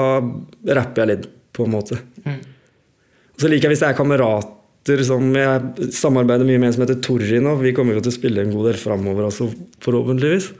rapper 0.77 1.01
jeg 1.05 1.09
litt, 1.15 1.27
på 1.57 1.65
en 1.65 1.73
måte. 1.73 1.97
Og 2.27 3.41
så 3.41 3.49
liker 3.49 3.67
jeg 3.69 3.73
hvis 3.73 3.81
det 3.81 3.89
er 3.89 3.97
kamerater 3.97 5.01
som 5.07 5.25
jeg 5.35 5.89
samarbeider 5.95 6.45
mye 6.47 6.61
med, 6.61 6.73
som 6.75 6.83
heter 6.85 6.99
Torri 7.03 7.39
nå. 7.43 7.55
Vi 7.61 7.73
kommer 7.77 7.97
jo 7.97 8.03
til 8.05 8.13
å 8.13 8.17
spille 8.19 8.41
en 8.45 8.53
god 8.53 8.69
del 8.69 8.77
framover 8.81 9.27
også, 9.29 9.49
forhåpentligvis. 9.83 10.51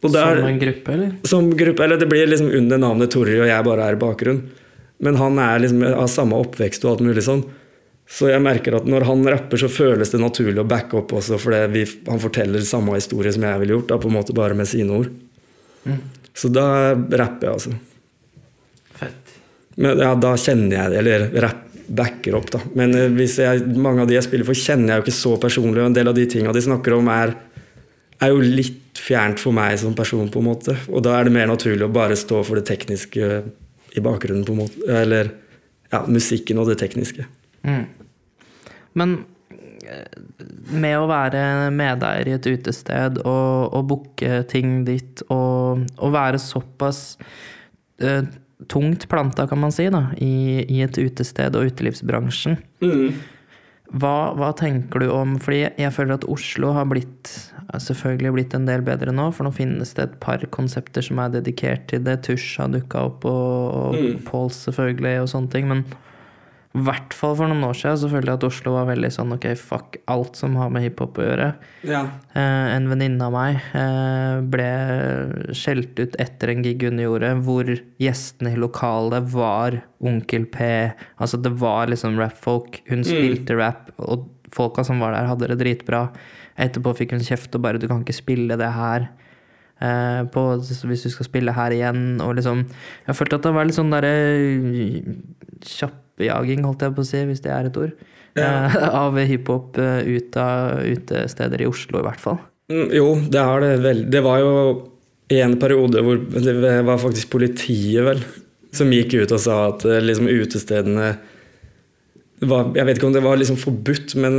Der- 0.00 0.36
Som 0.40 0.46
en 0.48 0.58
gruppe, 0.60 0.92
eller? 0.92 1.10
som 1.28 1.50
gruppe, 1.56 1.84
eller 1.84 1.98
det 2.00 2.08
blir 2.08 2.26
liksom 2.26 2.48
under 2.56 2.78
navnet 2.78 3.10
Torri, 3.12 3.38
og 3.40 3.46
jeg 3.48 3.64
bare 3.64 3.88
er 3.88 3.96
i 3.96 4.00
bakgrunn. 4.00 4.42
Men 5.00 5.16
han 5.16 5.38
er 5.38 5.58
liksom 5.60 5.82
av 5.94 6.08
samme 6.08 6.36
oppvekst 6.40 6.84
og 6.84 6.90
alt 6.92 7.00
mulig 7.08 7.22
sånn. 7.24 7.44
Så 8.10 8.26
jeg 8.26 8.42
merker 8.42 8.74
at 8.74 8.88
når 8.90 9.06
han 9.06 9.22
rapper, 9.30 9.60
så 9.60 9.70
føles 9.70 10.10
det 10.10 10.18
naturlig 10.18 10.58
å 10.64 10.68
backe 10.68 10.98
opp 10.98 11.12
også, 11.20 11.38
fordi 11.38 11.84
han 12.08 12.22
forteller 12.22 12.64
samme 12.66 12.96
historie 12.98 13.30
som 13.32 13.46
jeg 13.46 13.62
ville 13.62 13.76
gjort, 13.76 13.92
da, 13.92 14.00
på 14.02 14.10
en 14.10 14.16
måte 14.16 14.34
bare 14.36 14.56
med 14.58 14.66
sine 14.68 14.96
ord. 14.98 15.12
Så 16.34 16.50
da 16.52 16.66
rapper 16.94 17.46
jeg, 17.46 17.54
altså. 17.54 17.74
Fett. 18.98 19.36
Men 19.80 20.02
ja, 20.02 20.10
da 20.18 20.34
kjenner 20.38 20.76
jeg 20.76 20.92
det, 20.92 20.98
eller 21.04 21.26
rapp, 21.46 21.66
backer 21.90 22.36
opp, 22.38 22.50
da. 22.54 22.60
Men 22.78 22.94
eh, 22.94 23.08
hvis 23.14 23.38
jeg, 23.42 23.64
mange 23.80 24.04
av 24.04 24.10
de 24.10 24.16
jeg 24.18 24.26
spiller 24.26 24.46
for, 24.48 24.58
kjenner 24.58 24.92
jeg 24.92 25.00
jo 25.00 25.06
ikke 25.06 25.16
så 25.20 25.36
personlig, 25.42 25.80
og 25.82 25.90
en 25.90 25.96
del 25.96 26.10
av 26.10 26.18
de 26.18 26.26
tinga 26.30 26.54
de 26.54 26.62
snakker 26.66 26.94
om, 26.98 27.10
er, 27.14 27.34
er 28.20 28.34
jo 28.34 28.42
litt 28.44 29.00
fjernt 29.00 29.40
for 29.42 29.56
meg 29.56 29.78
som 29.80 29.94
person, 29.98 30.28
på 30.30 30.42
en 30.42 30.50
måte. 30.50 30.76
Og 30.90 31.02
da 31.06 31.16
er 31.16 31.26
det 31.26 31.34
mer 31.34 31.50
naturlig 31.50 31.86
å 31.86 31.92
bare 31.94 32.18
stå 32.18 32.42
for 32.46 32.60
det 32.60 32.66
tekniske 32.70 33.30
i 33.96 34.04
bakgrunnen, 34.04 34.44
på 34.46 34.54
en 34.54 34.62
måte. 34.64 34.84
Eller 34.86 35.32
ja, 35.90 36.04
musikken 36.06 36.60
og 36.62 36.70
det 36.70 36.78
tekniske. 36.82 37.26
Mm. 37.66 37.86
Men 38.98 39.16
eh, 39.84 40.20
med 40.74 40.98
å 40.98 41.08
være 41.10 41.70
medeier 41.74 42.30
i 42.30 42.36
et 42.36 42.50
utested 42.50 43.20
og, 43.24 43.70
og 43.76 43.88
booke 43.90 44.44
ting 44.50 44.80
ditt 44.88 45.24
og, 45.28 45.86
og 45.98 46.14
være 46.14 46.40
såpass 46.42 47.02
uh, 48.04 48.22
tungt 48.70 49.08
planta, 49.08 49.46
kan 49.48 49.60
man 49.60 49.72
si, 49.72 49.88
da, 49.92 50.08
i, 50.20 50.64
i 50.68 50.80
et 50.84 50.98
utested 51.00 51.56
og 51.56 51.70
utelivsbransjen. 51.70 52.58
Hva, 53.90 54.14
hva 54.38 54.52
tenker 54.54 55.02
du 55.02 55.08
om 55.10 55.32
Fordi 55.42 55.64
jeg, 55.64 55.90
føler 55.90 56.14
at 56.14 56.26
Oslo 56.30 56.70
har 56.76 56.86
blitt 56.86 57.32
selvfølgelig 57.74 58.30
blitt 58.36 58.54
en 58.54 58.68
del 58.68 58.84
bedre 58.86 59.10
nå, 59.14 59.28
for 59.34 59.46
nå 59.46 59.50
finnes 59.54 59.94
det 59.96 60.04
et 60.04 60.14
par 60.22 60.44
konsepter 60.54 61.02
som 61.02 61.18
er 61.22 61.32
dedikert 61.34 61.88
til 61.90 62.04
det. 62.06 62.20
Tusj 62.26 62.60
har 62.62 62.70
dukka 62.70 63.04
opp, 63.10 63.26
og, 63.26 63.74
og 63.80 64.22
Pauls 64.26 64.58
selvfølgelig, 64.66 65.24
og 65.24 65.30
sånne 65.32 65.52
ting. 65.54 65.68
Men 65.70 65.84
i 66.70 66.82
hvert 66.86 67.14
fall 67.18 67.32
for 67.34 67.50
noen 67.50 67.64
år 67.66 67.74
siden 67.74 67.96
så 67.98 68.08
følte 68.12 68.30
jeg 68.30 68.38
at 68.38 68.44
Oslo 68.46 68.72
var 68.76 68.84
veldig 68.86 69.08
sånn 69.10 69.32
ok, 69.34 69.46
fuck 69.58 69.96
alt 70.12 70.36
som 70.38 70.54
har 70.54 70.68
med 70.70 70.84
hiphop 70.84 71.16
å 71.18 71.24
gjøre. 71.24 71.48
Ja. 71.82 72.04
Eh, 72.30 72.66
en 72.76 72.86
venninne 72.86 73.26
av 73.26 73.32
meg 73.34 73.56
eh, 73.74 74.36
ble 74.52 74.68
skjelt 75.50 75.98
ut 75.98 76.14
etter 76.22 76.52
en 76.52 76.62
gig 76.62 76.84
hun 76.86 77.02
gjorde, 77.02 77.32
hvor 77.42 77.72
gjestene 77.98 78.52
i 78.54 78.60
lokalet 78.62 79.26
var 79.32 79.80
Onkel 79.98 80.46
P. 80.54 80.68
Altså 81.18 81.40
det 81.42 81.50
var 81.58 81.90
liksom 81.90 82.14
rap-folk. 82.22 82.78
Hun 82.86 83.02
spilte 83.02 83.56
rap, 83.58 83.90
og 83.98 84.28
folka 84.54 84.84
som 84.86 85.02
var 85.02 85.16
der, 85.16 85.26
hadde 85.26 85.50
det 85.50 85.58
dritbra. 85.64 86.04
Etterpå 86.60 86.94
fikk 87.00 87.16
hun 87.16 87.26
kjeft 87.26 87.54
og 87.58 87.64
bare 87.66 87.82
'du 87.82 87.88
kan 87.90 88.04
ikke 88.04 88.14
spille 88.14 88.54
det 88.56 88.70
her'. 88.78 89.08
eh, 89.82 90.22
på, 90.28 90.40
hvis 90.60 91.02
du 91.02 91.10
skal 91.10 91.24
spille 91.26 91.52
her 91.52 91.70
igjen, 91.72 92.20
og 92.20 92.36
liksom 92.36 92.66
Jeg 93.08 93.16
følte 93.16 93.36
at 93.36 93.42
det 93.42 93.54
var 93.54 93.64
litt 93.64 93.74
sånn 93.74 93.90
derre 93.90 94.14
kjappjaging, 96.20 96.64
holdt 96.66 96.84
jeg 96.84 96.96
på 96.96 97.04
å 97.04 97.08
si, 97.08 97.22
hvis 97.28 97.42
det 97.44 97.52
er 97.54 97.70
et 97.70 97.80
ord. 97.80 97.96
eh, 98.38 98.76
av 98.94 99.16
hiphop 99.18 99.78
eh, 99.78 100.06
ut 100.06 100.36
av 100.38 100.84
utesteder 100.86 101.64
i 101.64 101.66
Oslo, 101.66 102.00
i 102.00 102.06
hvert 102.06 102.22
fall. 102.22 102.38
Mm, 102.70 102.86
jo, 102.94 103.08
det 103.26 103.40
er 103.42 103.64
det 103.64 103.72
vel. 103.82 104.04
Det 104.10 104.22
var 104.22 104.38
jo 104.38 104.52
i 105.30 105.40
en 105.42 105.56
periode 105.58 106.02
hvor 106.02 106.20
det 106.30 106.54
var 106.86 107.02
faktisk 107.02 107.32
politiet, 107.32 108.04
vel, 108.06 108.22
som 108.74 108.92
gikk 108.94 109.16
ut 109.18 109.34
og 109.34 109.42
sa 109.42 109.58
at 109.72 109.84
eh, 109.88 110.02
liksom 110.04 110.30
utestedene 110.30 111.16
var, 112.40 112.70
Jeg 112.72 112.86
vet 112.88 112.96
ikke 112.96 113.08
om 113.10 113.12
det 113.12 113.20
var 113.20 113.36
liksom 113.36 113.58
forbudt, 113.60 114.14
men 114.16 114.38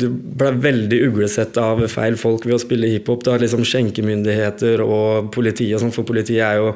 du 0.00 0.06
ble 0.08 0.54
veldig 0.56 1.02
uglesett 1.10 1.58
av 1.60 1.82
feil 1.92 2.14
folk 2.16 2.46
ved 2.46 2.56
å 2.56 2.62
spille 2.62 2.88
hiphop. 2.88 3.26
Da 3.26 3.34
liksom 3.36 3.60
skjenkemyndigheter 3.60 4.80
og 4.80 5.28
politi 5.34 5.66
og 5.76 5.82
sånn, 5.82 5.92
for 5.92 6.08
politiet 6.08 6.40
er 6.46 6.62
jo 6.62 6.70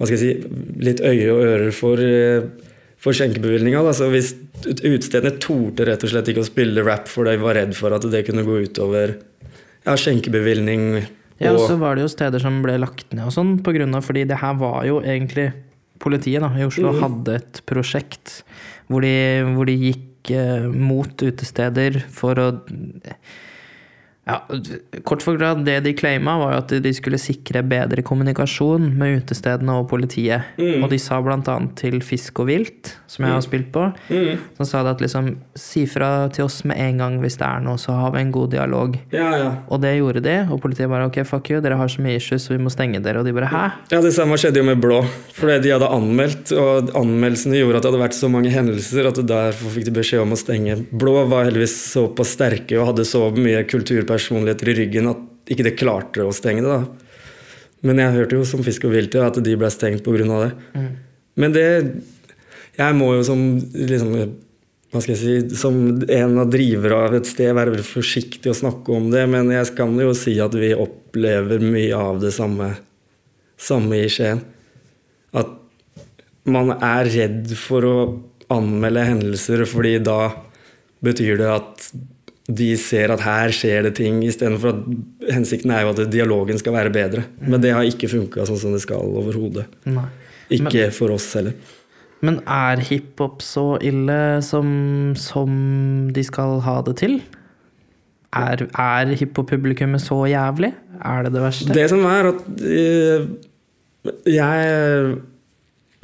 hva 0.00 0.06
skal 0.06 0.14
jeg 0.14 0.22
si, 0.22 0.52
litt 0.80 1.02
øye 1.02 1.26
og 1.28 1.42
ører 1.42 1.74
for, 1.74 2.00
for 3.00 3.16
skjenkebevilgninga. 3.16 3.80
Hvis 4.12 4.34
ut- 4.66 4.82
utestedene 4.84 5.38
torde 5.40 5.86
rett 5.88 6.04
og 6.04 6.12
slett 6.12 6.28
ikke 6.32 6.44
å 6.44 6.48
spille 6.50 6.84
rap 6.84 7.08
for 7.08 7.28
de 7.28 7.38
var 7.40 7.56
redd 7.56 7.72
for 7.78 7.96
at 7.96 8.04
det 8.12 8.26
kunne 8.26 8.44
gå 8.46 8.60
utover 8.66 9.16
ja, 9.86 9.96
skjenkebevilgning 9.96 11.00
Ja, 11.40 11.54
og 11.54 11.62
og 11.62 11.66
så 11.70 11.78
var 11.80 11.96
det 11.96 12.04
jo 12.04 12.12
steder 12.12 12.42
som 12.42 12.58
ble 12.60 12.76
lagt 12.82 13.14
ned 13.16 13.24
og 13.24 13.32
sånn, 13.32 13.54
på 13.64 13.72
grunn 13.72 13.96
av 13.96 14.04
fordi 14.04 14.26
det 14.28 14.36
her 14.42 14.58
var 14.60 14.84
jo 14.88 15.00
egentlig 15.00 15.50
Politiet 16.00 16.40
da, 16.40 16.48
i 16.56 16.64
Oslo 16.64 16.94
hadde 16.96 17.34
et 17.36 17.58
prosjekt 17.68 18.38
hvor 18.88 19.04
de, 19.04 19.12
hvor 19.52 19.68
de 19.68 19.74
gikk 19.76 20.30
eh, 20.32 20.64
mot 20.64 21.12
utesteder 21.12 21.98
for 22.08 22.40
å 22.40 22.46
ja, 24.30 25.00
Kort 25.06 25.24
forklart, 25.26 25.64
det 25.66 25.78
de 25.84 25.94
claima, 25.96 26.36
var 26.40 26.58
at 26.60 26.74
de 26.84 26.92
skulle 26.94 27.18
sikre 27.20 27.62
bedre 27.66 28.04
kommunikasjon 28.06 28.90
med 28.98 29.20
utestedene 29.22 29.78
og 29.80 29.88
politiet. 29.90 30.54
Og 30.60 30.88
de 30.92 30.98
sa 31.02 31.18
blant 31.24 31.48
annet 31.50 31.74
til 31.80 31.98
Fisk 32.04 32.42
og 32.42 32.50
Vilt, 32.50 32.94
som 33.10 33.26
jeg 33.26 33.34
har 33.34 33.44
spilt 33.44 33.70
på, 33.74 33.88
så 34.58 34.66
sa 34.68 34.84
de 34.86 34.94
at 34.94 35.02
liksom 35.02 35.32
Si 35.60 35.82
fra 35.90 36.28
til 36.32 36.46
oss 36.46 36.60
med 36.68 36.78
en 36.80 37.00
gang 37.02 37.16
hvis 37.22 37.36
det 37.40 37.46
er 37.46 37.62
noe, 37.64 37.78
så 37.80 37.94
har 37.96 38.14
vi 38.14 38.22
en 38.22 38.32
god 38.34 38.50
dialog. 38.54 38.96
Ja, 39.14 39.28
ja. 39.38 39.50
Og 39.70 39.80
det 39.82 39.92
gjorde 39.98 40.22
de, 40.24 40.36
og 40.50 40.60
politiet 40.62 40.90
bare 40.90 41.08
ok, 41.10 41.20
fuck 41.28 41.50
you, 41.52 41.60
dere 41.62 41.78
har 41.78 41.90
så 41.90 42.02
mye 42.04 42.16
issues, 42.18 42.46
så 42.46 42.54
vi 42.54 42.60
må 42.62 42.72
stenge 42.72 43.00
dere. 43.04 43.20
Og 43.20 43.28
de 43.28 43.34
bare 43.36 43.50
hæ? 43.50 43.64
Ja, 43.92 44.00
Det 44.00 44.12
samme 44.16 44.38
skjedde 44.40 44.62
jo 44.62 44.66
med 44.66 44.80
Blå. 44.82 45.02
Fordi 45.36 45.58
de 45.64 45.74
hadde 45.74 45.90
anmeldt, 45.90 46.52
og 46.56 46.90
anmeldelsene 46.98 47.58
gjorde 47.60 47.80
at 47.80 47.84
det 47.84 47.90
hadde 47.92 48.02
vært 48.02 48.18
så 48.18 48.30
mange 48.32 48.52
hendelser 48.54 49.10
at 49.10 49.20
derfor 49.30 49.74
fikk 49.74 49.88
de 49.90 49.96
beskjed 50.00 50.24
om 50.24 50.34
å 50.34 50.40
stenge. 50.40 50.78
Blå 50.90 51.16
var 51.30 51.48
heldigvis 51.48 51.76
såpass 51.92 52.34
sterke 52.36 52.78
og 52.80 52.90
hadde 52.92 53.06
så 53.08 53.26
mye 53.36 53.62
kulturpersonligheter 54.20 54.68
i 54.68 54.76
ryggen 54.78 55.10
at 55.10 55.50
ikke 55.50 55.66
det 55.66 55.78
klarte 55.78 56.24
å 56.24 56.34
stenge 56.34 56.62
det. 56.62 56.68
da. 56.68 56.84
Men 57.82 57.98
jeg 57.98 58.16
hørte 58.18 58.36
jo 58.36 58.44
som 58.44 58.62
Fisk 58.62 58.84
og 58.84 58.94
Vilt 58.94 59.14
at 59.16 59.40
de 59.42 59.56
ble 59.56 59.70
stengt 59.70 60.04
pga. 60.04 60.24
det. 60.24 60.52
Men 61.36 61.52
det 61.52 62.02
Jeg 62.76 62.94
må 62.94 63.14
jo 63.14 63.22
som 63.24 63.58
liksom 63.74 64.36
hva 64.90 65.00
skal 65.00 65.14
jeg 65.14 65.20
si, 65.50 65.56
Som 65.56 66.02
en 66.08 66.38
av 66.38 66.50
drivere 66.50 66.96
av 67.06 67.14
et 67.14 67.26
sted 67.26 67.54
være 67.54 67.82
forsiktig 67.82 68.50
å 68.50 68.54
snakke 68.54 68.90
om 68.90 69.10
det, 69.10 69.26
men 69.28 69.50
jeg 69.50 69.74
kan 69.76 69.94
jo 69.98 70.12
si 70.14 70.40
at 70.40 70.52
vi 70.54 70.74
opplever 70.74 71.60
mye 71.60 71.94
av 71.94 72.20
det 72.20 72.32
samme, 72.32 72.76
samme 73.56 73.96
i 73.96 74.08
Skien. 74.08 74.42
At 75.32 75.46
man 76.44 76.72
er 76.72 77.04
redd 77.06 77.54
for 77.54 77.86
å 77.86 78.22
anmelde 78.50 79.04
hendelser, 79.06 79.64
fordi 79.64 80.00
da 80.02 80.32
betyr 81.04 81.38
det 81.38 81.50
at 81.54 81.92
de 82.56 82.70
ser 82.80 83.12
at 83.14 83.22
her 83.24 83.52
skjer 83.54 83.84
det 83.86 83.94
ting, 83.98 84.22
istedenfor 84.26 84.72
at 84.72 85.34
hensikten 85.34 85.72
er 85.74 85.84
jo 85.84 85.92
at 85.94 86.00
dialogen 86.12 86.58
skal 86.60 86.74
være 86.76 86.92
bedre. 86.94 87.26
Men 87.40 87.62
det 87.62 87.74
har 87.76 87.86
ikke 87.86 88.10
funka 88.10 88.46
sånn 88.48 88.60
som 88.60 88.74
det 88.74 88.82
skal 88.84 89.02
overhodet. 89.04 89.66
Ikke 90.50 90.64
Ikke 90.66 90.88
for 90.94 91.14
oss 91.14 91.28
heller. 91.38 91.54
Men 92.26 92.40
er 92.44 92.82
hiphop 92.84 93.40
så 93.44 93.78
ille 93.86 94.40
som, 94.44 94.68
som 95.16 95.52
de 96.12 96.24
skal 96.26 96.58
ha 96.66 96.80
det 96.84 96.98
til? 97.00 97.20
Er, 98.36 98.66
er 98.68 99.14
hiphop-publikummet 99.16 100.02
så 100.04 100.22
jævlig? 100.28 100.74
Er 101.00 101.24
det 101.24 101.32
det 101.34 101.42
verste? 101.42 101.74
Det 101.74 101.86
som 101.90 102.04
er 102.06 102.28
at 102.34 102.42
øh, 102.60 103.28
jeg 104.28 105.16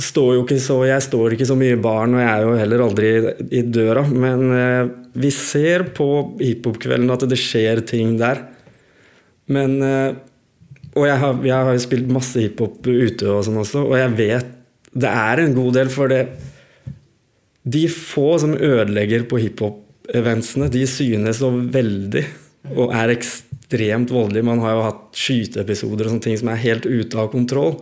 står 0.02 0.34
jo 0.34 0.44
ikke 0.44 0.58
så 0.60 0.82
Jeg 0.84 1.04
står 1.04 1.36
ikke 1.36 1.48
så 1.48 1.56
mye 1.56 1.76
i 1.76 1.80
baren, 1.80 2.16
og 2.16 2.20
jeg 2.20 2.30
er 2.32 2.42
jo 2.44 2.56
heller 2.60 2.84
aldri 2.84 3.12
i 3.50 3.62
døra. 3.62 4.06
Men 4.08 4.52
eh, 4.56 4.88
vi 5.16 5.30
ser 5.34 5.88
på 5.96 6.08
hiphop-kvelden 6.40 7.12
at 7.12 7.24
det 7.30 7.38
skjer 7.40 7.82
ting 7.88 8.16
der. 8.20 8.44
Men 9.52 9.78
eh, 9.82 10.16
Og 10.96 11.04
jeg 11.04 11.20
har, 11.20 11.40
jeg 11.44 11.66
har 11.68 11.74
jo 11.76 11.82
spilt 11.84 12.12
masse 12.12 12.40
hiphop 12.40 12.86
ute 12.86 13.28
og 13.28 13.42
sånn 13.44 13.60
også, 13.60 13.82
og 13.84 13.98
jeg 14.00 14.14
vet 14.16 14.54
det 14.96 15.10
er 15.10 15.42
en 15.42 15.52
god 15.52 15.74
del, 15.76 15.90
for 15.92 16.08
det 16.08 16.22
De 17.66 17.82
få 17.92 18.38
som 18.40 18.54
ødelegger 18.54 19.26
på 19.28 19.40
hiphop-eventsene, 19.42 20.70
de 20.72 20.86
synes 20.88 21.42
så 21.42 21.50
veldig 21.50 22.22
og 22.74 22.92
er 22.94 23.12
ekstremt 23.14 24.10
voldelige. 24.14 24.46
Man 24.46 24.62
har 24.62 24.76
jo 24.76 24.84
hatt 24.86 25.18
skyteepisoder 25.18 26.06
og 26.06 26.14
sånne 26.14 26.24
ting 26.24 26.38
som 26.38 26.50
er 26.50 26.62
helt 26.62 26.86
ute 26.86 27.18
av 27.18 27.30
kontroll. 27.34 27.76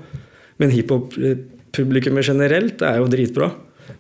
Men 0.60 0.72
hiphop-publikummet 0.72 2.28
generelt 2.28 2.84
er 2.84 2.98
jo 3.00 3.10
dritbra. 3.12 3.50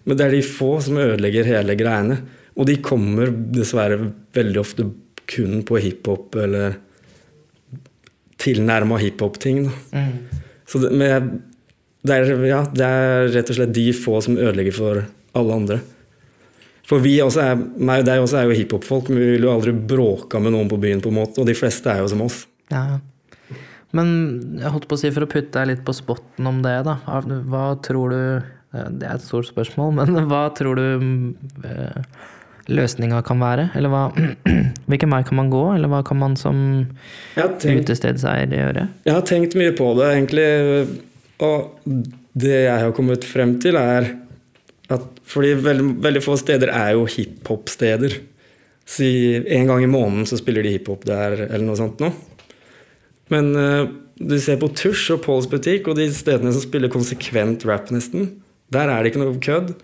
Men 0.04 0.18
det 0.18 0.26
er 0.26 0.36
de 0.36 0.42
få 0.44 0.76
som 0.84 1.00
ødelegger 1.00 1.48
hele 1.48 1.76
greiene. 1.78 2.18
Og 2.54 2.68
de 2.68 2.76
kommer 2.84 3.32
dessverre 3.54 3.98
veldig 4.34 4.60
ofte 4.60 4.86
kun 5.30 5.62
på 5.66 5.80
hiphop 5.82 6.36
eller 6.38 6.76
tilnærma 8.44 8.98
hiphop-ting. 9.00 9.66
Mm. 9.94 10.12
Så 10.68 10.80
det, 10.82 10.92
men 10.94 11.40
det 12.04 12.18
er, 12.18 12.44
ja, 12.48 12.60
det 12.68 12.86
er 12.86 13.28
rett 13.32 13.50
og 13.50 13.58
slett 13.58 13.74
de 13.74 13.88
få 13.96 14.20
som 14.24 14.36
ødelegger 14.36 14.76
for 14.76 15.02
alle 15.34 15.58
andre. 15.58 15.80
For 16.84 17.00
vi 17.00 17.16
også 17.24 17.40
er, 17.40 17.56
meg 17.56 18.02
og 18.02 18.08
deg 18.10 18.20
også 18.20 18.42
er 18.42 18.50
jo 18.50 18.58
hiphop-folk, 18.58 19.08
men 19.08 19.22
vi 19.22 19.30
vil 19.34 19.46
jo 19.46 19.54
aldri 19.54 19.72
bråke 19.72 20.40
med 20.42 20.52
noen 20.52 20.68
på 20.68 20.78
byen, 20.82 21.00
på 21.00 21.08
en 21.12 21.18
måte, 21.22 21.40
og 21.40 21.48
de 21.48 21.56
fleste 21.56 21.88
er 21.88 22.02
jo 22.02 22.10
som 22.12 22.24
oss. 22.26 22.42
Ja. 22.72 23.00
Men 23.94 24.10
jeg 24.58 24.72
holdt 24.74 24.88
på 24.90 24.98
å 24.98 25.00
si, 25.00 25.12
for 25.14 25.24
å 25.24 25.30
putte 25.30 25.56
deg 25.56 25.70
litt 25.70 25.84
på 25.86 25.94
spotten 25.96 26.50
om 26.50 26.60
det, 26.64 26.76
da. 26.84 26.98
Hva 27.48 27.66
tror 27.84 28.12
du 28.12 28.20
eh, 28.20 28.88
Det 28.90 29.06
er 29.06 29.16
et 29.16 29.24
stort 29.24 29.48
spørsmål, 29.48 29.94
men 30.00 30.28
hva 30.28 30.44
tror 30.58 30.80
du 30.80 30.86
eh, 31.64 32.24
løsninga 32.70 33.20
kan 33.26 33.40
være? 33.42 33.68
Eller 33.76 33.92
hva 33.92 34.04
Hvilken 34.90 35.14
vei 35.14 35.22
kan 35.24 35.38
man 35.38 35.48
gå, 35.52 35.62
eller 35.74 35.90
hva 35.92 36.02
kan 36.04 36.18
man 36.20 36.34
som 36.36 36.58
tenkt, 37.36 37.86
utestedseier 37.86 38.52
gjøre? 38.52 38.88
jeg 39.06 39.16
har 39.16 39.24
tenkt 39.24 39.56
mye 39.56 39.72
på 39.76 39.86
det, 39.96 40.10
egentlig. 40.12 40.48
Og 41.44 41.88
det 42.36 42.58
jeg 42.66 42.82
har 42.82 42.92
kommet 42.96 43.24
frem 43.24 43.56
til, 43.62 43.78
er 43.80 44.10
at 44.92 45.08
fordi 45.24 45.54
veldig, 45.64 45.88
veldig 46.04 46.22
få 46.24 46.36
steder 46.36 46.72
er 46.74 46.92
jo 46.98 47.06
hiphop-steder. 47.08 48.18
Si 48.84 49.10
en 49.40 49.70
gang 49.70 49.84
i 49.86 49.88
måneden 49.88 50.28
så 50.28 50.36
spiller 50.36 50.66
de 50.66 50.74
hiphop 50.76 51.06
der, 51.08 51.46
eller 51.46 51.64
noe 51.64 51.80
sånt 51.80 52.02
noe. 52.04 52.12
Men 53.32 53.54
uh, 53.56 53.88
du 54.20 54.36
ser 54.38 54.60
på 54.60 54.68
Tush 54.76 55.14
og 55.14 55.22
Pauls 55.24 55.48
butikk, 55.50 55.88
og 55.88 55.96
de 55.98 56.10
stedene 56.12 56.52
som 56.52 56.62
spiller 56.62 56.92
konsekvent 56.92 57.64
rap, 57.68 57.88
nesten, 57.94 58.28
der 58.74 58.92
er 58.92 59.00
det 59.00 59.12
ikke 59.12 59.24
noe 59.24 59.40
kødd. 59.42 59.74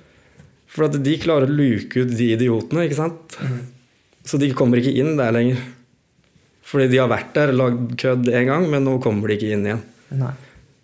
For 0.70 0.86
at 0.86 0.98
de 1.02 1.16
klarer 1.18 1.50
å 1.50 1.56
luke 1.60 2.04
ut 2.04 2.12
de 2.14 2.30
idiotene, 2.36 2.86
ikke 2.86 2.98
sant? 2.98 3.36
Så 4.26 4.38
de 4.38 4.52
kommer 4.54 4.78
ikke 4.80 4.94
inn 5.02 5.16
der 5.18 5.34
lenger. 5.34 5.62
Fordi 6.70 6.86
de 6.92 7.00
har 7.02 7.10
vært 7.10 7.32
der 7.34 7.50
og 7.50 7.58
lagd 7.58 7.96
kødd 7.98 8.30
en 8.30 8.52
gang, 8.52 8.68
men 8.70 8.86
nå 8.86 8.98
kommer 9.02 9.30
de 9.30 9.38
ikke 9.38 9.50
inn 9.56 9.66
igjen. 9.66 9.82
Nei. 10.20 10.34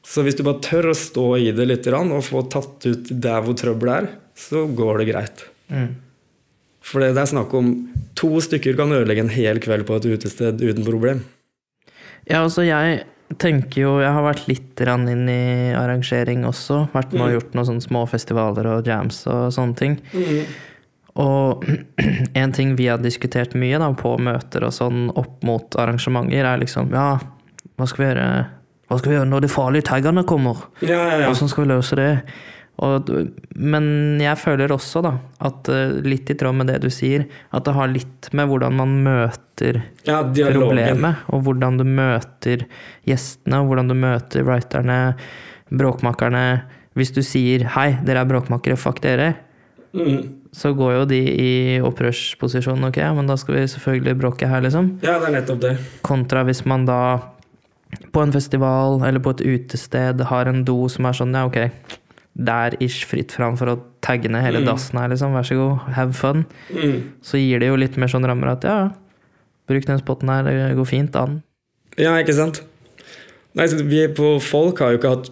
Så 0.07 0.23
hvis 0.23 0.39
du 0.39 0.45
bare 0.47 0.63
tør 0.63 0.91
å 0.93 0.97
stå 0.99 1.27
i 1.43 1.53
det 1.55 1.67
litt 1.67 1.87
og 1.91 2.23
få 2.27 2.45
tatt 2.51 2.87
ut 2.87 3.11
der 3.11 3.43
hvor 3.43 3.57
trøbbelet 3.59 3.95
er, 4.03 4.11
så 4.39 4.67
går 4.67 5.01
det 5.03 5.09
greit. 5.11 5.47
Mm. 5.71 5.95
For 6.87 7.03
det 7.03 7.19
er 7.19 7.31
snakk 7.31 7.55
om 7.59 7.73
to 8.19 8.37
stykker 8.43 8.77
kan 8.79 8.95
ødelegge 8.95 9.25
en 9.25 9.35
hel 9.35 9.59
kveld 9.63 9.87
på 9.89 9.99
et 9.99 10.07
utested 10.15 10.63
uten 10.63 10.87
problem. 10.87 11.25
Ja, 12.27 12.45
altså 12.45 12.63
jeg 12.67 13.03
tenker 13.35 13.81
jo 13.83 13.93
Jeg 14.03 14.13
har 14.15 14.25
vært 14.25 14.47
litt 14.47 14.83
inn 14.87 15.27
i 15.29 15.75
arrangering 15.75 16.45
også. 16.47 16.87
Vært 16.95 17.13
med 17.13 17.27
og 17.27 17.35
gjort 17.37 17.57
noen 17.57 17.69
sånne 17.71 17.85
små 17.85 18.05
festivaler 18.11 18.69
og 18.71 18.87
jams 18.87 19.25
og 19.27 19.53
sånne 19.55 19.79
ting. 19.79 19.97
Og 21.17 21.65
en 22.41 22.53
ting 22.55 22.75
vi 22.79 22.89
har 22.91 23.03
diskutert 23.03 23.57
mye 23.59 23.81
da, 23.83 23.91
på 23.97 24.17
møter 24.23 24.67
og 24.69 24.75
sånn 24.77 25.09
opp 25.17 25.43
mot 25.47 25.79
arrangementer, 25.81 26.45
er 26.45 26.63
liksom 26.63 26.93
Ja, 26.95 27.17
hva 27.77 27.89
skal 27.89 28.03
vi 28.03 28.11
gjøre 28.11 28.29
Hva 28.87 29.01
skal 29.01 29.11
vi 29.11 29.17
gjøre 29.19 29.31
når 29.33 29.47
de 29.47 29.51
farlige 29.51 29.89
taggene 29.91 30.27
kommer? 30.29 30.69
Ja, 30.81 31.01
ja, 31.01 31.23
ja. 31.25 31.31
Hvordan 31.31 31.51
skal 31.51 31.67
vi 31.67 31.73
løse 31.73 31.99
det? 31.99 32.11
Og, 32.85 33.09
men 33.57 33.87
jeg 34.21 34.37
føler 34.37 34.73
også 34.75 35.01
da, 35.07 35.15
at 35.49 35.69
eh, 35.73 35.95
litt 36.05 36.29
i 36.29 36.37
tråd 36.37 36.59
med 36.59 36.69
det 36.69 36.83
du 36.83 36.91
sier, 36.93 37.25
at 37.57 37.65
det 37.65 37.73
har 37.73 37.89
litt 37.89 38.29
med 38.37 38.51
hvordan 38.51 38.77
man 38.77 38.93
møter 39.07 39.81
ja 40.05 40.19
problemet, 40.27 41.23
og 41.33 41.47
hvordan 41.47 41.79
du 41.81 41.87
møter 41.89 42.67
gjestene, 43.09 43.63
og 43.63 43.71
hvordan 43.71 43.89
du 43.89 43.97
møter 43.97 44.45
writerne, 44.45 44.99
bråkmakerne. 45.73 46.45
Hvis 46.97 47.13
du 47.17 47.23
sier 47.25 47.65
'hei, 47.65 47.97
dere 48.05 48.21
er 48.25 48.29
bråkmakere, 48.29 48.77
fuck 48.77 49.01
dere', 49.01 49.35
Mm. 49.97 50.29
så 50.53 50.75
går 50.77 50.93
jo 50.93 51.05
de 51.09 51.21
i 51.25 51.81
opprørsposisjon. 51.81 52.85
Ok, 52.85 52.99
men 53.17 53.27
da 53.27 53.37
skal 53.37 53.55
vi 53.55 53.61
selvfølgelig 53.73 54.19
bråke 54.21 54.49
her, 54.49 54.61
liksom. 54.61 54.99
Ja, 55.03 55.19
det 55.19 55.31
er 55.31 55.41
nettopp 55.41 55.61
det. 55.61 55.79
Kontra 56.03 56.45
hvis 56.45 56.67
man 56.67 56.85
da 56.85 57.23
på 58.13 58.23
en 58.23 58.33
festival 58.33 59.01
eller 59.07 59.21
på 59.21 59.31
et 59.31 59.41
utested 59.47 60.21
har 60.21 60.51
en 60.51 60.65
do 60.65 60.89
som 60.93 61.07
er 61.07 61.17
sånn, 61.17 61.33
ja, 61.33 61.47
ok, 61.47 61.71
det 62.37 62.53
er 62.53 62.77
ish 62.85 63.07
fritt 63.09 63.33
fram 63.33 63.57
for 63.57 63.71
å 63.73 63.79
tagge 64.05 64.29
ned 64.29 64.43
hele 64.45 64.61
Mm. 64.61 64.67
dassen 64.69 64.99
her, 65.01 65.09
liksom. 65.09 65.33
Vær 65.33 65.47
så 65.49 65.57
god, 65.57 65.95
have 65.95 66.13
fun. 66.13 66.45
Mm. 66.71 67.13
Så 67.23 67.39
gir 67.41 67.59
det 67.61 67.69
jo 67.69 67.77
litt 67.81 67.97
mer 67.97 68.09
sånn 68.13 68.27
rammer 68.29 68.53
at 68.53 68.63
ja, 68.69 68.91
bruk 69.69 69.87
den 69.87 69.99
spotten 69.99 70.29
her, 70.29 70.43
det 70.45 70.77
går 70.77 70.87
fint 70.87 71.17
an. 71.17 71.43
Ja, 71.97 72.13
ikke 72.21 72.35
sant? 72.37 72.61
Nei, 73.57 73.67
vi 73.67 74.07
på 74.13 74.35
folk 74.45 74.79
har 74.81 74.93
jo 74.93 74.99
ikke 74.99 75.15
hatt 75.17 75.31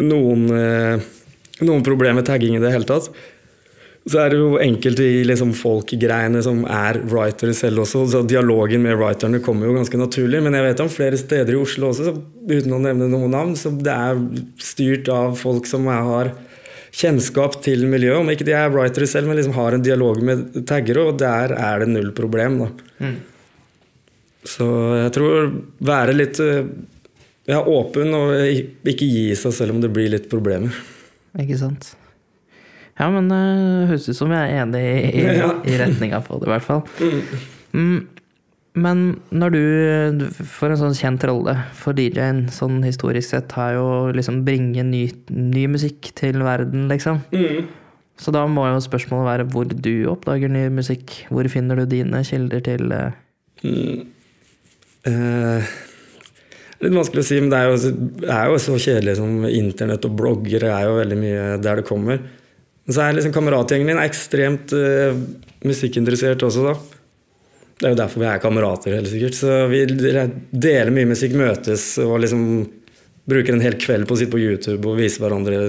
noen, 0.00 0.46
eh, 0.50 1.02
noen 1.60 1.84
problemer 1.84 2.14
med 2.22 2.24
tagging 2.24 2.56
i 2.56 2.58
det 2.62 2.72
hele 2.72 2.84
tatt. 2.88 3.10
Så 4.08 4.16
er 4.22 4.32
det 4.32 4.38
jo 4.40 4.54
enkelte 4.56 5.04
i 5.04 5.24
liksom 5.28 5.50
folk-greiene 5.54 6.40
som 6.42 6.62
er 6.64 6.98
writere 7.10 7.52
selv 7.56 7.82
også, 7.82 8.06
så 8.08 8.22
dialogen 8.24 8.80
med 8.86 8.96
writerne 8.96 9.42
kommer 9.44 9.68
jo 9.68 9.74
ganske 9.76 10.00
naturlig. 10.00 10.40
Men 10.44 10.56
jeg 10.56 10.64
vet 10.70 10.82
om 10.86 10.92
flere 10.92 11.18
steder 11.20 11.52
i 11.52 11.60
Oslo 11.60 11.90
også, 11.90 12.06
så, 12.08 12.14
uten 12.48 12.76
å 12.76 12.80
nevne 12.80 13.10
noen 13.12 13.34
navn, 13.36 13.52
så 13.60 13.74
det 13.76 13.92
er 13.92 14.22
styrt 14.64 15.10
av 15.12 15.36
folk 15.38 15.68
som 15.68 15.84
har 15.90 16.32
kjennskap 16.96 17.60
til 17.62 17.84
miljøet. 17.90 18.22
Om 18.22 18.32
ikke 18.32 18.48
de 18.48 18.56
er 18.56 18.72
writere 18.72 19.08
selv, 19.10 19.28
men 19.28 19.38
liksom 19.38 19.58
har 19.58 19.76
en 19.76 19.84
dialog 19.84 20.22
med 20.26 20.62
taggere, 20.68 21.04
og 21.10 21.20
der 21.20 21.54
er 21.58 21.84
det 21.84 21.92
null 21.92 22.14
problem. 22.16 22.62
da. 22.64 23.12
Så 24.48 24.66
jeg 24.96 25.12
tror 25.12 25.50
være 25.84 26.16
litt 26.16 26.40
eh, 26.40 26.64
ja, 27.50 27.60
åpen 27.60 28.14
og 28.16 28.32
ikke 28.88 29.04
gi 29.04 29.26
seg 29.36 29.52
selv 29.52 29.76
om 29.76 29.82
det 29.84 29.92
blir 29.92 30.08
litt 30.12 30.30
problemer. 30.32 30.72
Ikke 31.38 31.58
sant? 31.60 31.92
Ja, 33.00 33.08
men 33.08 33.30
det 33.32 33.40
høres 33.88 34.08
ut 34.10 34.18
som 34.18 34.32
vi 34.32 34.36
er 34.36 34.58
enig 34.60 34.80
i, 34.84 35.24
i, 35.24 35.28
i 35.72 35.76
retninga 35.80 36.20
på 36.26 36.40
det, 36.40 36.50
i 36.50 36.52
hvert 36.52 36.66
fall. 36.66 36.82
Mm, 37.72 38.00
men 38.78 39.04
når 39.34 39.54
du, 39.54 40.26
får 40.30 40.74
en 40.74 40.80
sånn 40.84 40.96
kjent 40.98 41.24
rolle 41.26 41.56
for 41.78 41.96
DJ-en, 41.96 42.44
sånn 42.54 42.82
historisk 42.86 43.32
sett, 43.32 43.56
har 43.58 43.74
jo 43.78 43.86
liksom 44.14 44.44
bringe 44.46 44.84
ny, 44.86 45.06
ny 45.32 45.66
musikk 45.72 46.12
til 46.18 46.44
verden, 46.44 46.86
liksom. 46.92 47.22
Så 48.20 48.32
da 48.36 48.44
må 48.46 48.66
jo 48.68 48.80
spørsmålet 48.84 49.30
være 49.30 49.48
hvor 49.50 49.70
du 49.70 49.94
oppdager 50.12 50.52
ny 50.52 50.66
musikk. 50.76 51.22
Hvor 51.32 51.46
finner 51.48 51.80
du 51.80 51.86
dine 51.88 52.20
kilder 52.26 52.64
til 52.64 52.90
mm. 53.64 54.08
Eh, 55.08 55.68
litt 56.84 56.92
vanskelig 56.92 57.22
å 57.22 57.24
si, 57.24 57.38
men 57.40 57.48
det 57.48 57.56
er 57.56 57.70
jo, 57.70 57.92
det 58.20 58.32
er 58.36 58.50
jo 58.52 58.58
så 58.60 58.74
kjedelig 58.76 59.14
som 59.16 59.46
internett 59.48 60.04
og 60.04 60.18
blogger 60.18 60.66
er 60.68 60.84
jo 60.84 60.98
veldig 60.98 61.16
mye 61.16 61.46
der 61.64 61.80
det 61.80 61.86
kommer. 61.88 62.20
Men 62.90 62.96
så 62.96 63.04
er 63.04 63.12
liksom 63.14 63.30
kameratgjengen 63.30 63.86
min 63.86 63.98
er 64.02 64.08
ekstremt 64.10 64.72
uh, 64.74 65.14
musikkinteressert 65.62 66.42
også, 66.42 66.64
da. 66.66 66.72
Det 67.78 67.86
er 67.86 67.92
jo 67.92 67.98
derfor 68.00 68.24
vi 68.24 68.26
er 68.26 68.40
kamerater, 68.42 68.96
helt 68.98 69.06
sikkert. 69.12 69.36
Så 69.38 69.58
vi 69.70 69.84
deler 69.86 70.90
mye 70.90 71.06
musikk, 71.12 71.36
møtes 71.38 71.84
og 72.02 72.16
liksom 72.24 72.42
bruker 73.30 73.54
en 73.54 73.62
hel 73.62 73.76
kveld 73.78 74.08
på 74.10 74.16
å 74.16 74.18
sitte 74.18 74.34
på 74.34 74.40
YouTube 74.42 74.90
og 74.90 74.98
vise 74.98 75.22
hverandre 75.22 75.60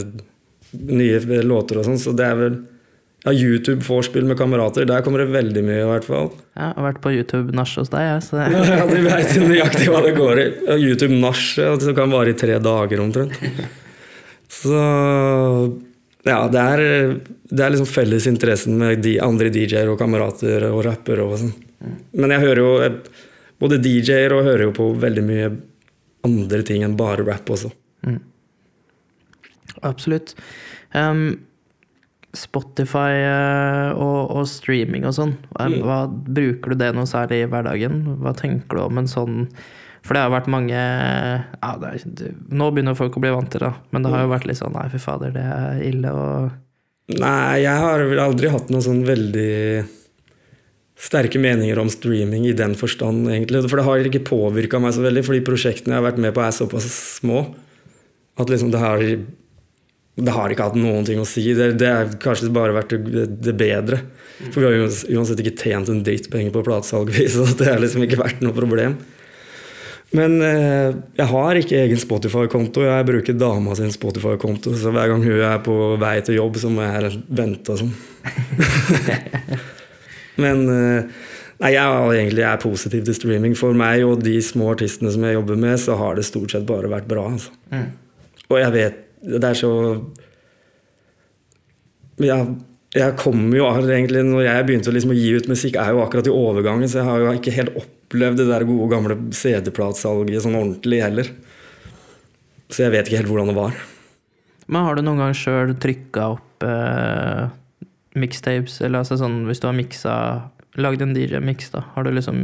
nye 0.89 1.43
låter 1.45 1.78
og 1.78 1.86
sånn. 1.91 1.99
Så 2.01 2.15
det 2.17 2.26
er 2.26 2.39
vel 2.39 2.57
ja, 2.57 3.36
YouTube-vorspiel 3.36 4.26
med 4.26 4.39
kamerater. 4.41 4.89
Der 4.89 5.05
kommer 5.05 5.22
det 5.22 5.30
veldig 5.36 5.63
mye, 5.67 5.84
i 5.84 5.88
hvert 5.91 6.09
fall. 6.09 6.32
Ja, 6.55 6.72
jeg 6.72 6.80
har 6.80 6.88
vært 6.88 7.03
på 7.05 7.13
YouTube-nach 7.19 7.76
hos 7.84 7.93
deg, 7.93 8.07
jeg. 8.07 8.26
Så 8.32 8.41
Ja, 8.74 8.82
du 8.89 8.97
veit 9.05 9.38
nøyaktig 9.45 9.91
hva 9.93 10.01
det 10.07 10.17
går 10.17 10.41
i. 10.41 10.49
YouTube-nach, 10.88 11.45
som 11.86 11.95
kan 12.01 12.17
vare 12.17 12.34
i 12.34 12.41
tre 12.41 12.57
dager 12.65 13.05
omtrent. 13.05 13.38
Så 14.51 14.82
Ja, 16.28 16.47
det 16.53 16.59
er, 16.61 16.82
det 17.49 17.63
er 17.65 17.72
liksom 17.74 17.88
felles 17.89 18.28
interessen 18.30 18.76
med 18.78 19.01
de 19.01 19.15
andre 19.26 19.49
DJ-er 19.49 19.89
og 19.89 19.97
kamerater 19.99 20.67
og 20.69 20.84
rappere 20.86 21.24
og 21.26 21.39
sånn. 21.41 21.53
Men 22.13 22.30
jeg 22.36 22.43
hører 22.43 22.61
jo 22.61 22.72
jeg- 22.84 22.99
både 23.61 23.80
DJ-er 23.82 24.34
og 24.38 24.43
hører 24.45 24.67
jo 24.67 24.72
på 24.78 24.89
veldig 25.01 25.24
mye 25.26 25.47
andre 26.24 26.61
ting 26.63 26.84
enn 26.86 26.95
bare 26.97 27.26
rap 27.26 27.49
også. 27.49 27.72
Absolutt. 29.82 30.36
Um, 30.93 31.39
Spotify 32.38 33.11
eh, 33.26 33.91
og, 33.99 34.32
og 34.38 34.45
streaming 34.47 35.03
og 35.07 35.15
sånn, 35.17 35.34
Mm. 35.59 36.24
bruker 36.32 36.69
du 36.72 36.76
det 36.80 36.93
noe 36.95 37.03
særlig 37.09 37.41
i 37.43 37.47
hverdagen? 37.51 38.17
Hva 38.22 38.32
tenker 38.38 38.78
du 38.78 38.82
om 38.86 38.97
en 39.01 39.07
sånn 39.07 39.49
For 40.02 40.18
det 40.18 40.24
har 40.26 40.34
vært 40.34 40.49
mange 40.49 40.74
ja, 40.74 41.72
det 41.78 41.91
er, 41.93 42.36
Nå 42.49 42.72
begynner 42.74 42.97
folk 42.97 43.20
å 43.20 43.22
bli 43.22 43.34
vant 43.34 43.52
til 43.54 43.62
det, 43.68 43.72
men 43.93 44.02
det 44.02 44.12
har 44.14 44.24
jo 44.26 44.32
vært 44.34 44.47
litt 44.49 44.58
sånn 44.58 44.74
Nei, 44.74 44.88
fy 44.89 45.02
fader, 45.02 45.34
det 45.36 45.45
er 45.45 45.82
ille 45.86 46.14
og 46.18 46.52
Nei, 47.12 47.62
jeg 47.62 47.82
har 47.84 48.02
vel 48.08 48.22
aldri 48.24 48.49
hatt 48.54 48.70
noen 48.72 48.86
sånn 48.86 49.02
veldig 49.04 49.52
sterke 51.02 51.41
meninger 51.41 51.80
om 51.82 51.89
streaming 51.91 52.45
i 52.47 52.54
den 52.56 52.76
forstand, 52.78 53.26
egentlig. 53.28 53.64
For 53.66 53.82
det 53.82 53.86
har 53.88 54.08
ikke 54.08 54.22
påvirka 54.30 54.80
meg 54.80 54.93
så 54.95 55.04
veldig, 55.04 55.24
fordi 55.28 55.41
prosjektene 55.43 55.95
jeg 55.95 55.99
har 55.99 56.06
vært 56.06 56.22
med 56.24 56.36
på, 56.36 56.43
er 56.45 56.56
såpass 56.56 56.88
små 57.18 57.41
at 58.39 58.54
liksom 58.54 58.72
det 58.72 58.80
har 58.80 59.02
det 60.22 60.34
har 60.36 60.52
ikke 60.52 60.66
hatt 60.68 60.78
noen 60.78 61.06
ting 61.08 61.22
å 61.22 61.28
si. 61.28 61.43
Det, 61.58 61.72
det 61.80 61.89
har 61.89 62.10
kanskje 62.22 62.52
bare 62.54 62.76
vært 62.76 62.93
det, 62.99 63.26
det 63.41 63.54
bedre. 63.58 64.02
For 64.52 64.60
vi 64.60 64.68
har 64.68 64.78
uansett 65.18 65.41
ikke 65.41 65.56
tjent 65.58 65.89
en 65.89 66.04
dritt 66.06 66.28
penger 66.34 66.54
på 66.54 66.64
platesalg, 66.68 67.14
så 67.34 67.47
det 67.58 67.70
har 67.70 67.82
liksom 67.82 68.06
ikke 68.06 68.20
vært 68.22 68.43
noe 68.45 68.56
problem. 68.56 68.97
Men 70.18 70.38
eh, 70.43 70.95
jeg 71.16 71.28
har 71.32 71.57
ikke 71.59 71.78
egen 71.86 71.99
Spotify-konto. 71.99 72.84
Jeg 72.84 73.07
bruker 73.07 73.38
dama 73.39 73.76
sin 73.80 73.93
Spotify-konto. 73.95 74.74
Så 74.76 74.91
hver 74.91 75.12
gang 75.12 75.24
hun 75.24 75.43
er 75.47 75.62
på 75.64 75.76
vei 76.01 76.18
til 76.26 76.39
jobb, 76.41 76.59
så 76.59 76.72
må 76.72 76.84
jeg 76.84 77.22
vente 77.32 77.76
og 77.76 77.80
sånn. 77.80 77.93
Men 80.43 80.66
eh, 80.74 81.22
nei, 81.64 81.72
jeg 81.78 81.84
er 81.84 82.16
egentlig 82.18 82.43
jeg 82.43 82.49
er 82.49 82.64
positiv 82.64 83.05
til 83.07 83.16
streaming. 83.16 83.55
For 83.59 83.78
meg 83.78 84.03
og 84.07 84.26
de 84.26 84.36
små 84.43 84.74
artistene 84.74 85.14
som 85.16 85.24
jeg 85.28 85.38
jobber 85.39 85.62
med, 85.64 85.80
så 85.80 85.95
har 85.99 86.20
det 86.20 86.28
stort 86.28 86.51
sett 86.55 86.68
bare 86.68 86.91
vært 86.91 87.07
bra. 87.12 87.30
Altså. 87.32 87.55
Og 88.51 88.59
jeg 88.59 88.76
vet 88.76 88.99
Det 89.22 89.47
er 89.47 89.55
så 89.55 89.72
jeg, 92.22 92.45
jeg 92.92 93.16
kom 93.20 93.46
jo 93.56 93.68
egentlig 93.70 94.24
Når 94.28 94.44
jeg 94.44 94.66
begynte 94.68 94.92
å 94.92 94.96
liksom 94.96 95.14
å 95.14 95.16
gi 95.16 95.30
ut 95.38 95.48
musikk, 95.52 95.78
er 95.80 95.94
jo 95.94 96.02
akkurat 96.04 96.28
i 96.28 96.34
overgangen, 96.36 96.89
så 96.92 97.00
jeg 97.00 97.08
har 97.08 97.24
jo 97.24 97.32
ikke 97.38 97.56
helt 97.56 97.78
opplevd 97.80 98.42
det 98.42 98.50
der 98.50 98.68
gode, 98.68 98.89
gamle 98.92 99.18
CD-platsalget 99.36 100.44
sånn 100.44 100.60
ordentlig 100.60 101.00
heller. 101.04 101.32
Så 102.72 102.86
jeg 102.86 102.94
vet 102.96 103.08
ikke 103.08 103.22
helt 103.22 103.32
hvordan 103.32 103.52
det 103.52 103.58
var. 103.58 103.80
Men 104.68 104.88
har 104.88 104.96
du 104.96 105.04
noen 105.04 105.24
gang 105.24 105.36
sjøl 105.36 105.74
trykka 105.80 106.28
opp 106.36 106.66
eh, 106.68 107.48
mixtapes, 108.20 108.82
eller 108.84 109.04
altså 109.04 109.18
sånn 109.20 109.44
hvis 109.48 109.64
du 109.64 109.70
har 109.70 109.78
miksa 109.78 110.16
Lagd 110.80 111.02
en 111.04 111.12
DJ-miks, 111.12 111.74
da. 111.74 111.82
Har 111.98 112.06
du 112.08 112.14
liksom 112.16 112.38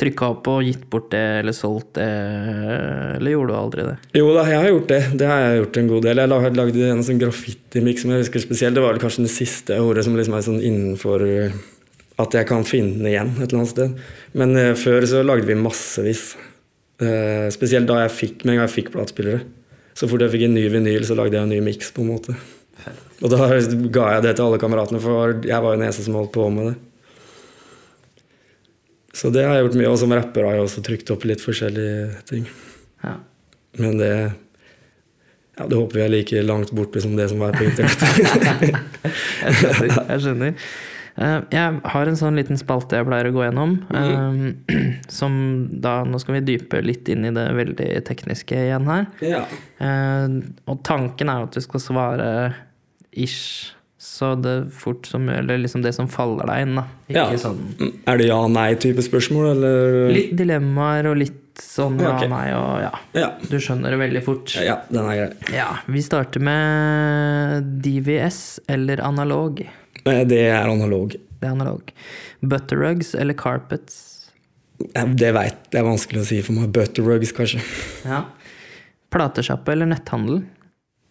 trykka 0.00 0.28
opp 0.32 0.48
og 0.48 0.62
gitt 0.64 0.86
bort 0.90 1.10
det, 1.12 1.20
eller 1.42 1.54
solgt 1.56 1.98
det, 1.98 2.06
eller 3.18 3.34
gjorde 3.34 3.52
du 3.52 3.58
aldri 3.58 3.84
det? 3.86 3.96
Jo 4.16 4.30
da, 4.34 4.46
jeg 4.48 4.60
har 4.62 4.70
gjort 4.70 4.88
det. 4.90 5.00
Det 5.20 5.28
har 5.28 5.42
jeg 5.44 5.58
gjort 5.60 5.78
en 5.80 5.90
god 5.90 6.06
del. 6.06 6.22
Jeg 6.22 6.32
lag- 6.32 6.56
lagde 6.56 6.88
en 6.88 7.04
sånn 7.06 7.20
graffiti-mix 7.20 8.02
som 8.02 8.14
jeg 8.14 8.24
husker 8.24 8.44
spesielt. 8.44 8.74
Det 8.78 8.84
var 8.84 9.00
kanskje 9.02 9.26
det 9.26 9.34
siste 9.34 9.78
ordet 9.82 10.06
som 10.06 10.16
liksom 10.16 10.38
er 10.38 10.46
sånn 10.46 10.62
innenfor 10.64 11.26
uh, 11.28 11.58
at 12.22 12.38
jeg 12.38 12.48
kan 12.48 12.64
finne 12.68 13.08
igjen 13.10 13.34
et 13.36 13.46
eller 13.50 13.60
annet 13.62 13.74
sted. 13.74 14.00
Men 14.38 14.56
uh, 14.56 14.72
før 14.78 15.06
så 15.08 15.22
lagde 15.26 15.46
vi 15.50 15.58
massevis. 15.60 16.32
Uh, 17.02 17.50
spesielt 17.52 17.88
da 17.90 18.00
jeg 18.04 18.16
fikk 18.16 18.44
med 18.46 18.54
en 18.54 18.62
gang 18.62 18.68
jeg 18.68 18.76
fikk 18.78 18.92
platespillere. 18.96 19.44
Så 19.92 20.08
fort 20.08 20.24
jeg 20.24 20.32
fikk 20.32 20.46
en 20.48 20.56
ny 20.56 20.64
vinyl, 20.72 21.04
så 21.04 21.18
lagde 21.18 21.36
jeg 21.36 21.44
en 21.44 21.52
ny 21.52 21.60
miks, 21.60 21.92
på 21.92 22.00
en 22.00 22.14
måte. 22.14 22.36
Og 23.22 23.28
da 23.30 23.44
ga 23.46 24.06
jeg 24.16 24.22
det 24.24 24.32
til 24.38 24.46
alle 24.46 24.58
kameratene, 24.58 24.98
for 25.02 25.36
jeg 25.44 25.60
var 25.60 25.74
jo 25.74 25.78
den 25.78 25.84
eneste 25.86 26.06
som 26.06 26.16
holdt 26.16 26.32
på 26.34 26.48
med 26.50 26.70
det. 26.70 26.76
Så 29.12 29.30
det 29.32 29.42
har 29.44 29.58
jeg 29.58 29.66
gjort 29.66 29.78
mye. 29.80 29.90
Og 29.92 29.98
som 30.00 30.12
rapper 30.16 30.46
har 30.48 30.56
jeg 30.56 30.66
også 30.68 30.84
trykt 30.86 31.10
opp 31.12 31.26
litt 31.28 31.42
forskjellige 31.44 32.22
ting. 32.30 32.46
Ja. 33.04 33.16
Men 33.80 33.98
det 34.00 34.12
ja, 35.58 35.66
Det 35.68 35.76
håper 35.76 35.98
vi 35.98 36.04
er 36.06 36.08
like 36.14 36.42
langt 36.46 36.70
borte 36.72 37.00
som 37.04 37.12
det 37.18 37.26
som 37.28 37.42
var 37.42 37.52
på 37.52 37.66
internett. 37.68 38.00
Jeg 39.42 39.52
skjønner. 39.58 39.98
Jeg 40.08 40.22
skjønner. 40.24 40.54
Eh, 41.12 41.34
jeg 41.52 41.80
har 41.92 42.08
en 42.08 42.16
sånn 42.16 42.38
liten 42.40 42.56
spalte 42.56 42.96
jeg 42.96 43.04
pleier 43.04 43.28
å 43.28 43.32
gå 43.34 43.42
gjennom. 43.44 43.74
eh, 43.92 44.78
som 45.20 45.34
da 45.84 45.98
Nå 46.08 46.16
skal 46.22 46.38
vi 46.38 46.44
dype 46.54 46.80
litt 46.80 47.10
inn 47.12 47.26
i 47.28 47.34
det 47.36 47.44
veldig 47.58 47.90
tekniske 48.08 48.56
igjen 48.62 48.88
her. 48.88 49.04
ja. 49.20 49.42
Eh, 49.76 50.38
og 50.72 50.80
tanken 50.88 51.28
er 51.28 51.42
jo 51.42 51.50
at 51.50 51.58
du 51.58 51.64
skal 51.66 51.84
svare 51.84 52.30
ish 53.12 53.74
så 54.02 54.32
det 54.42 54.56
fort 54.74 55.06
som 55.06 55.28
Eller 55.30 55.58
liksom 55.62 55.82
det 55.84 55.92
som 55.94 56.08
faller 56.10 56.48
deg 56.50 56.64
inn, 56.66 56.74
da. 56.80 56.82
Ikke 57.08 57.20
Ja. 57.20 57.38
sånn 57.38 57.60
Er 58.06 58.18
det 58.18 58.26
ja-nei-type 58.26 59.02
spørsmål, 59.06 59.52
eller? 59.52 60.10
Litt 60.12 60.32
dilemmaer 60.36 61.06
og 61.12 61.16
litt 61.20 61.38
sånn 61.60 62.00
ja, 62.00 62.16
Ok. 62.16 62.24
nei 62.32 62.48
og 62.56 62.80
ja. 62.82 62.90
Ja. 63.14 63.28
Du 63.48 63.58
skjønner 63.62 63.90
det 63.94 63.98
veldig 64.00 64.22
fort. 64.24 64.54
ja, 64.56 64.80
den 64.90 65.04
er 65.06 65.16
grei. 65.20 65.54
Ja, 65.54 65.68
vi 65.86 66.00
starter 66.02 66.40
med 66.40 67.82
DVS 67.82 68.58
eller 68.68 69.00
analog. 69.06 69.60
Eh, 70.04 70.24
Det 70.24 70.40
er 70.48 70.66
analog. 70.66 71.12
Det 71.12 71.46
er 71.48 71.52
analog. 71.52 71.92
Butterrugs 72.42 73.14
eller 73.14 73.34
carpets? 73.34 74.30
Det 74.78 75.32
veit 75.32 75.70
det 75.70 75.78
er 75.78 75.84
vanskelig 75.84 76.22
å 76.22 76.26
si 76.26 76.40
for 76.42 76.52
meg. 76.54 76.72
Butterrugs, 76.72 77.30
kanskje. 77.32 77.60
Ja. 78.04 78.24
Platesjappe 79.12 79.68
eller 79.72 79.86
netthandel? 79.86 80.42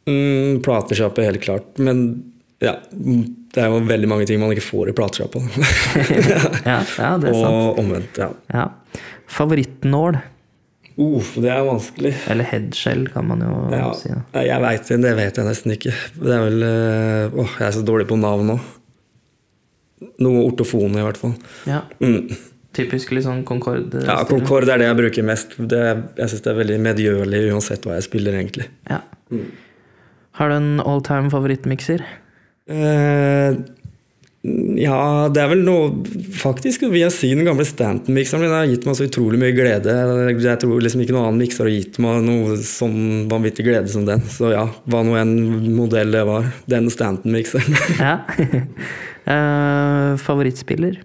Mm, 0.07 0.61
Platesjappe, 0.65 1.23
helt 1.23 1.41
klart. 1.41 1.77
Men 1.77 2.30
ja, 2.61 2.75
mm, 2.93 3.23
det 3.55 3.63
er 3.63 3.71
jo 3.73 3.79
veldig 3.89 4.09
mange 4.09 4.27
ting 4.29 4.41
man 4.41 4.53
ikke 4.53 4.67
får 4.67 4.91
i 4.91 4.97
platesjappa. 4.97 5.41
Ja, 6.71 6.81
ja 6.85 7.15
det 7.21 7.31
er 7.31 7.39
sant. 7.39 7.47
Og 7.49 7.79
omvendt, 7.81 8.19
ja. 8.21 8.29
Ja. 8.53 8.67
Favorittnål? 9.31 10.19
Uff, 11.01 11.33
det 11.41 11.49
er 11.49 11.63
vanskelig. 11.65 12.11
Eller 12.29 12.47
headshell, 12.51 13.07
kan 13.13 13.25
man 13.29 13.41
jo 13.41 13.55
Ja, 13.73 13.87
si. 13.97 14.11
Da. 14.11 14.43
Jeg 14.45 14.61
vet, 14.61 14.91
det, 15.01 15.15
vet 15.17 15.39
jeg 15.39 15.47
nesten 15.47 15.73
ikke. 15.73 15.95
Det 16.19 16.35
er 16.35 16.45
vel 16.45 16.67
eh, 16.67 17.41
Åh, 17.41 17.57
jeg 17.61 17.67
er 17.69 17.75
så 17.79 17.83
dårlig 17.87 18.07
på 18.11 18.19
navn 18.19 18.53
nå. 18.53 18.59
Noe 20.21 20.45
ortofone, 20.45 20.99
i 20.99 21.05
hvert 21.05 21.19
fall. 21.21 21.35
Ja. 21.69 21.83
Mm. 22.03 22.29
Typisk 22.75 23.11
litt 23.15 23.25
sånn 23.25 23.43
Concorde. 23.47 24.03
Ja, 24.05 24.21
Concorde 24.27 24.71
er 24.73 24.81
det 24.81 24.87
jeg 24.87 24.99
bruker 24.99 25.27
mest. 25.27 25.57
Det, 25.57 25.81
jeg 26.19 26.31
syns 26.31 26.45
det 26.45 26.53
er 26.53 26.59
veldig 26.61 26.79
medgjørlig 26.85 27.41
uansett 27.51 27.87
hva 27.87 27.97
jeg 27.97 28.07
spiller, 28.07 28.37
egentlig. 28.39 28.69
Ja. 28.89 29.01
Har 30.39 30.51
du 30.51 30.55
en 30.55 30.73
all 30.83 31.03
time 31.05 31.31
favorittmikser? 31.33 32.03
Eh, 32.71 33.61
ja, 34.81 35.29
det 35.29 35.37
er 35.37 35.51
vel 35.51 35.59
noe 35.61 35.91
Faktisk 36.33 36.87
vil 36.87 37.03
jeg 37.03 37.13
si 37.13 37.27
den 37.29 37.45
gamle 37.45 37.61
Stanton-mikseren 37.67 38.41
min 38.41 38.55
har 38.55 38.69
gitt 38.71 38.87
meg 38.87 38.97
så 38.97 39.05
utrolig 39.05 39.37
mye 39.41 39.53
glede. 39.53 39.93
Jeg 40.31 40.61
tror 40.63 40.81
liksom 40.81 41.03
ikke 41.03 41.13
noen 41.13 41.27
annen 41.27 41.43
mikser 41.43 41.67
har 41.67 41.75
gitt 41.75 41.99
meg 42.01 42.23
noe 42.25 42.57
sånn 42.65 43.27
vanvittig 43.29 43.67
glede 43.67 43.91
som 43.93 44.07
den. 44.07 44.25
Så 44.33 44.49
ja, 44.55 44.65
hva 44.89 45.03
nå 45.05 45.13
en 45.19 45.35
modell 45.77 46.15
det 46.15 46.25
var. 46.25 46.49
Den 46.71 46.89
Stanton-mikseren. 46.93 47.77
Ja. 48.01 48.17
uh, 49.29 50.17
favorittspiller? 50.27 51.03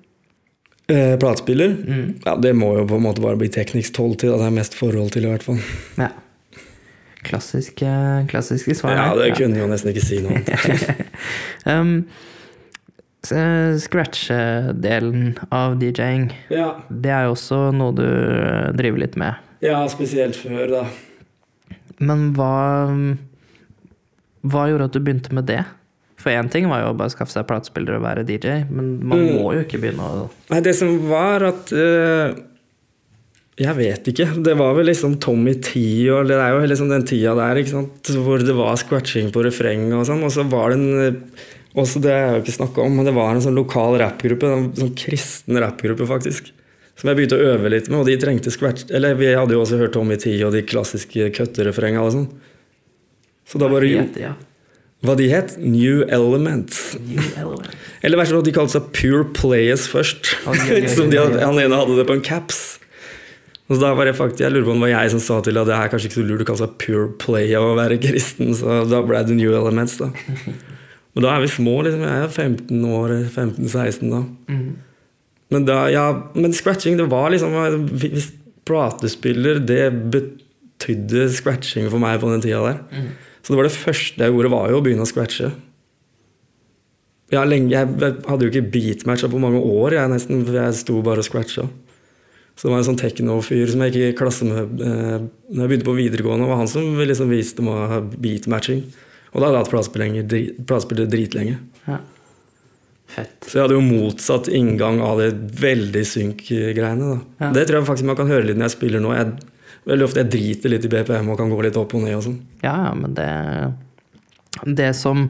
Eh, 0.88 1.16
platespiller? 1.20 1.76
Ja, 2.24 2.36
det 2.40 2.54
må 2.56 2.70
jo 2.78 2.86
på 2.88 2.96
en 2.96 3.04
måte 3.04 3.24
bare 3.24 3.36
bli 3.40 3.50
Tekniks 3.52 3.90
12 3.92 4.20
til. 4.22 4.36
Det 4.38 4.48
er 4.48 4.54
mest 4.54 4.78
forhold 4.78 5.12
til, 5.12 5.26
i 5.26 5.34
hvert 5.34 5.44
fall. 5.44 5.60
Ja. 5.98 6.14
Klassiske, 7.26 7.90
klassiske 8.30 8.74
svar. 8.78 8.94
Ja, 8.96 9.08
det 9.18 9.32
kunne 9.38 9.58
jo 9.58 9.66
nesten 9.70 9.90
ikke 9.92 10.04
si 10.06 10.20
noe 10.24 10.38
annet. 10.38 10.96
Um, 11.66 11.92
eh, 13.34 13.74
Scratch-delen 13.82 15.32
av 15.50 15.74
DJ-ing, 15.80 16.28
Ja, 16.52 16.68
det 16.88 17.10
er 17.10 17.24
jo 17.26 17.32
også 17.34 17.58
noe 17.74 17.94
du 17.98 18.04
eh, 18.06 18.68
driver 18.78 19.02
litt 19.02 19.16
med. 19.18 19.34
ja, 19.64 19.80
spesielt 19.90 20.36
før, 20.38 20.66
da. 20.70 20.84
Men 21.98 22.28
hva 22.36 22.52
Hva 24.46 24.66
gjorde 24.70 24.86
at 24.90 24.94
du 24.94 25.00
begynte 25.02 25.34
med 25.34 25.48
det? 25.50 25.62
For 26.20 26.30
én 26.32 26.48
ting 26.52 26.68
var 26.70 26.80
jo 26.84 26.92
å 26.92 26.96
bare 26.96 27.12
skaffe 27.12 27.34
seg 27.34 27.44
platespiller 27.48 27.98
og 27.98 28.04
være 28.06 28.22
DJ, 28.28 28.62
men 28.70 28.92
man 29.04 29.18
Mm. 29.20 29.34
må 29.42 29.52
jo 29.56 29.64
ikke 29.66 29.80
begynne 29.82 30.00
å 30.06 30.28
Nei, 30.50 30.60
det 30.64 30.74
som 30.78 30.94
var 31.10 31.42
at 31.50 31.72
eh, 31.72 32.36
Jeg 33.56 33.72
vet 33.78 34.08
ikke. 34.10 34.26
Det 34.44 34.52
var 34.58 34.74
vel 34.76 34.90
liksom 34.90 35.14
Tommy 35.22 35.54
T 35.64 35.80
og 36.12 36.28
det 36.28 36.36
er 36.36 36.52
jo 36.52 36.64
liksom 36.68 36.90
den 36.92 37.06
tida 37.08 37.32
der 37.38 37.62
hvor 38.20 38.42
det 38.44 38.56
var 38.56 38.76
scratching 38.76 39.30
på 39.32 39.44
refrenget 39.46 39.96
og 39.96 40.04
sånn. 40.08 40.24
Og 40.26 40.32
så 40.34 40.44
var 40.44 40.74
det 40.74 40.80
en 40.80 41.22
også 41.76 42.00
Det 42.00 42.12
har 42.12 42.22
jeg 42.22 42.36
jo 42.36 42.42
ikke 42.44 42.52
snakka 42.54 42.84
om, 42.86 42.94
men 42.96 43.04
det 43.04 43.12
var 43.12 43.34
en 43.34 43.42
sånn 43.44 43.56
lokal 43.56 43.98
rappgruppe. 44.00 44.48
En 44.48 44.70
sånn 44.78 44.94
kristen 44.96 45.58
rappgruppe, 45.60 46.06
faktisk. 46.08 46.48
Som 46.96 47.10
jeg 47.10 47.18
begynte 47.18 47.36
å 47.36 47.48
øve 47.52 47.68
litt 47.68 47.90
med, 47.90 47.98
og 48.00 48.08
de 48.08 48.14
trengte 48.16 48.48
scratch 48.48 48.86
Eller 48.96 49.18
vi 49.18 49.28
hadde 49.36 49.52
jo 49.52 49.60
også 49.60 49.76
hørt 49.82 49.92
Tommy 49.92 50.16
T 50.16 50.32
og 50.46 50.54
de 50.56 50.62
klassiske 50.64 51.28
køtterefrengene 51.36 52.04
og 52.04 52.14
sånn. 52.14 52.28
Så 53.46 53.60
da 53.60 53.68
bare 53.68 53.90
het, 53.92 54.16
ja. 54.18 54.32
Hva 55.04 55.14
de 55.20 55.28
het? 55.28 55.58
New 55.60 56.00
Elements. 56.08 56.96
New 57.04 57.20
Elements. 57.36 57.76
Eller 58.00 58.18
verst 58.22 58.34
at 58.38 58.48
de 58.48 58.56
kalte 58.56 58.78
seg 58.78 58.88
Pure 58.96 59.28
Players 59.36 59.84
først. 59.92 60.32
De 60.48 60.56
hadde, 60.56 60.72
oi, 60.72 61.20
oi. 61.20 61.44
han 61.44 61.60
ene 61.60 61.78
hadde 61.78 62.00
det 62.00 62.08
på 62.08 62.16
en 62.16 62.24
caps. 62.24 62.64
Og 63.66 63.80
da 63.82 63.90
var 63.98 64.06
Jeg 64.06 64.14
faktisk, 64.14 64.44
jeg 64.44 64.54
lurer 64.54 64.66
på 64.68 64.74
om 64.76 64.78
det 64.78 64.86
var 64.86 64.92
jeg 64.92 65.12
som 65.16 65.22
sa 65.22 65.40
til 65.42 65.58
at 65.58 65.66
det 65.66 65.74
er 65.74 65.90
kanskje 65.90 66.08
ikke 66.10 66.20
så 66.20 66.26
lurt 66.28 66.42
å 66.44 66.46
kalle 66.46 66.62
seg 66.62 66.74
pure 66.82 67.06
play 67.18 67.54
av 67.58 67.66
å 67.66 67.76
være 67.78 67.98
kristen, 67.98 68.52
så 68.54 68.84
da 68.86 69.00
ble 69.02 69.24
det 69.26 69.34
New 69.34 69.54
Elements. 69.58 69.96
da. 69.98 70.12
Men 71.16 71.24
da 71.24 71.32
er 71.32 71.42
vi 71.42 71.48
små, 71.48 71.78
liksom. 71.82 72.02
Jeg 72.04 72.26
er 72.26 72.28
15 72.28 72.82
år, 72.92 73.14
15-16 73.32 74.10
da. 74.12 74.20
Men, 75.54 75.64
da, 75.64 75.76
ja, 75.88 76.02
men 76.34 76.52
scratching, 76.52 76.96
det 76.98 77.06
var 77.06 77.30
liksom 77.30 77.54
Hvis 78.02 78.32
platespiller, 78.66 79.60
det 79.62 79.84
betydde 80.12 81.28
scratching 81.32 81.86
for 81.88 82.02
meg 82.02 82.18
på 82.20 82.28
den 82.32 82.42
tida 82.44 82.60
der. 82.66 82.80
Så 83.40 83.54
det 83.54 83.60
var 83.60 83.68
det 83.68 83.78
første 83.78 84.26
jeg 84.26 84.34
gjorde, 84.34 84.50
var 84.52 84.68
jo 84.72 84.80
å 84.80 84.84
begynne 84.84 85.06
å 85.06 85.08
scratche. 85.08 85.52
Jeg, 87.32 87.48
lenge, 87.48 87.72
jeg 87.72 88.12
hadde 88.26 88.46
jo 88.46 88.52
ikke 88.52 88.70
beatmatcha 88.74 89.30
på 89.30 89.40
mange 89.42 89.62
år, 89.62 89.96
jeg 89.96 90.12
nesten, 90.12 90.44
for 90.46 90.58
jeg 90.60 90.78
sto 90.78 91.00
bare 91.06 91.24
og 91.24 91.26
scratcha. 91.26 91.64
Så 92.56 92.66
det 92.66 92.72
var 92.72 92.80
en 92.80 92.88
sånn 92.88 93.00
techno-fyr 93.00 93.68
som 93.68 93.82
jeg 93.84 93.92
gikk 93.92 94.04
i 94.06 94.16
klasse 94.16 94.46
med 94.48 94.80
eh, 94.80 95.24
Når 95.52 95.60
jeg 95.60 95.70
begynte 95.70 95.88
på 95.90 95.96
videregående, 95.98 96.48
var 96.48 96.62
han 96.62 96.70
som 96.70 96.96
liksom 96.96 97.28
viste 97.28 97.64
meg 97.64 98.14
beatmatching. 98.16 98.80
Og 99.34 99.42
da 99.42 99.48
hadde 99.48 99.58
jeg 99.58 99.64
hatt 99.66 99.72
platespiller 99.74 100.28
dri, 100.30 100.42
platespiller 100.64 101.10
dritlenge. 101.12 101.58
Ja. 101.84 101.98
Fett. 103.06 103.36
Så 103.44 103.58
jeg 103.58 103.66
hadde 103.66 103.76
jo 103.76 103.84
motsatt 103.84 104.48
inngang 104.48 105.02
av 105.04 105.20
det 105.20 105.28
veldig 105.60 106.02
synk-greiene. 106.08 107.10
Ja. 107.42 107.52
Det 107.54 107.66
tror 107.68 107.80
jeg 107.80 107.88
faktisk 107.90 108.08
man 108.08 108.18
kan 108.18 108.32
høre 108.32 108.48
litt 108.48 108.58
når 108.58 108.70
jeg 108.70 108.76
spiller 108.78 109.04
nå. 109.04 109.12
Jeg, 109.14 109.34
veldig 109.86 110.08
ofte 110.08 110.24
jeg 110.24 110.32
driter 110.32 110.72
litt 110.72 110.88
i 110.88 110.92
BPM 110.96 111.28
og 111.30 111.38
kan 111.38 111.52
gå 111.52 111.60
litt 111.68 111.76
opp 111.78 111.92
og 111.94 112.06
ned 112.06 112.16
og 112.16 112.24
sånn. 112.24 112.40
Ja, 112.64 112.74
ja, 112.88 112.94
men 112.96 113.14
det 113.18 113.28
Det 114.64 114.94
som 114.96 115.28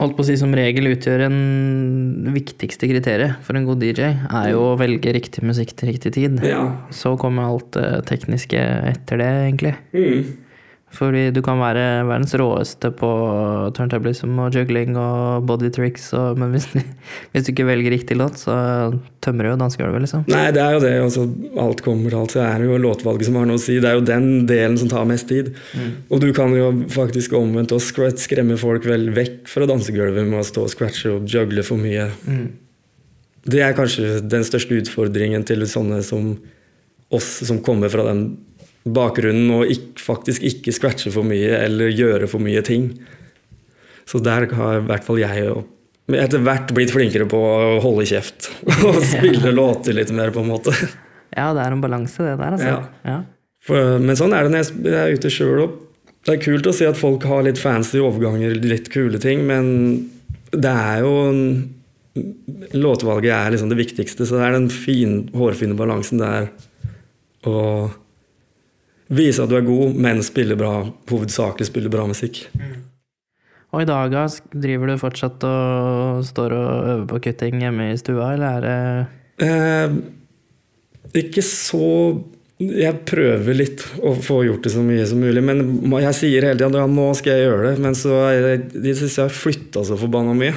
holdt 0.00 0.16
på 0.16 0.24
å 0.24 0.26
si 0.26 0.36
som 0.40 0.54
regel 0.56 0.90
utgjør 0.90 1.26
en 1.28 2.30
viktigste 2.34 2.88
kriteriet 2.90 3.42
for 3.46 3.58
en 3.58 3.66
god 3.68 3.82
DJ, 3.84 4.14
er 4.26 4.48
jo 4.52 4.64
å 4.72 4.78
velge 4.80 5.14
riktig 5.14 5.44
musikk 5.46 5.74
til 5.78 5.92
riktig 5.92 6.14
tid. 6.16 6.40
Ja. 6.46 6.64
Så 6.94 7.14
kommer 7.20 7.48
alt 7.48 7.70
det 7.76 8.04
tekniske 8.10 8.64
etter 8.90 9.22
det, 9.22 9.30
egentlig. 9.48 9.76
Fordi 10.94 11.24
du 11.34 11.40
kan 11.42 11.58
være 11.58 12.04
verdens 12.06 12.34
råeste 12.38 12.90
på 12.94 13.08
turntablism 13.74 14.36
og 14.44 14.54
juggling 14.54 14.94
og 15.00 15.44
body 15.48 15.70
tricks, 15.74 16.06
og, 16.14 16.38
men 16.38 16.54
hvis, 16.54 16.68
hvis 17.34 17.46
du 17.46 17.50
ikke 17.52 17.66
velger 17.68 17.94
riktig 17.96 18.18
låt, 18.20 18.38
så 18.44 18.54
tømmer 19.24 19.46
du 19.46 19.50
jo 19.52 19.58
dansegulvet, 19.60 20.04
liksom. 20.06 20.24
Nei, 20.30 20.46
det 20.54 20.62
er 20.62 20.76
jo 20.76 20.82
det. 20.84 20.92
Altså, 21.02 21.26
alt 21.64 21.82
kommer, 21.84 22.12
til 22.12 22.20
alt. 22.20 22.34
Så 22.36 22.42
er 22.44 22.62
det 22.62 22.70
jo 22.70 22.80
låtvalget 22.84 23.28
som 23.28 23.38
har 23.40 23.50
noe 23.50 23.58
å 23.58 23.64
si. 23.64 23.78
Det 23.82 23.90
er 23.90 23.98
jo 23.98 24.06
den 24.06 24.28
delen 24.50 24.78
som 24.80 24.90
tar 24.92 25.06
mest 25.08 25.28
tid. 25.30 25.52
Og 26.08 26.22
du 26.22 26.28
kan 26.36 26.54
jo 26.54 26.70
faktisk 26.94 27.34
omvendt 27.38 27.74
også 27.74 27.94
skr- 27.94 28.18
skremme 28.26 28.58
folk 28.60 28.86
vel 28.88 29.10
vekk 29.16 29.48
fra 29.50 29.66
dansegulvet 29.70 30.28
med 30.28 30.42
å 30.42 30.46
stå 30.46 30.66
og 30.68 30.72
scratche 30.72 31.14
og 31.16 31.26
juggle 31.30 31.64
for 31.66 31.80
mye. 31.80 32.10
Det 33.44 33.60
er 33.60 33.76
kanskje 33.76 34.20
den 34.24 34.44
største 34.46 34.78
utfordringen 34.80 35.42
til 35.44 35.66
sånne 35.68 36.00
som 36.06 36.36
oss, 37.14 37.26
som 37.46 37.58
kommer 37.64 37.90
fra 37.92 38.06
den 38.08 38.22
bakgrunnen 38.84 39.50
og 39.56 39.70
ikke, 39.72 40.00
faktisk 40.04 40.42
ikke 40.44 40.74
scratche 40.76 41.12
for 41.14 41.24
mye 41.26 41.54
eller 41.64 41.92
gjøre 41.94 42.28
for 42.28 42.42
mye 42.44 42.60
ting. 42.66 42.90
Så 44.04 44.20
der 44.20 44.44
har 44.52 44.80
i 44.82 44.84
hvert 44.84 45.06
fall 45.06 45.22
jeg 45.22 45.46
og- 45.52 45.70
etter 46.12 46.42
hvert 46.44 46.68
blitt 46.76 46.92
flinkere 46.92 47.24
på 47.30 47.38
å 47.40 47.78
holde 47.80 48.04
kjeft 48.04 48.50
og 48.84 48.98
spille 49.00 49.54
låter 49.56 49.96
litt 49.96 50.12
mer, 50.12 50.30
på 50.34 50.42
en 50.44 50.50
måte. 50.52 50.74
Ja, 51.34 51.52
det 51.56 51.62
er 51.64 51.72
en 51.72 51.80
balanse, 51.80 52.20
det 52.20 52.34
der, 52.38 52.58
altså. 52.58 52.66
Ja. 52.68 52.82
Ja. 53.08 53.22
For, 53.64 53.96
men 53.98 54.18
sånn 54.20 54.34
er 54.36 54.44
det 54.44 54.52
når 54.52 54.66
jeg 54.84 54.98
er 55.00 55.14
ute 55.16 55.30
sjøl 55.32 55.62
òg. 55.64 55.78
Det 56.24 56.34
er 56.34 56.42
kult 56.44 56.68
å 56.68 56.72
se 56.76 56.86
at 56.88 56.96
folk 57.00 57.24
har 57.28 57.42
litt 57.44 57.58
fancy 57.60 57.98
overganger, 58.00 58.52
litt 58.64 58.90
kule 58.92 59.18
ting, 59.20 59.42
men 59.48 59.72
det 60.52 60.70
er 60.72 61.00
jo 61.04 61.16
Låtvalget 62.78 63.32
er 63.34 63.50
liksom 63.50 63.72
det 63.72 63.78
viktigste, 63.80 64.22
så 64.28 64.36
det 64.38 64.44
er 64.46 64.52
den 64.54 64.68
fin, 64.70 65.16
hårfine 65.34 65.74
balansen 65.74 66.20
der 66.20 66.44
å 67.48 67.56
vise 69.16 69.42
at 69.42 69.50
du 69.50 69.56
er 69.58 69.66
god, 69.66 69.94
men 69.96 70.22
spille 70.26 70.56
bra, 70.58 70.80
hovedsakelig 71.10 71.68
spille 71.70 71.92
bra 71.92 72.06
musikk. 72.10 72.44
Og 73.74 73.82
i 73.82 73.88
dag, 73.88 74.14
driver 74.54 74.90
du 74.90 75.00
fortsatt 75.00 75.44
og 75.48 76.22
står 76.26 76.54
og 76.54 76.88
øver 76.92 77.06
på 77.10 77.20
kutting 77.26 77.62
hjemme 77.64 77.90
i 77.90 77.98
stua, 77.98 78.34
eller 78.36 78.58
er 78.60 78.66
det 78.68 78.78
Eh, 79.42 79.94
ikke 81.18 81.42
så 81.42 82.22
Jeg 82.54 83.00
prøver 83.02 83.56
litt 83.58 83.82
å 83.98 84.12
få 84.22 84.44
gjort 84.46 84.62
det 84.62 84.70
så 84.70 84.82
mye 84.84 85.02
som 85.10 85.18
mulig. 85.18 85.42
Men 85.42 85.58
jeg 86.04 86.14
sier 86.14 86.46
hele 86.46 86.54
tida 86.60 86.84
ja, 86.84 86.86
nå 86.86 87.08
skal 87.18 87.34
jeg 87.34 87.48
gjøre 87.48 87.64
det. 87.66 87.72
Men 87.82 87.96
så 87.98 88.20
de 88.70 88.92
syns 88.94 89.16
jeg 89.18 89.26
har 89.26 89.34
flytta 89.34 89.82
så 89.88 89.98
forbanna 89.98 90.36
mye. 90.38 90.54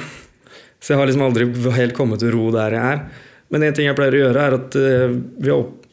Så 0.78 0.94
jeg 0.94 1.00
har 1.00 1.10
liksom 1.10 1.24
aldri 1.26 1.48
helt 1.74 1.96
kommet 1.98 2.22
til 2.22 2.30
ro 2.36 2.52
der 2.54 2.76
jeg 2.76 2.92
er. 2.94 3.02
Men 3.50 3.66
en 3.66 3.74
ting 3.74 3.88
jeg 3.88 3.98
pleier 3.98 4.14
å 4.14 4.22
gjøre, 4.22 4.46
er 4.46 4.56
at 4.60 4.78
eh, 4.78 5.18
vi 5.42 5.50
har 5.50 5.58
opp, 5.64 5.87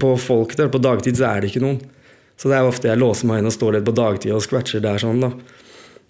på 0.00 0.14
folk 0.20 0.56
der 0.58 0.72
på 0.72 0.80
dagtid 0.82 1.18
så 1.18 1.30
er 1.30 1.42
det 1.42 1.52
ikke 1.52 1.64
noen. 1.64 1.78
Så 2.36 2.50
det 2.50 2.58
er 2.58 2.68
ofte 2.68 2.90
jeg 2.90 3.00
låser 3.00 3.28
meg 3.30 3.40
inn 3.40 3.48
og 3.48 3.54
står 3.54 3.78
litt 3.78 3.86
på 3.86 3.94
dagtid 3.96 4.34
og 4.36 4.44
scratcher 4.44 4.82
der 4.84 5.00
sånn, 5.00 5.22
da. 5.24 5.32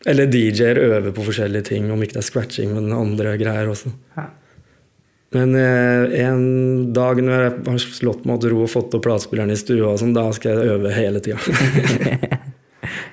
Eller 0.06 0.28
DJ-er 0.30 0.78
øver 0.78 1.14
på 1.14 1.24
forskjellige 1.26 1.70
ting, 1.70 1.86
om 1.90 2.02
ikke 2.02 2.18
det 2.18 2.22
er 2.22 2.28
scratching, 2.28 2.74
men 2.74 2.94
andre 2.94 3.36
greier 3.40 3.70
også. 3.70 3.90
Ja. 4.18 4.26
Men 5.34 5.54
eh, 5.58 6.18
en 6.22 6.92
dag 6.94 7.18
når 7.22 7.40
jeg 7.42 7.54
har 7.66 7.80
slått 7.82 8.26
meg 8.28 8.42
til 8.42 8.54
ro 8.54 8.62
og 8.64 8.70
fått 8.70 8.94
opp 8.94 9.06
platespilleren 9.06 9.50
i 9.50 9.58
stua, 9.58 9.96
sånn, 9.98 10.14
da 10.16 10.28
skal 10.36 10.60
jeg 10.60 10.76
øve 10.76 10.94
hele 10.96 11.22
tida. 11.24 11.40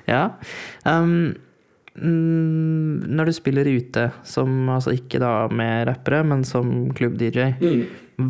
Ja. 0.04 0.36
Um, 0.84 1.34
mm, 1.96 3.04
når 3.16 3.28
du 3.30 3.32
spiller 3.34 3.68
ute, 3.68 4.08
som 4.28 4.68
altså 4.70 4.92
ikke 4.94 5.18
da 5.22 5.48
med 5.48 5.86
rappere, 5.88 6.20
men 6.26 6.44
som 6.46 6.92
klubb-DJ, 6.94 7.54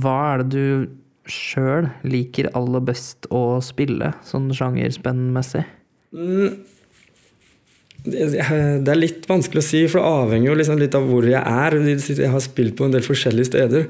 hva 0.01 0.15
er 0.31 0.45
det 0.45 0.53
du 0.55 0.87
sjøl 1.31 1.89
liker 2.05 2.51
aller 2.57 2.83
best 2.85 3.29
å 3.33 3.61
spille, 3.65 4.13
sånn 4.27 4.51
sjangerspennmessig? 4.55 5.65
det 8.05 8.91
er 8.93 8.99
litt 8.99 9.25
vanskelig 9.29 9.63
å 9.63 9.65
si, 9.65 9.81
for 9.89 10.01
det 10.01 10.11
avhenger 10.11 10.51
jo 10.51 10.59
liksom 10.59 10.81
litt 10.81 10.97
av 10.97 11.07
hvor 11.09 11.25
jeg 11.25 11.41
er. 11.41 11.77
Jeg 11.81 12.33
har 12.33 12.45
spilt 12.45 12.77
på 12.77 12.85
en 12.85 12.93
del 12.93 13.05
forskjellige 13.07 13.49
steder. 13.49 13.87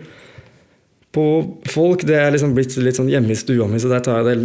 På 1.14 1.24
folk 1.70 2.04
det 2.06 2.16
er 2.18 2.32
liksom 2.34 2.54
blitt 2.54 2.76
litt 2.82 2.98
sånn 2.98 3.10
hjemme 3.10 3.34
i 3.34 3.38
stua 3.38 3.66
mi, 3.70 3.80
så 3.82 3.90
der 3.90 4.02
tar 4.06 4.22
jeg 4.22 4.38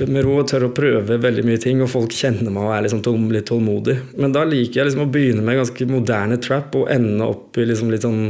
det 0.00 0.08
med 0.08 0.24
ro 0.24 0.38
og 0.40 0.48
tør 0.48 0.68
å 0.68 0.74
prøve 0.76 1.20
veldig 1.20 1.44
mye 1.44 1.60
ting. 1.60 1.82
Og 1.84 1.92
folk 1.92 2.16
kjenner 2.16 2.48
meg 2.48 2.64
og 2.64 2.74
er 2.76 2.86
liksom 2.86 3.02
tål- 3.04 3.28
litt 3.32 3.48
tålmodig. 3.48 3.98
Men 4.20 4.32
da 4.36 4.46
liker 4.48 4.80
jeg 4.80 4.90
liksom 4.90 5.04
å 5.06 5.12
begynne 5.12 5.44
med 5.44 5.60
ganske 5.60 5.88
moderne 5.88 6.40
trap 6.40 6.76
og 6.80 6.88
ende 6.92 7.28
opp 7.28 7.60
i 7.60 7.68
liksom 7.68 7.92
litt 7.92 8.06
sånn 8.08 8.22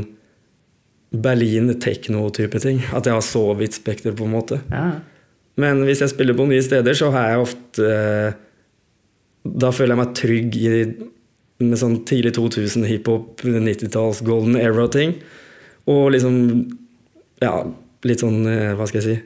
Berlin 1.11 1.73
techno-type 1.83 2.61
ting. 2.63 2.83
At 2.95 3.07
jeg 3.09 3.17
har 3.17 3.25
så 3.27 3.43
vidt 3.59 3.75
spekter, 3.75 4.15
på 4.15 4.29
en 4.29 4.35
måte. 4.37 4.61
Ja. 4.71 5.01
Men 5.61 5.83
hvis 5.85 6.01
jeg 6.05 6.13
spiller 6.13 6.37
på 6.39 6.47
nye 6.49 6.63
steder, 6.63 6.95
så 6.97 7.11
har 7.15 7.33
jeg 7.33 7.41
ofte 7.43 7.87
eh, 7.91 8.33
Da 9.45 9.73
føler 9.75 9.97
jeg 9.97 10.01
meg 10.01 10.15
trygg 10.17 10.57
i 10.61 10.71
med 11.61 11.77
sånn 11.77 11.99
tidlig 12.09 12.33
2000 12.39 12.87
hiphop, 12.89 13.43
90-talls 13.45 14.23
golden 14.25 14.57
era-ting. 14.57 15.19
Og 15.91 16.13
liksom 16.15 16.37
Ja, 17.43 17.65
litt 18.07 18.23
sånn, 18.23 18.47
eh, 18.49 18.73
hva 18.79 18.87
skal 18.89 19.03
jeg 19.03 19.09
si 19.09 19.19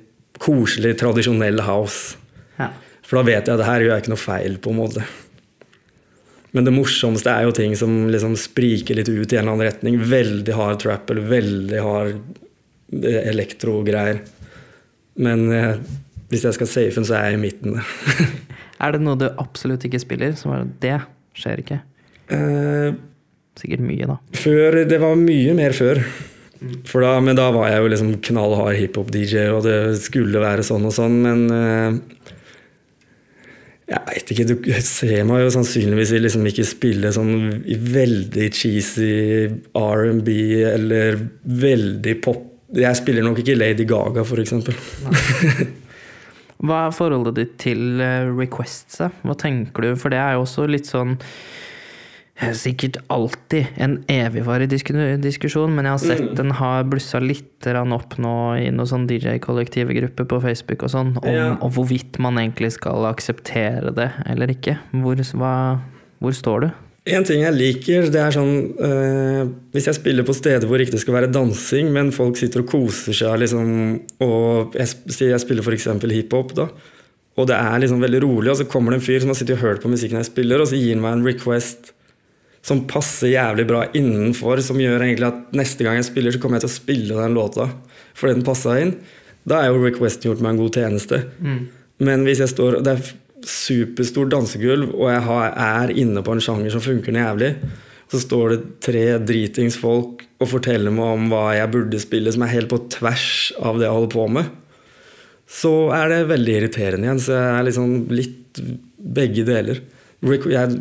Koselig, 0.42 0.96
tradisjonell 0.98 1.60
house. 1.62 2.16
ja. 2.58 2.72
For 3.04 3.20
da 3.20 3.26
vet 3.28 3.46
jeg 3.46 3.52
at 3.54 3.60
det 3.60 3.66
her 3.68 3.82
gjør 3.84 3.92
jeg 3.92 4.02
ikke 4.02 4.12
noe 4.14 4.22
feil, 4.24 4.54
på 4.64 4.70
en 4.72 4.78
måte. 4.80 5.02
Men 6.54 6.66
det 6.68 6.74
morsomste 6.74 7.32
er 7.32 7.48
jo 7.48 7.54
ting 7.56 7.74
som 7.78 8.04
liksom 8.12 8.36
spriker 8.38 8.94
litt 8.98 9.10
ut 9.10 9.32
i 9.32 9.36
en 9.36 9.42
eller 9.42 9.56
annen 9.56 9.66
retning. 9.66 9.98
Veldig 10.06 10.54
hard 10.54 10.80
trap 10.84 11.10
eller 11.10 11.26
veldig 11.32 11.80
hard 11.82 12.12
eh, 13.00 13.22
elektrogreier. 13.32 14.20
Men 15.18 15.48
eh, 15.54 15.72
hvis 16.30 16.46
jeg 16.46 16.56
skal 16.56 16.70
safe 16.70 16.94
den, 17.00 17.08
så 17.08 17.18
er 17.18 17.32
jeg 17.32 17.40
i 17.40 17.42
midten. 17.48 17.80
Er 18.84 18.92
det 18.92 19.04
noe 19.04 19.16
du 19.16 19.28
absolutt 19.40 19.84
ikke 19.86 20.00
spiller? 20.02 20.34
Som 20.36 20.52
er 20.52 20.64
det 20.82 20.96
skjer 21.38 21.60
ikke. 21.62 21.76
Eh, 22.34 22.96
Sikkert 23.58 23.84
mye, 23.86 24.06
da. 24.10 24.16
før, 24.34 24.80
det 24.90 24.98
var 25.00 25.14
mye 25.18 25.52
mer 25.56 25.72
før. 25.76 26.00
For 26.90 27.04
da, 27.04 27.12
men 27.22 27.36
da 27.38 27.46
var 27.54 27.68
jeg 27.70 27.82
jo 27.84 27.90
liksom 27.92 28.10
knallhard 28.26 28.78
hiphop-DJ, 28.80 29.44
og 29.54 29.62
det 29.66 29.76
skulle 30.02 30.42
være 30.42 30.64
sånn 30.66 30.86
og 30.88 30.94
sånn, 30.96 31.16
men 31.22 31.44
eh, 31.54 31.98
Jeg 33.84 34.00
veit 34.06 34.30
ikke, 34.32 34.46
du 34.48 34.54
ser 34.80 35.26
meg 35.28 35.42
jo 35.42 35.50
sannsynligvis 35.52 36.14
liksom 36.16 36.46
ikke 36.48 36.64
spille 36.64 37.10
sånn 37.12 37.34
veldig 37.68 38.46
cheesy 38.56 39.10
R&B 39.76 40.36
eller 40.70 41.18
veldig 41.44 42.14
pop. 42.24 42.46
Jeg 42.74 42.96
spiller 42.96 43.26
nok 43.26 43.42
ikke 43.42 43.58
Lady 43.58 43.84
Gaga, 43.86 44.24
for 44.24 44.40
eksempel. 44.40 44.78
Hva 46.64 46.86
er 46.86 46.96
forholdet 46.96 47.36
ditt 47.36 47.58
til 47.60 48.00
eh, 48.00 48.30
requests? 48.32 49.02
Hva 49.20 49.36
tenker 49.36 49.84
du? 49.84 49.92
For 50.00 50.14
det 50.14 50.22
er 50.22 50.38
jo 50.38 50.46
også 50.46 50.64
litt 50.70 50.88
sånn 50.88 51.18
Sikkert 52.52 52.96
alltid 53.08 53.66
en 53.80 54.04
evigvarig 54.08 54.68
diskusjon, 54.68 55.74
men 55.74 55.84
jeg 55.88 55.92
har 55.94 55.98
sett 56.02 56.20
Mm. 56.24 56.34
den 56.36 56.50
har 56.50 56.84
blussa 56.84 57.20
litt 57.20 57.50
opp 57.64 58.18
nå 58.18 58.34
i 58.60 58.70
noen 58.70 58.86
sånn 58.86 59.06
DJ-kollektive 59.08 59.94
grupper 59.96 60.24
på 60.28 60.40
Facebook 60.42 60.82
og 60.82 60.90
sånn, 60.90 61.16
om 61.24 61.32
Ja. 61.32 61.56
og 61.62 61.72
hvorvidt 61.72 62.18
man 62.18 62.34
egentlig 62.36 62.72
skal 62.72 63.04
akseptere 63.06 63.94
det 63.94 64.10
eller 64.26 64.46
ikke. 64.48 64.78
Hvor, 64.92 65.16
hva, 65.16 65.80
hvor 66.20 66.32
står 66.32 66.60
du? 66.60 66.70
En 67.06 67.24
ting 67.24 67.42
jeg 67.42 67.52
liker, 67.52 68.10
det 68.10 68.16
er 68.20 68.30
sånn 68.32 68.74
eh, 68.80 69.48
Hvis 69.74 69.84
jeg 69.86 69.94
spiller 69.94 70.24
på 70.24 70.32
steder 70.34 70.66
hvor 70.66 70.78
ikke 70.80 70.92
det 70.92 71.00
skal 71.00 71.14
være 71.14 71.32
dansing, 71.32 71.92
men 71.92 72.10
folk 72.12 72.36
sitter 72.36 72.60
og 72.60 72.66
koser 72.70 73.12
seg, 73.12 73.40
liksom, 73.40 74.00
og 74.20 74.72
jeg, 74.72 74.88
jeg 75.08 75.40
spiller 75.40 75.62
f.eks. 75.62 75.84
hiphop, 76.12 76.54
da, 76.54 76.68
og 77.36 77.46
det 77.46 77.56
er 77.56 77.80
liksom 77.80 78.00
veldig 78.00 78.22
rolig, 78.22 78.50
og 78.50 78.56
så 78.56 78.64
kommer 78.70 78.92
det 78.92 79.00
en 79.02 79.06
fyr 79.06 79.20
som 79.20 79.28
har 79.28 79.34
sittet 79.36 79.56
og 79.58 79.64
hørt 79.66 79.82
på 79.82 79.88
musikken 79.90 80.16
jeg 80.16 80.30
spiller, 80.30 80.60
og 80.60 80.68
så 80.68 80.76
gir 80.80 80.94
han 80.94 81.02
meg 81.02 81.12
en 81.18 81.26
request 81.26 81.92
som 82.64 82.84
passer 82.88 83.34
jævlig 83.34 83.66
bra 83.68 83.82
innenfor, 83.92 84.62
som 84.64 84.80
gjør 84.80 85.04
egentlig 85.04 85.28
at 85.28 85.52
neste 85.56 85.84
gang 85.84 85.98
jeg 85.98 86.08
spiller, 86.08 86.32
så 86.32 86.40
kommer 86.40 86.58
jeg 86.58 86.64
til 86.64 86.72
å 86.72 86.78
spille 86.78 87.18
den 87.20 87.36
låta 87.36 87.68
fordi 88.14 88.38
den 88.38 88.46
passa 88.46 88.78
inn. 88.80 88.94
Da 89.44 89.60
er 89.60 89.72
jo 89.72 89.82
requesten 89.82 90.30
gjort 90.30 90.40
meg 90.44 90.54
en 90.54 90.62
god 90.62 90.78
tjeneste. 90.78 91.18
Men 92.04 92.24
hvis 92.24 92.40
jeg 92.40 92.52
står 92.54 92.78
Det 92.82 92.92
er 92.94 93.08
superstort 93.44 94.30
dansegulv, 94.32 94.94
og 94.94 95.10
jeg 95.10 95.20
har, 95.26 95.50
er 95.52 95.92
inne 96.00 96.22
på 96.24 96.32
en 96.32 96.40
sjanger 96.40 96.72
som 96.72 96.80
funker 96.80 97.12
noe 97.12 97.26
jævlig, 97.26 97.50
så 98.08 98.20
står 98.22 98.54
det 98.54 98.60
tre 98.84 99.04
dritings 99.20 99.76
folk 99.80 100.22
og 100.40 100.48
forteller 100.48 100.94
meg 100.94 101.18
om 101.18 101.28
hva 101.32 101.42
jeg 101.56 101.72
burde 101.74 102.00
spille, 102.00 102.32
som 102.32 102.44
er 102.46 102.54
helt 102.54 102.70
på 102.72 102.80
tvers 102.92 103.52
av 103.60 103.80
det 103.80 103.88
jeg 103.88 103.96
holder 103.96 104.14
på 104.14 104.26
med, 104.38 104.48
så 105.50 105.74
er 105.92 106.08
det 106.08 106.20
veldig 106.30 106.56
irriterende 106.58 107.08
igjen. 107.08 107.20
Så 107.20 107.36
jeg 107.36 107.52
er 107.58 107.66
liksom 107.68 107.94
litt 108.14 108.62
begge 109.18 109.44
deler. 109.44 109.82
Rick 110.24 110.46
Jeg, 110.48 110.78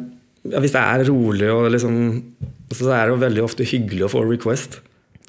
ja, 0.50 0.60
hvis 0.64 0.74
det 0.76 0.82
er 0.82 1.06
rolig 1.08 1.48
og 1.54 1.70
liksom 1.72 1.96
Så 2.74 2.89
er 2.91 3.06
det 3.06 3.14
jo 3.14 3.22
veldig 3.22 3.44
ofte 3.46 3.68
hyggelig 3.68 4.08
å 4.08 4.12
få 4.12 4.24
request. 4.26 4.80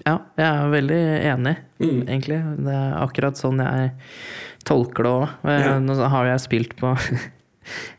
Ja, 0.05 0.19
jeg 0.37 0.47
er 0.49 0.71
veldig 0.73 1.01
enig, 1.31 1.53
egentlig. 1.81 2.39
Det 2.65 2.73
er 2.73 2.97
akkurat 2.99 3.39
sånn 3.39 3.61
jeg 3.63 3.93
tolker 4.65 5.07
det 5.07 5.13
òg. 5.13 5.35
Ja. 5.45 5.75
Nå 5.85 5.97
har 6.13 6.31
jeg 6.33 6.43
spilt 6.45 6.75
på 6.81 6.95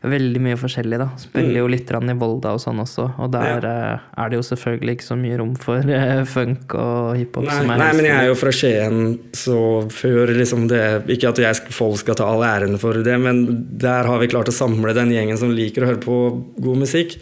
veldig 0.06 0.42
mye 0.42 0.58
forskjellig, 0.60 0.98
da. 1.00 1.08
Spiller 1.20 1.60
jo 1.60 1.70
litt 1.70 1.88
grann 1.88 2.12
i 2.12 2.16
Volda 2.18 2.54
og 2.56 2.62
sånn 2.62 2.82
også, 2.82 3.08
og 3.22 3.32
der 3.34 3.66
eh, 3.66 4.04
er 4.22 4.30
det 4.30 4.40
jo 4.40 4.46
selvfølgelig 4.50 4.96
ikke 4.96 5.08
så 5.08 5.18
mye 5.18 5.40
rom 5.40 5.54
for 5.60 5.92
eh, 5.98 6.22
funk 6.28 6.76
og 6.78 7.16
hiphop. 7.18 7.48
Nei, 7.48 7.78
nei, 7.80 7.90
men 7.98 8.08
jeg 8.08 8.16
er 8.16 8.30
jo 8.30 8.38
fra 8.38 8.54
Skien, 8.54 9.02
så 9.36 9.58
før 9.92 10.32
liksom 10.36 10.66
det 10.70 10.84
Ikke 11.12 11.30
at 11.32 11.40
jeg, 11.40 11.74
folk 11.74 12.00
skal 12.00 12.18
ta 12.18 12.28
all 12.30 12.44
æren 12.46 12.78
for 12.80 12.98
det, 13.06 13.18
men 13.22 13.44
der 13.80 14.08
har 14.08 14.22
vi 14.22 14.30
klart 14.30 14.50
å 14.50 14.54
samle 14.54 14.94
den 14.96 15.12
gjengen 15.14 15.40
som 15.40 15.54
liker 15.54 15.84
å 15.84 15.92
høre 15.92 16.02
på 16.02 16.22
god 16.62 16.82
musikk. 16.84 17.18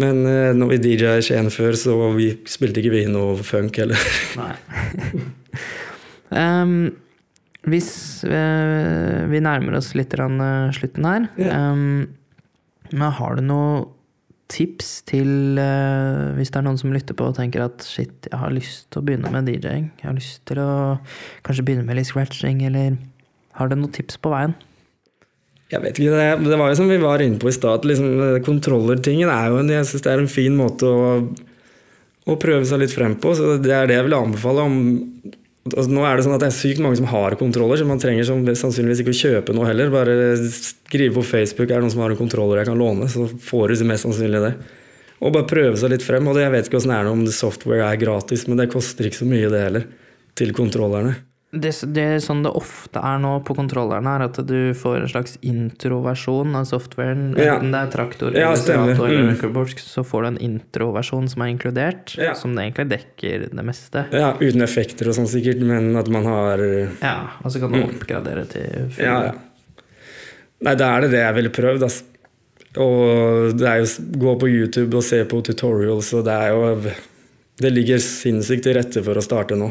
Men 0.00 0.24
eh, 0.26 0.50
når 0.56 0.74
vi 0.74 0.82
DJ-a 0.88 1.18
i 1.20 1.24
Skien 1.24 1.52
før, 1.54 1.76
så 1.78 1.94
vi 2.16 2.32
spilte 2.50 2.82
ikke 2.82 2.96
vi 2.96 3.06
noe 3.10 3.38
funk 3.46 3.78
heller. 3.82 4.10
Nei. 4.40 4.54
Em, 6.34 6.88
hvis 7.70 7.90
eh, 8.28 9.24
vi 9.30 9.40
nærmer 9.44 9.78
oss 9.78 9.92
litt 9.96 10.14
rann, 10.20 10.40
eh, 10.40 10.70
slutten 10.76 11.04
her 11.08 11.28
Ja. 11.40 11.50
em, 11.72 12.08
Men 12.92 13.10
har 13.16 13.36
du 13.36 13.42
noe 13.42 13.86
tips 14.52 15.02
til 15.08 15.56
eh, 15.58 16.34
hvis 16.36 16.50
det 16.52 16.58
er 16.60 16.66
noen 16.66 16.78
som 16.78 16.92
lytter 16.92 17.16
på 17.16 17.24
og 17.30 17.34
tenker 17.38 17.64
at 17.64 17.82
shit, 17.82 18.28
jeg 18.30 18.38
har 18.38 18.52
lyst 18.52 18.90
til 18.92 19.00
å 19.00 19.04
begynne 19.06 19.30
med 19.32 19.46
DJ-ing. 19.48 19.88
Jeg 20.02 20.04
har 20.10 20.14
lyst 20.14 20.44
til 20.46 20.60
å 20.60 21.00
kanskje 21.42 21.64
begynne 21.64 21.86
med 21.88 21.96
litt 21.96 22.06
scratching, 22.10 22.60
eller 22.68 22.98
har 23.58 23.68
du 23.72 23.74
noen 23.76 23.90
tips 23.96 24.18
på 24.20 24.30
veien? 24.30 24.54
Jeg 25.72 25.80
vet 25.82 25.96
ikke, 25.98 26.12
det, 26.12 26.44
det 26.50 26.58
var 26.60 26.68
jo 26.70 26.76
som 26.78 26.88
vi 26.92 26.98
var 27.02 27.24
inne 27.24 27.40
på 27.40 27.48
i 27.48 27.56
stad, 27.56 27.82
liksom, 27.88 28.10
det- 28.20 28.44
kontrollertingen 28.46 29.32
er 29.32 29.48
jo 29.48 29.58
en, 29.58 29.72
jeg 29.72 29.88
synes 29.88 30.02
det 30.04 30.12
er 30.12 30.20
en 30.22 30.28
fin 30.30 30.54
måte 30.60 30.84
å, 30.86 31.08
å 32.28 32.36
prøve 32.38 32.68
seg 32.68 32.84
litt 32.84 32.92
frem 32.94 33.16
på. 33.16 33.32
Så 33.34 33.56
det 33.64 33.72
er 33.72 33.88
det 33.88 33.96
jeg 33.96 34.04
vil 34.10 34.18
anbefale. 34.20 34.60
om 34.68 34.76
altså, 35.70 35.88
Nå 35.90 36.04
er 36.06 36.16
det 36.16 36.26
sånn 36.26 36.36
at 36.36 36.44
det 36.44 36.50
er 36.50 36.56
sykt 36.56 36.82
mange 36.84 36.98
som 37.00 37.08
har 37.10 37.36
kontroller, 37.40 37.80
så 37.80 37.88
man 37.88 38.02
trenger 38.02 38.26
som, 38.28 38.44
sannsynligvis 38.44 39.02
ikke 39.04 39.14
å 39.14 39.20
kjøpe 39.20 39.56
noe 39.56 39.68
heller. 39.70 39.92
Bare 39.94 40.16
skrive 40.44 41.16
på 41.18 41.26
Facebook 41.26 41.68
er 41.68 41.78
det 41.78 41.86
noen 41.86 41.94
som 41.96 42.04
har 42.04 42.14
en 42.14 42.20
kontroller 42.20 42.62
jeg 42.62 42.70
kan 42.70 42.80
låne, 42.80 43.10
så 43.12 43.26
får 43.28 43.74
du 43.74 43.86
mest 43.90 44.08
sannsynlig 44.08 44.42
det. 44.44 44.54
Og 45.24 45.32
bare 45.32 45.48
prøve 45.48 45.78
seg 45.80 45.94
litt 45.94 46.04
frem. 46.04 46.26
Og 46.28 46.36
det, 46.36 46.44
jeg 46.44 46.54
vet 46.54 46.68
ikke 46.68 46.80
hvordan 46.80 46.94
det 46.94 46.98
er 47.00 47.12
om 47.12 47.22
software 47.32 47.86
er 47.88 48.00
gratis, 48.00 48.48
men 48.48 48.60
det 48.60 48.72
koster 48.72 49.08
ikke 49.08 49.22
så 49.22 49.28
mye 49.28 49.52
det 49.52 49.62
heller. 49.68 49.86
Til 50.34 50.50
kontrollerne. 50.56 51.14
Det, 51.54 51.70
det 51.94 52.04
sånn 52.24 52.42
det 52.42 52.50
ofte 52.58 52.98
er 52.98 53.18
nå 53.22 53.36
på 53.46 53.54
kontrollerne, 53.54 54.10
er 54.16 54.24
at 54.26 54.38
du 54.48 54.72
får 54.74 54.96
en 55.04 55.08
slags 55.12 55.36
introversjon 55.46 56.56
av 56.58 56.64
softwaren. 56.66 57.28
Ja. 57.38 57.56
Enten 57.60 57.70
det 57.74 57.80
er 57.84 57.92
traktor 57.92 58.34
Ja, 58.34 58.48
eller 58.50 58.62
stemmer. 58.62 58.94
Eller 58.94 59.22
Mm. 59.22 59.30
recordbox, 59.34 59.76
så 59.86 60.02
får 60.04 60.22
du 60.22 60.26
en 60.32 60.38
introversjon 60.48 61.28
som 61.30 61.42
er 61.42 61.52
inkludert, 61.54 62.16
Ja. 62.18 62.34
som 62.34 62.54
det 62.56 62.64
egentlig 62.74 62.88
dekker 62.90 63.48
det 63.54 63.64
meste. 63.64 64.06
Ja, 64.12 64.32
Uten 64.40 64.62
effekter 64.62 65.08
og 65.08 65.14
sånn 65.14 65.28
sikkert, 65.30 65.60
men 65.60 65.94
at 65.96 66.08
man 66.08 66.24
har 66.24 66.58
Ja, 67.02 67.30
og 67.44 67.50
så 67.52 67.60
kan 67.60 67.72
du 67.72 67.82
oppgradere 67.84 68.46
til 68.48 68.90
full. 68.90 69.04
Mm. 69.04 69.06
Ja, 69.06 69.22
ja. 69.24 69.32
Nei, 70.62 70.74
da 70.74 70.96
er 70.96 71.00
det 71.02 71.10
det 71.10 71.20
jeg 71.20 71.34
ville 71.34 71.50
prøvd, 71.50 71.82
altså. 71.82 72.02
Og 72.76 73.56
det 73.56 73.66
er 73.68 73.76
jo 73.84 73.86
gå 74.18 74.38
på 74.40 74.48
YouTube 74.50 74.94
og 74.96 75.02
se 75.04 75.24
på 75.24 75.42
tutorials, 75.44 76.12
og 76.14 76.24
det 76.24 76.32
er 76.32 76.48
jo 76.50 76.90
Det 77.56 77.70
ligger 77.72 77.98
sinnssykt 78.02 78.64
til 78.64 78.74
rette 78.74 79.00
for 79.04 79.14
å 79.14 79.22
starte 79.22 79.54
nå. 79.54 79.70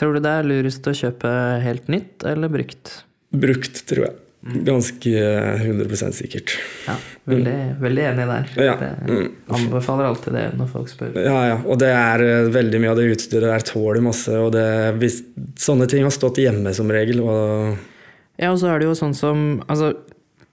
Tror 0.00 0.16
du 0.16 0.24
det 0.24 0.34
er 0.38 0.48
lurest 0.48 0.86
å 0.88 0.94
kjøpe 0.96 1.30
helt 1.62 1.88
nytt 1.92 2.24
eller 2.28 2.52
brukt? 2.52 3.02
Brukt, 3.32 3.84
tror 3.88 4.06
jeg. 4.08 4.18
Ganske 4.42 5.10
eh, 5.10 5.60
100 5.62 6.12
sikkert. 6.12 6.56
Ja, 6.88 6.96
veldig, 7.30 7.58
veldig 7.78 8.02
enig 8.08 8.24
der. 8.26 8.48
Mm. 8.56 8.64
Ja, 8.64 8.74
mm. 9.06 9.28
anbefaler 9.46 10.08
alltid 10.08 10.34
det 10.34 10.46
når 10.58 10.70
folk 10.72 10.90
spør. 10.90 11.12
Ja, 11.14 11.36
ja. 11.46 11.60
Og 11.62 11.78
det 11.78 11.92
er 11.94 12.24
eh, 12.26 12.48
veldig 12.50 12.80
mye 12.82 12.90
av 12.90 12.98
det 12.98 13.06
utstyret 13.12 13.46
der 13.46 13.66
tåler 13.68 14.02
masse, 14.02 14.34
og 14.34 14.50
det, 14.56 14.64
hvis, 14.98 15.20
sånne 15.62 15.86
ting 15.90 16.02
har 16.02 16.14
stått 16.14 16.42
hjemme 16.42 16.74
som 16.74 16.90
regel. 16.90 17.22
Og, 17.22 17.76
Ja, 18.40 18.50
og 18.50 18.58
så 18.58 18.72
er 18.72 18.82
det 18.82 18.88
jo 18.90 18.96
sånn 18.98 19.14
som 19.14 19.44
Altså, 19.70 19.92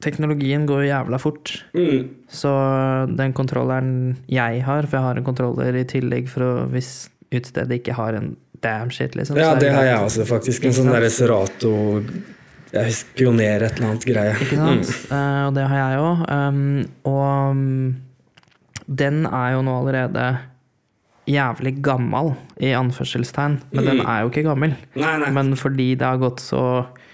teknologien 0.05 0.69
går 0.69 0.83
jo 0.83 0.91
jævla 0.91 1.17
fort. 1.19 1.55
Så 2.29 2.51
den 3.09 3.33
kontrolleren 3.33 4.19
jeg 4.29 4.61
har, 4.67 4.85
for 4.85 4.99
jeg 4.99 5.07
har 5.07 5.17
en 5.17 5.25
kontroller 5.25 5.81
i 5.81 5.87
tillegg 5.89 6.29
for 6.29 6.45
å 6.45 6.53
hvis 6.69 7.09
utstedet 7.33 7.81
ikke 7.81 7.97
har 7.97 8.15
en 8.17 8.35
damn 8.61 8.91
shit, 8.91 9.15
liksom. 9.15 9.37
ja, 9.39 9.53
det 9.59 9.71
har 9.73 9.83
jeg 9.87 10.03
også, 10.03 10.25
faktisk. 10.29 10.65
En 10.69 10.73
sånn 10.75 10.91
derre 10.91 11.09
Serato 11.13 11.71
Jeg 12.73 12.93
Pioner 13.17 13.63
et 13.65 13.79
eller 13.79 13.87
annet 13.93 14.05
greie. 14.05 14.35
Ikke 14.45 14.59
sant? 14.59 14.91
Eh, 15.09 15.41
og 15.47 15.55
det 15.55 15.65
har 15.71 15.79
jeg 15.81 16.03
òg. 16.03 16.21
og 17.09 17.25
um, 17.51 17.95
den 18.89 19.25
er 19.25 19.51
jo 19.55 19.63
nå 19.65 19.73
allerede 19.81 20.27
jævlig 21.29 21.75
gammel, 21.85 22.31
i 22.57 22.71
anførselstegn. 22.73 23.59
Men 23.73 23.85
den 23.85 23.99
er 24.01 24.23
jo 24.23 24.31
ikke 24.31 24.43
gammel. 24.47 24.71
Nei, 24.97 25.11
nei. 25.21 25.29
Men 25.35 25.51
fordi 25.57 25.91
det 25.97 26.07
har 26.07 26.21
gått 26.21 26.41
så 26.45 26.63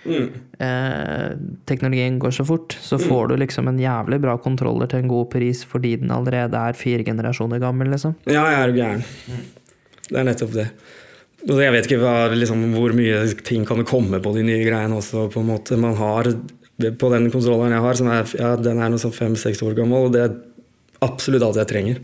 Mm. 0.05 0.27
eh, 0.61 1.31
Teknologien 1.65 2.19
går 2.21 2.29
så 2.29 2.43
fort, 2.45 2.75
så 2.79 2.99
får 3.01 3.27
du 3.31 3.37
liksom 3.41 3.67
en 3.67 3.79
jævlig 3.81 4.19
bra 4.21 4.35
kontroller 4.37 4.85
til 4.87 4.99
en 4.99 5.07
god 5.09 5.31
pris 5.33 5.63
fordi 5.65 5.95
den 5.97 6.11
allerede 6.13 6.53
er 6.53 6.77
fire 6.77 7.03
generasjoner 7.03 7.57
gammel, 7.59 7.89
liksom. 7.89 8.13
Ja, 8.29 8.43
jeg 8.53 8.59
er 8.69 8.73
gæren. 8.77 9.01
Det 10.11 10.19
er 10.19 10.27
nettopp 10.27 10.53
det. 10.53 10.67
Jeg 11.45 11.73
vet 11.75 11.85
ikke 11.85 12.01
hva, 12.01 12.15
liksom, 12.33 12.63
hvor 12.73 12.95
mye 12.97 13.21
ting 13.45 13.67
kan 13.69 13.83
komme 13.85 14.17
på 14.23 14.33
de 14.33 14.41
nye 14.47 14.63
greiene 14.65 14.97
også. 14.97 15.27
på 15.33 15.43
en 15.43 15.51
måte. 15.51 15.77
Man 15.77 15.93
har, 15.99 16.31
På 16.99 17.11
den 17.13 17.29
kontrolleren 17.31 17.71
jeg 17.71 17.85
har, 17.85 17.95
som 17.95 18.09
er, 18.11 18.25
ja, 18.39 18.55
den 18.59 18.81
er 18.81 18.89
noe 18.91 18.99
sånn 18.99 19.13
fem-seks 19.15 19.61
år 19.63 19.77
gammel, 19.77 20.09
og 20.09 20.15
det 20.15 20.25
er 20.25 20.33
absolutt 21.05 21.45
alt 21.45 21.61
jeg 21.61 21.69
trenger. 21.69 22.01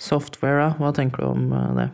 Software, 0.00 0.58
da? 0.58 0.68
Hva 0.80 0.90
tenker 0.96 1.22
du 1.22 1.30
om 1.30 1.46
eh, 1.54 1.70
det? 1.78 1.88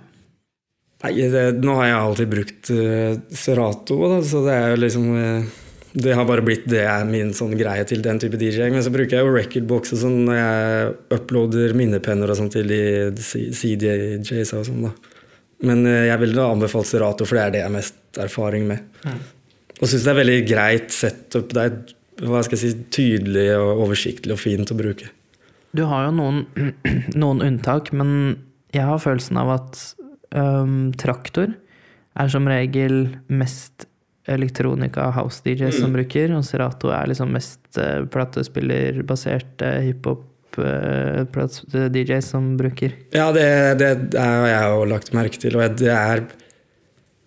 Nei, 1.04 1.12
det, 1.30 1.44
Nå 1.60 1.76
har 1.76 1.90
jeg 1.90 2.00
alltid 2.00 2.32
brukt 2.32 2.72
uh, 2.72 3.18
Serato, 3.28 3.98
da, 4.08 4.20
så 4.24 4.42
det 4.46 4.54
er 4.56 4.70
jo 4.72 4.78
liksom 4.80 5.08
uh, 5.12 5.56
Det 5.92 6.14
har 6.16 6.28
bare 6.28 6.44
blitt 6.46 6.64
det 6.70 6.86
er 6.88 7.04
min 7.08 7.34
sånn 7.36 7.52
greie 7.58 7.84
til 7.88 8.00
den 8.04 8.20
type 8.22 8.38
DJ-ing. 8.40 8.72
Men 8.74 8.84
så 8.86 8.94
bruker 8.94 9.18
jeg 9.18 9.26
jo 9.26 9.34
recordbox 9.34 9.94
og 9.96 10.02
sånn 10.02 10.22
når 10.28 10.40
jeg 10.40 10.94
uploader 11.18 11.76
minnepenner 11.76 12.32
og 12.32 12.40
sånn 12.40 12.50
til 12.52 12.72
de 12.72 12.80
CDJs 13.20 14.54
og 14.56 14.66
sånn, 14.70 14.88
da. 14.88 15.15
Men 15.64 15.86
eh, 15.88 16.06
jeg 16.10 16.20
ville 16.22 16.36
da 16.36 16.50
anbefalt 16.52 16.88
Serato, 16.90 17.26
for 17.28 17.38
det 17.38 17.44
er 17.44 17.54
det 17.54 17.62
jeg 17.62 17.70
har 17.70 17.76
mest 17.76 18.20
erfaring 18.20 18.66
med. 18.68 19.04
Og 19.76 19.88
syns 19.88 20.04
det 20.04 20.12
er 20.12 20.20
veldig 20.20 20.40
greit 20.48 20.90
setup. 20.94 21.52
Det 21.52 21.62
er 21.62 21.76
hva 22.24 22.40
skal 22.44 22.56
jeg 22.56 22.62
si, 22.62 22.84
tydelig 22.96 23.50
og 23.58 23.84
oversiktlig 23.84 24.32
og 24.32 24.40
fint 24.40 24.72
å 24.72 24.78
bruke. 24.78 25.10
Du 25.76 25.84
har 25.88 26.06
jo 26.06 26.14
noen, 26.16 26.44
noen 27.22 27.44
unntak, 27.44 27.92
men 27.92 28.38
jeg 28.74 28.86
har 28.88 29.02
følelsen 29.02 29.40
av 29.40 29.52
at 29.58 29.82
um, 30.32 30.94
traktor 30.96 31.52
er 32.16 32.32
som 32.32 32.48
regel 32.48 33.04
mest 33.28 33.84
elektronika 34.26 35.10
house 35.14 35.44
DJ 35.44 35.70
som 35.76 35.92
bruker, 35.94 36.32
og 36.34 36.46
Serato 36.48 36.90
er 36.94 37.12
liksom 37.12 37.34
mest 37.36 37.78
uh, 37.78 38.02
platespillerbasert 38.10 39.62
uh, 39.62 39.78
hiphop 39.84 40.24
uh, 40.58 41.88
DJs 41.92 42.32
som 42.34 42.52
bruker. 42.58 42.94
Ja, 43.14 43.30
det, 43.34 43.46
det 43.80 43.90
er 44.20 44.46
jeg 44.50 44.74
jo 44.74 44.84
lagt 44.90 45.14
merke 45.16 45.40
til. 45.42 45.56
Og 45.58 45.78
det 45.80 45.92
er 45.92 46.26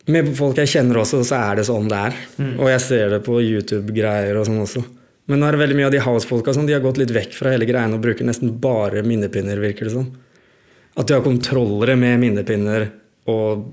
Med 0.09 0.31
folk 0.37 0.57
jeg 0.57 0.71
kjenner 0.71 1.03
også, 1.03 1.19
så 1.27 1.37
er 1.37 1.59
det 1.59 1.67
sånn 1.67 1.89
det 1.91 1.97
er. 2.09 2.15
Og 2.57 2.71
jeg 2.71 2.81
ser 2.81 3.11
det 3.13 3.19
på 3.27 3.35
YouTube-greier 3.43 4.39
og 4.39 4.47
sånn 4.47 4.63
også. 4.63 4.81
Men 5.29 5.37
nå 5.37 5.45
er 5.45 5.53
det 5.53 5.61
veldig 5.61 5.77
mye 5.77 5.89
av 5.91 5.93
de 5.93 6.01
house-folka 6.01 6.55
sånn, 6.55 6.65
de 6.65 6.73
har 6.73 6.81
gått 6.81 6.97
litt 6.97 7.13
vekk 7.13 7.35
fra 7.37 7.51
hele 7.53 7.67
greiene 7.69 7.99
og 7.99 8.01
bruker 8.01 8.25
nesten 8.25 8.55
bare 8.63 9.03
minnepinner, 9.05 9.61
virker 9.61 9.85
det 9.85 9.93
som. 9.93 10.07
At 10.97 11.05
de 11.05 11.13
har 11.13 11.21
kontrollere 11.21 11.93
med 11.99 12.17
minnepinner, 12.23 12.87
og 13.29 13.67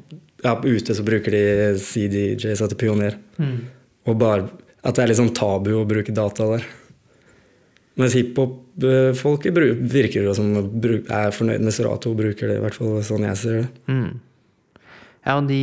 ja, 0.45 0.53
ute 0.53 0.95
så 0.95 1.07
bruker 1.07 1.33
de 1.33 1.45
CDJs 1.81 2.61
etter 2.67 2.77
Pioner. 2.77 3.17
Og 4.07 4.19
bare 4.21 4.51
at 4.87 4.99
det 4.99 5.03
er 5.03 5.11
litt 5.11 5.21
sånn 5.23 5.35
tabu 5.35 5.73
å 5.81 5.87
bruke 5.89 6.15
data 6.15 6.47
der. 6.53 6.67
Mens 7.97 8.15
hiphop-folket 8.19 8.66
bru- 8.79 9.74
virker 9.89 10.27
jo 10.27 10.35
som 10.37 10.53
er 10.57 11.33
fornøyd 11.35 11.62
med 11.64 11.72
Serato 11.74 12.11
og 12.12 12.18
bruker 12.20 12.51
det, 12.51 12.57
i 12.59 12.62
hvert 12.64 12.74
fall 12.77 12.99
sånn 13.07 13.24
jeg 13.29 13.37
ser 13.41 13.61
det. 13.62 13.68
Mm. 13.89 14.11
Ja, 15.27 15.41
de 15.43 15.61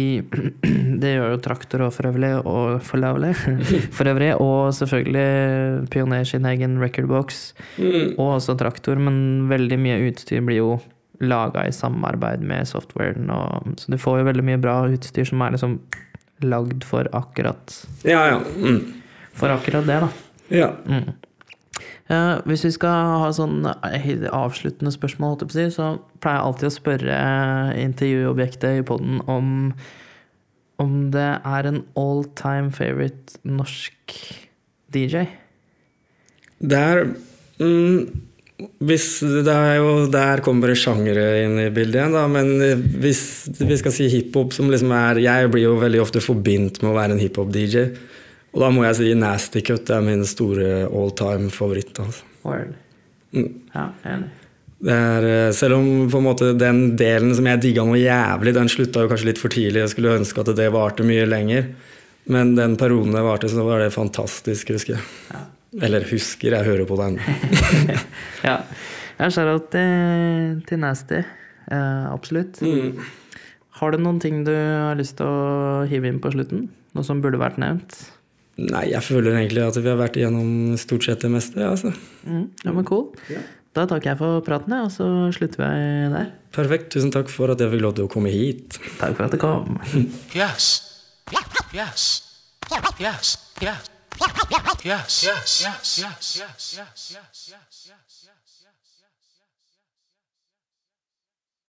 Det 1.03 1.11
gjør 1.15 1.29
jo 1.33 1.41
Traktor 1.45 1.85
og 1.85 1.93
for 1.95 2.09
øvrig, 2.09 2.31
og 2.45 2.81
for 2.83 2.99
øvrig, 4.11 4.33
og 4.41 4.73
selvfølgelig 4.75 5.87
Pioner 5.93 6.25
sin 6.27 6.45
egen 6.49 6.79
recordbox, 6.81 7.53
og 8.17 8.25
også 8.39 8.57
Traktor, 8.59 8.99
men 8.99 9.47
veldig 9.51 9.77
mye 9.79 10.01
utstyr 10.09 10.43
blir 10.43 10.59
jo 10.59 10.73
laga 11.23 11.63
i 11.69 11.71
samarbeid 11.71 12.41
med 12.43 12.67
softwaren, 12.67 13.29
og, 13.31 13.69
så 13.79 13.93
du 13.93 13.97
får 14.01 14.19
jo 14.19 14.27
veldig 14.27 14.43
mye 14.49 14.59
bra 14.59 14.79
utstyr 14.91 15.29
som 15.29 15.41
er 15.45 15.53
liksom 15.55 15.77
lagd 16.43 16.83
for 16.83 17.07
akkurat 17.15 17.71
Ja, 18.03 18.25
ja. 18.33 18.39
Mm. 18.57 18.81
For 19.37 19.53
akkurat 19.53 19.85
det, 19.87 20.01
da. 20.03 20.09
ja. 20.51 20.73
Mm. 20.89 21.13
Eh, 22.13 22.41
hvis 22.49 22.65
vi 22.67 22.73
skal 22.75 23.19
ha 23.23 23.29
sånn 23.35 23.63
eh, 23.65 24.07
avsluttende 24.29 24.93
spørsmål, 24.93 25.37
så 25.73 25.93
pleier 26.23 26.39
jeg 26.39 26.47
alltid 26.47 26.69
å 26.69 26.77
spørre 26.77 27.19
intervjuobjektet 27.81 28.81
i 28.81 28.87
poden 28.87 29.21
om 29.27 29.73
om 30.81 31.11
det 31.13 31.29
er 31.45 31.67
en 31.69 31.83
all 31.99 32.23
time 32.35 32.73
favorite 32.73 33.37
norsk 33.45 34.15
DJ. 34.91 35.27
Der 36.59 37.03
mm, 37.61 38.09
hvis 38.83 39.07
det 39.21 39.53
er 39.53 39.77
jo, 39.77 40.07
Der 40.11 40.41
kommer 40.43 40.71
det 40.71 40.79
sjangere 40.81 41.43
inn 41.43 41.59
i 41.61 41.69
bildet 41.73 41.99
igjen, 41.99 42.15
da. 42.15 42.25
Men 42.31 42.81
hvis 43.03 43.21
vi 43.61 43.77
skal 43.79 43.95
si 43.95 44.09
hiphop, 44.11 44.53
som 44.55 44.71
liksom 44.71 44.91
er 44.97 45.21
Jeg 45.23 45.53
blir 45.53 45.67
jo 45.67 45.77
veldig 45.81 46.01
ofte 46.03 46.23
forbindt 46.23 46.81
med 46.81 46.91
å 46.91 46.97
være 46.97 47.15
en 47.15 47.23
hiphop-DJ. 47.23 47.85
Og 48.53 48.61
da 48.61 48.69
må 48.73 48.85
jeg 48.85 48.99
si 48.99 49.13
Nasty 49.17 49.63
Cut 49.65 49.89
er 49.93 50.05
min 50.05 50.23
store 50.29 50.85
all 50.85 51.11
time 51.17 51.49
favoritt. 51.53 51.97
Altså. 51.99 52.25
Word. 52.45 52.75
Mm. 53.33 53.49
Ja, 53.73 53.87
enig. 54.11 54.29
Det 54.83 54.91
er, 54.93 55.25
eh, 55.47 55.51
selv 55.55 55.77
om 55.77 56.09
på 56.11 56.19
en 56.19 56.25
måte 56.25 56.51
den 56.59 56.97
delen 56.99 57.31
som 57.35 57.47
jeg 57.47 57.61
digga 57.63 57.85
noe 57.87 58.01
jævlig, 58.01 58.53
den 58.53 58.69
slutta 58.69 59.05
jo 59.05 59.09
kanskje 59.09 59.29
litt 59.31 59.39
for 59.39 59.53
tidlig. 59.53 59.79
Jeg 59.79 59.93
skulle 59.93 60.17
ønske 60.19 60.43
at 60.43 60.51
det 60.57 60.69
varte 60.75 61.05
mye 61.07 61.25
lenger. 61.29 61.69
Men 62.29 62.55
den 62.55 62.75
perioden 62.79 63.15
det 63.15 63.23
varte, 63.23 63.49
så 63.51 63.63
var 63.65 63.79
det 63.79 63.93
fantastisk, 63.95 64.73
husker 64.75 64.97
jeg. 64.97 65.05
Ja. 65.31 65.43
Eller 65.87 66.05
husker, 66.07 66.53
jeg 66.53 66.67
hører 66.67 66.85
på 66.87 66.99
den. 66.99 67.19
Ja. 68.43 68.59
Jeg 69.19 69.31
ser 69.31 69.47
at 69.53 69.69
til, 69.71 70.61
til 70.67 70.79
Nasty. 70.81 71.21
Eh, 71.71 72.05
absolutt. 72.11 72.59
Mm. 72.61 72.99
Har 73.79 73.93
du 73.93 74.01
noen 74.01 74.19
ting 74.19 74.43
du 74.43 74.51
har 74.51 74.97
lyst 74.99 75.17
til 75.19 75.29
å 75.29 75.85
hive 75.87 76.09
inn 76.09 76.19
på 76.23 76.31
slutten? 76.33 76.67
Noe 76.93 77.07
som 77.07 77.21
burde 77.23 77.39
vært 77.41 77.59
nevnt? 77.61 77.95
Nei, 78.61 78.83
jeg 78.91 79.01
føler 79.01 79.33
egentlig 79.39 79.63
at 79.65 79.77
vi 79.81 79.89
har 79.89 79.97
vært 79.97 80.17
igjennom 80.19 80.75
stort 80.77 81.07
sett 81.07 81.23
det 81.25 81.31
meste. 81.33 81.57
Altså. 81.65 81.89
Mm, 82.27 82.43
ja, 82.61 82.73
men 82.75 82.85
cool. 82.85 83.07
Da 83.73 83.87
takker 83.89 84.11
jeg 84.11 84.19
for 84.19 84.43
praten, 84.45 84.75
og 84.77 84.91
så 84.93 85.07
slutter 85.33 85.63
vi 85.63 86.11
der. 86.13 86.27
Perfekt. 86.53 86.91
Tusen 86.93 87.09
takk 87.13 87.31
for 87.33 87.49
at 87.49 87.63
jeg 87.63 87.71
fikk 87.73 87.81
lov 87.81 87.95
til 87.97 88.05
å 88.05 88.11
komme 88.13 88.29
hit. 88.29 88.77
Takk 88.99 89.17
for 89.17 89.25
at 89.25 89.33
du 89.33 89.39
kom. 89.41 89.79
Yes. 90.37 90.67
Yes. 91.33 91.49
Yes. 91.73 92.05
Yes. 92.69 92.93
Yes. 93.01 93.33
Yes. 93.63 93.89
Yes. 94.85 95.23
Yes. 95.23 95.23
Yes. 95.25 95.57
Yes. 95.65 96.29
Yes. 96.37 96.69
Yes. 96.77 97.49
Yes. 97.89 98.02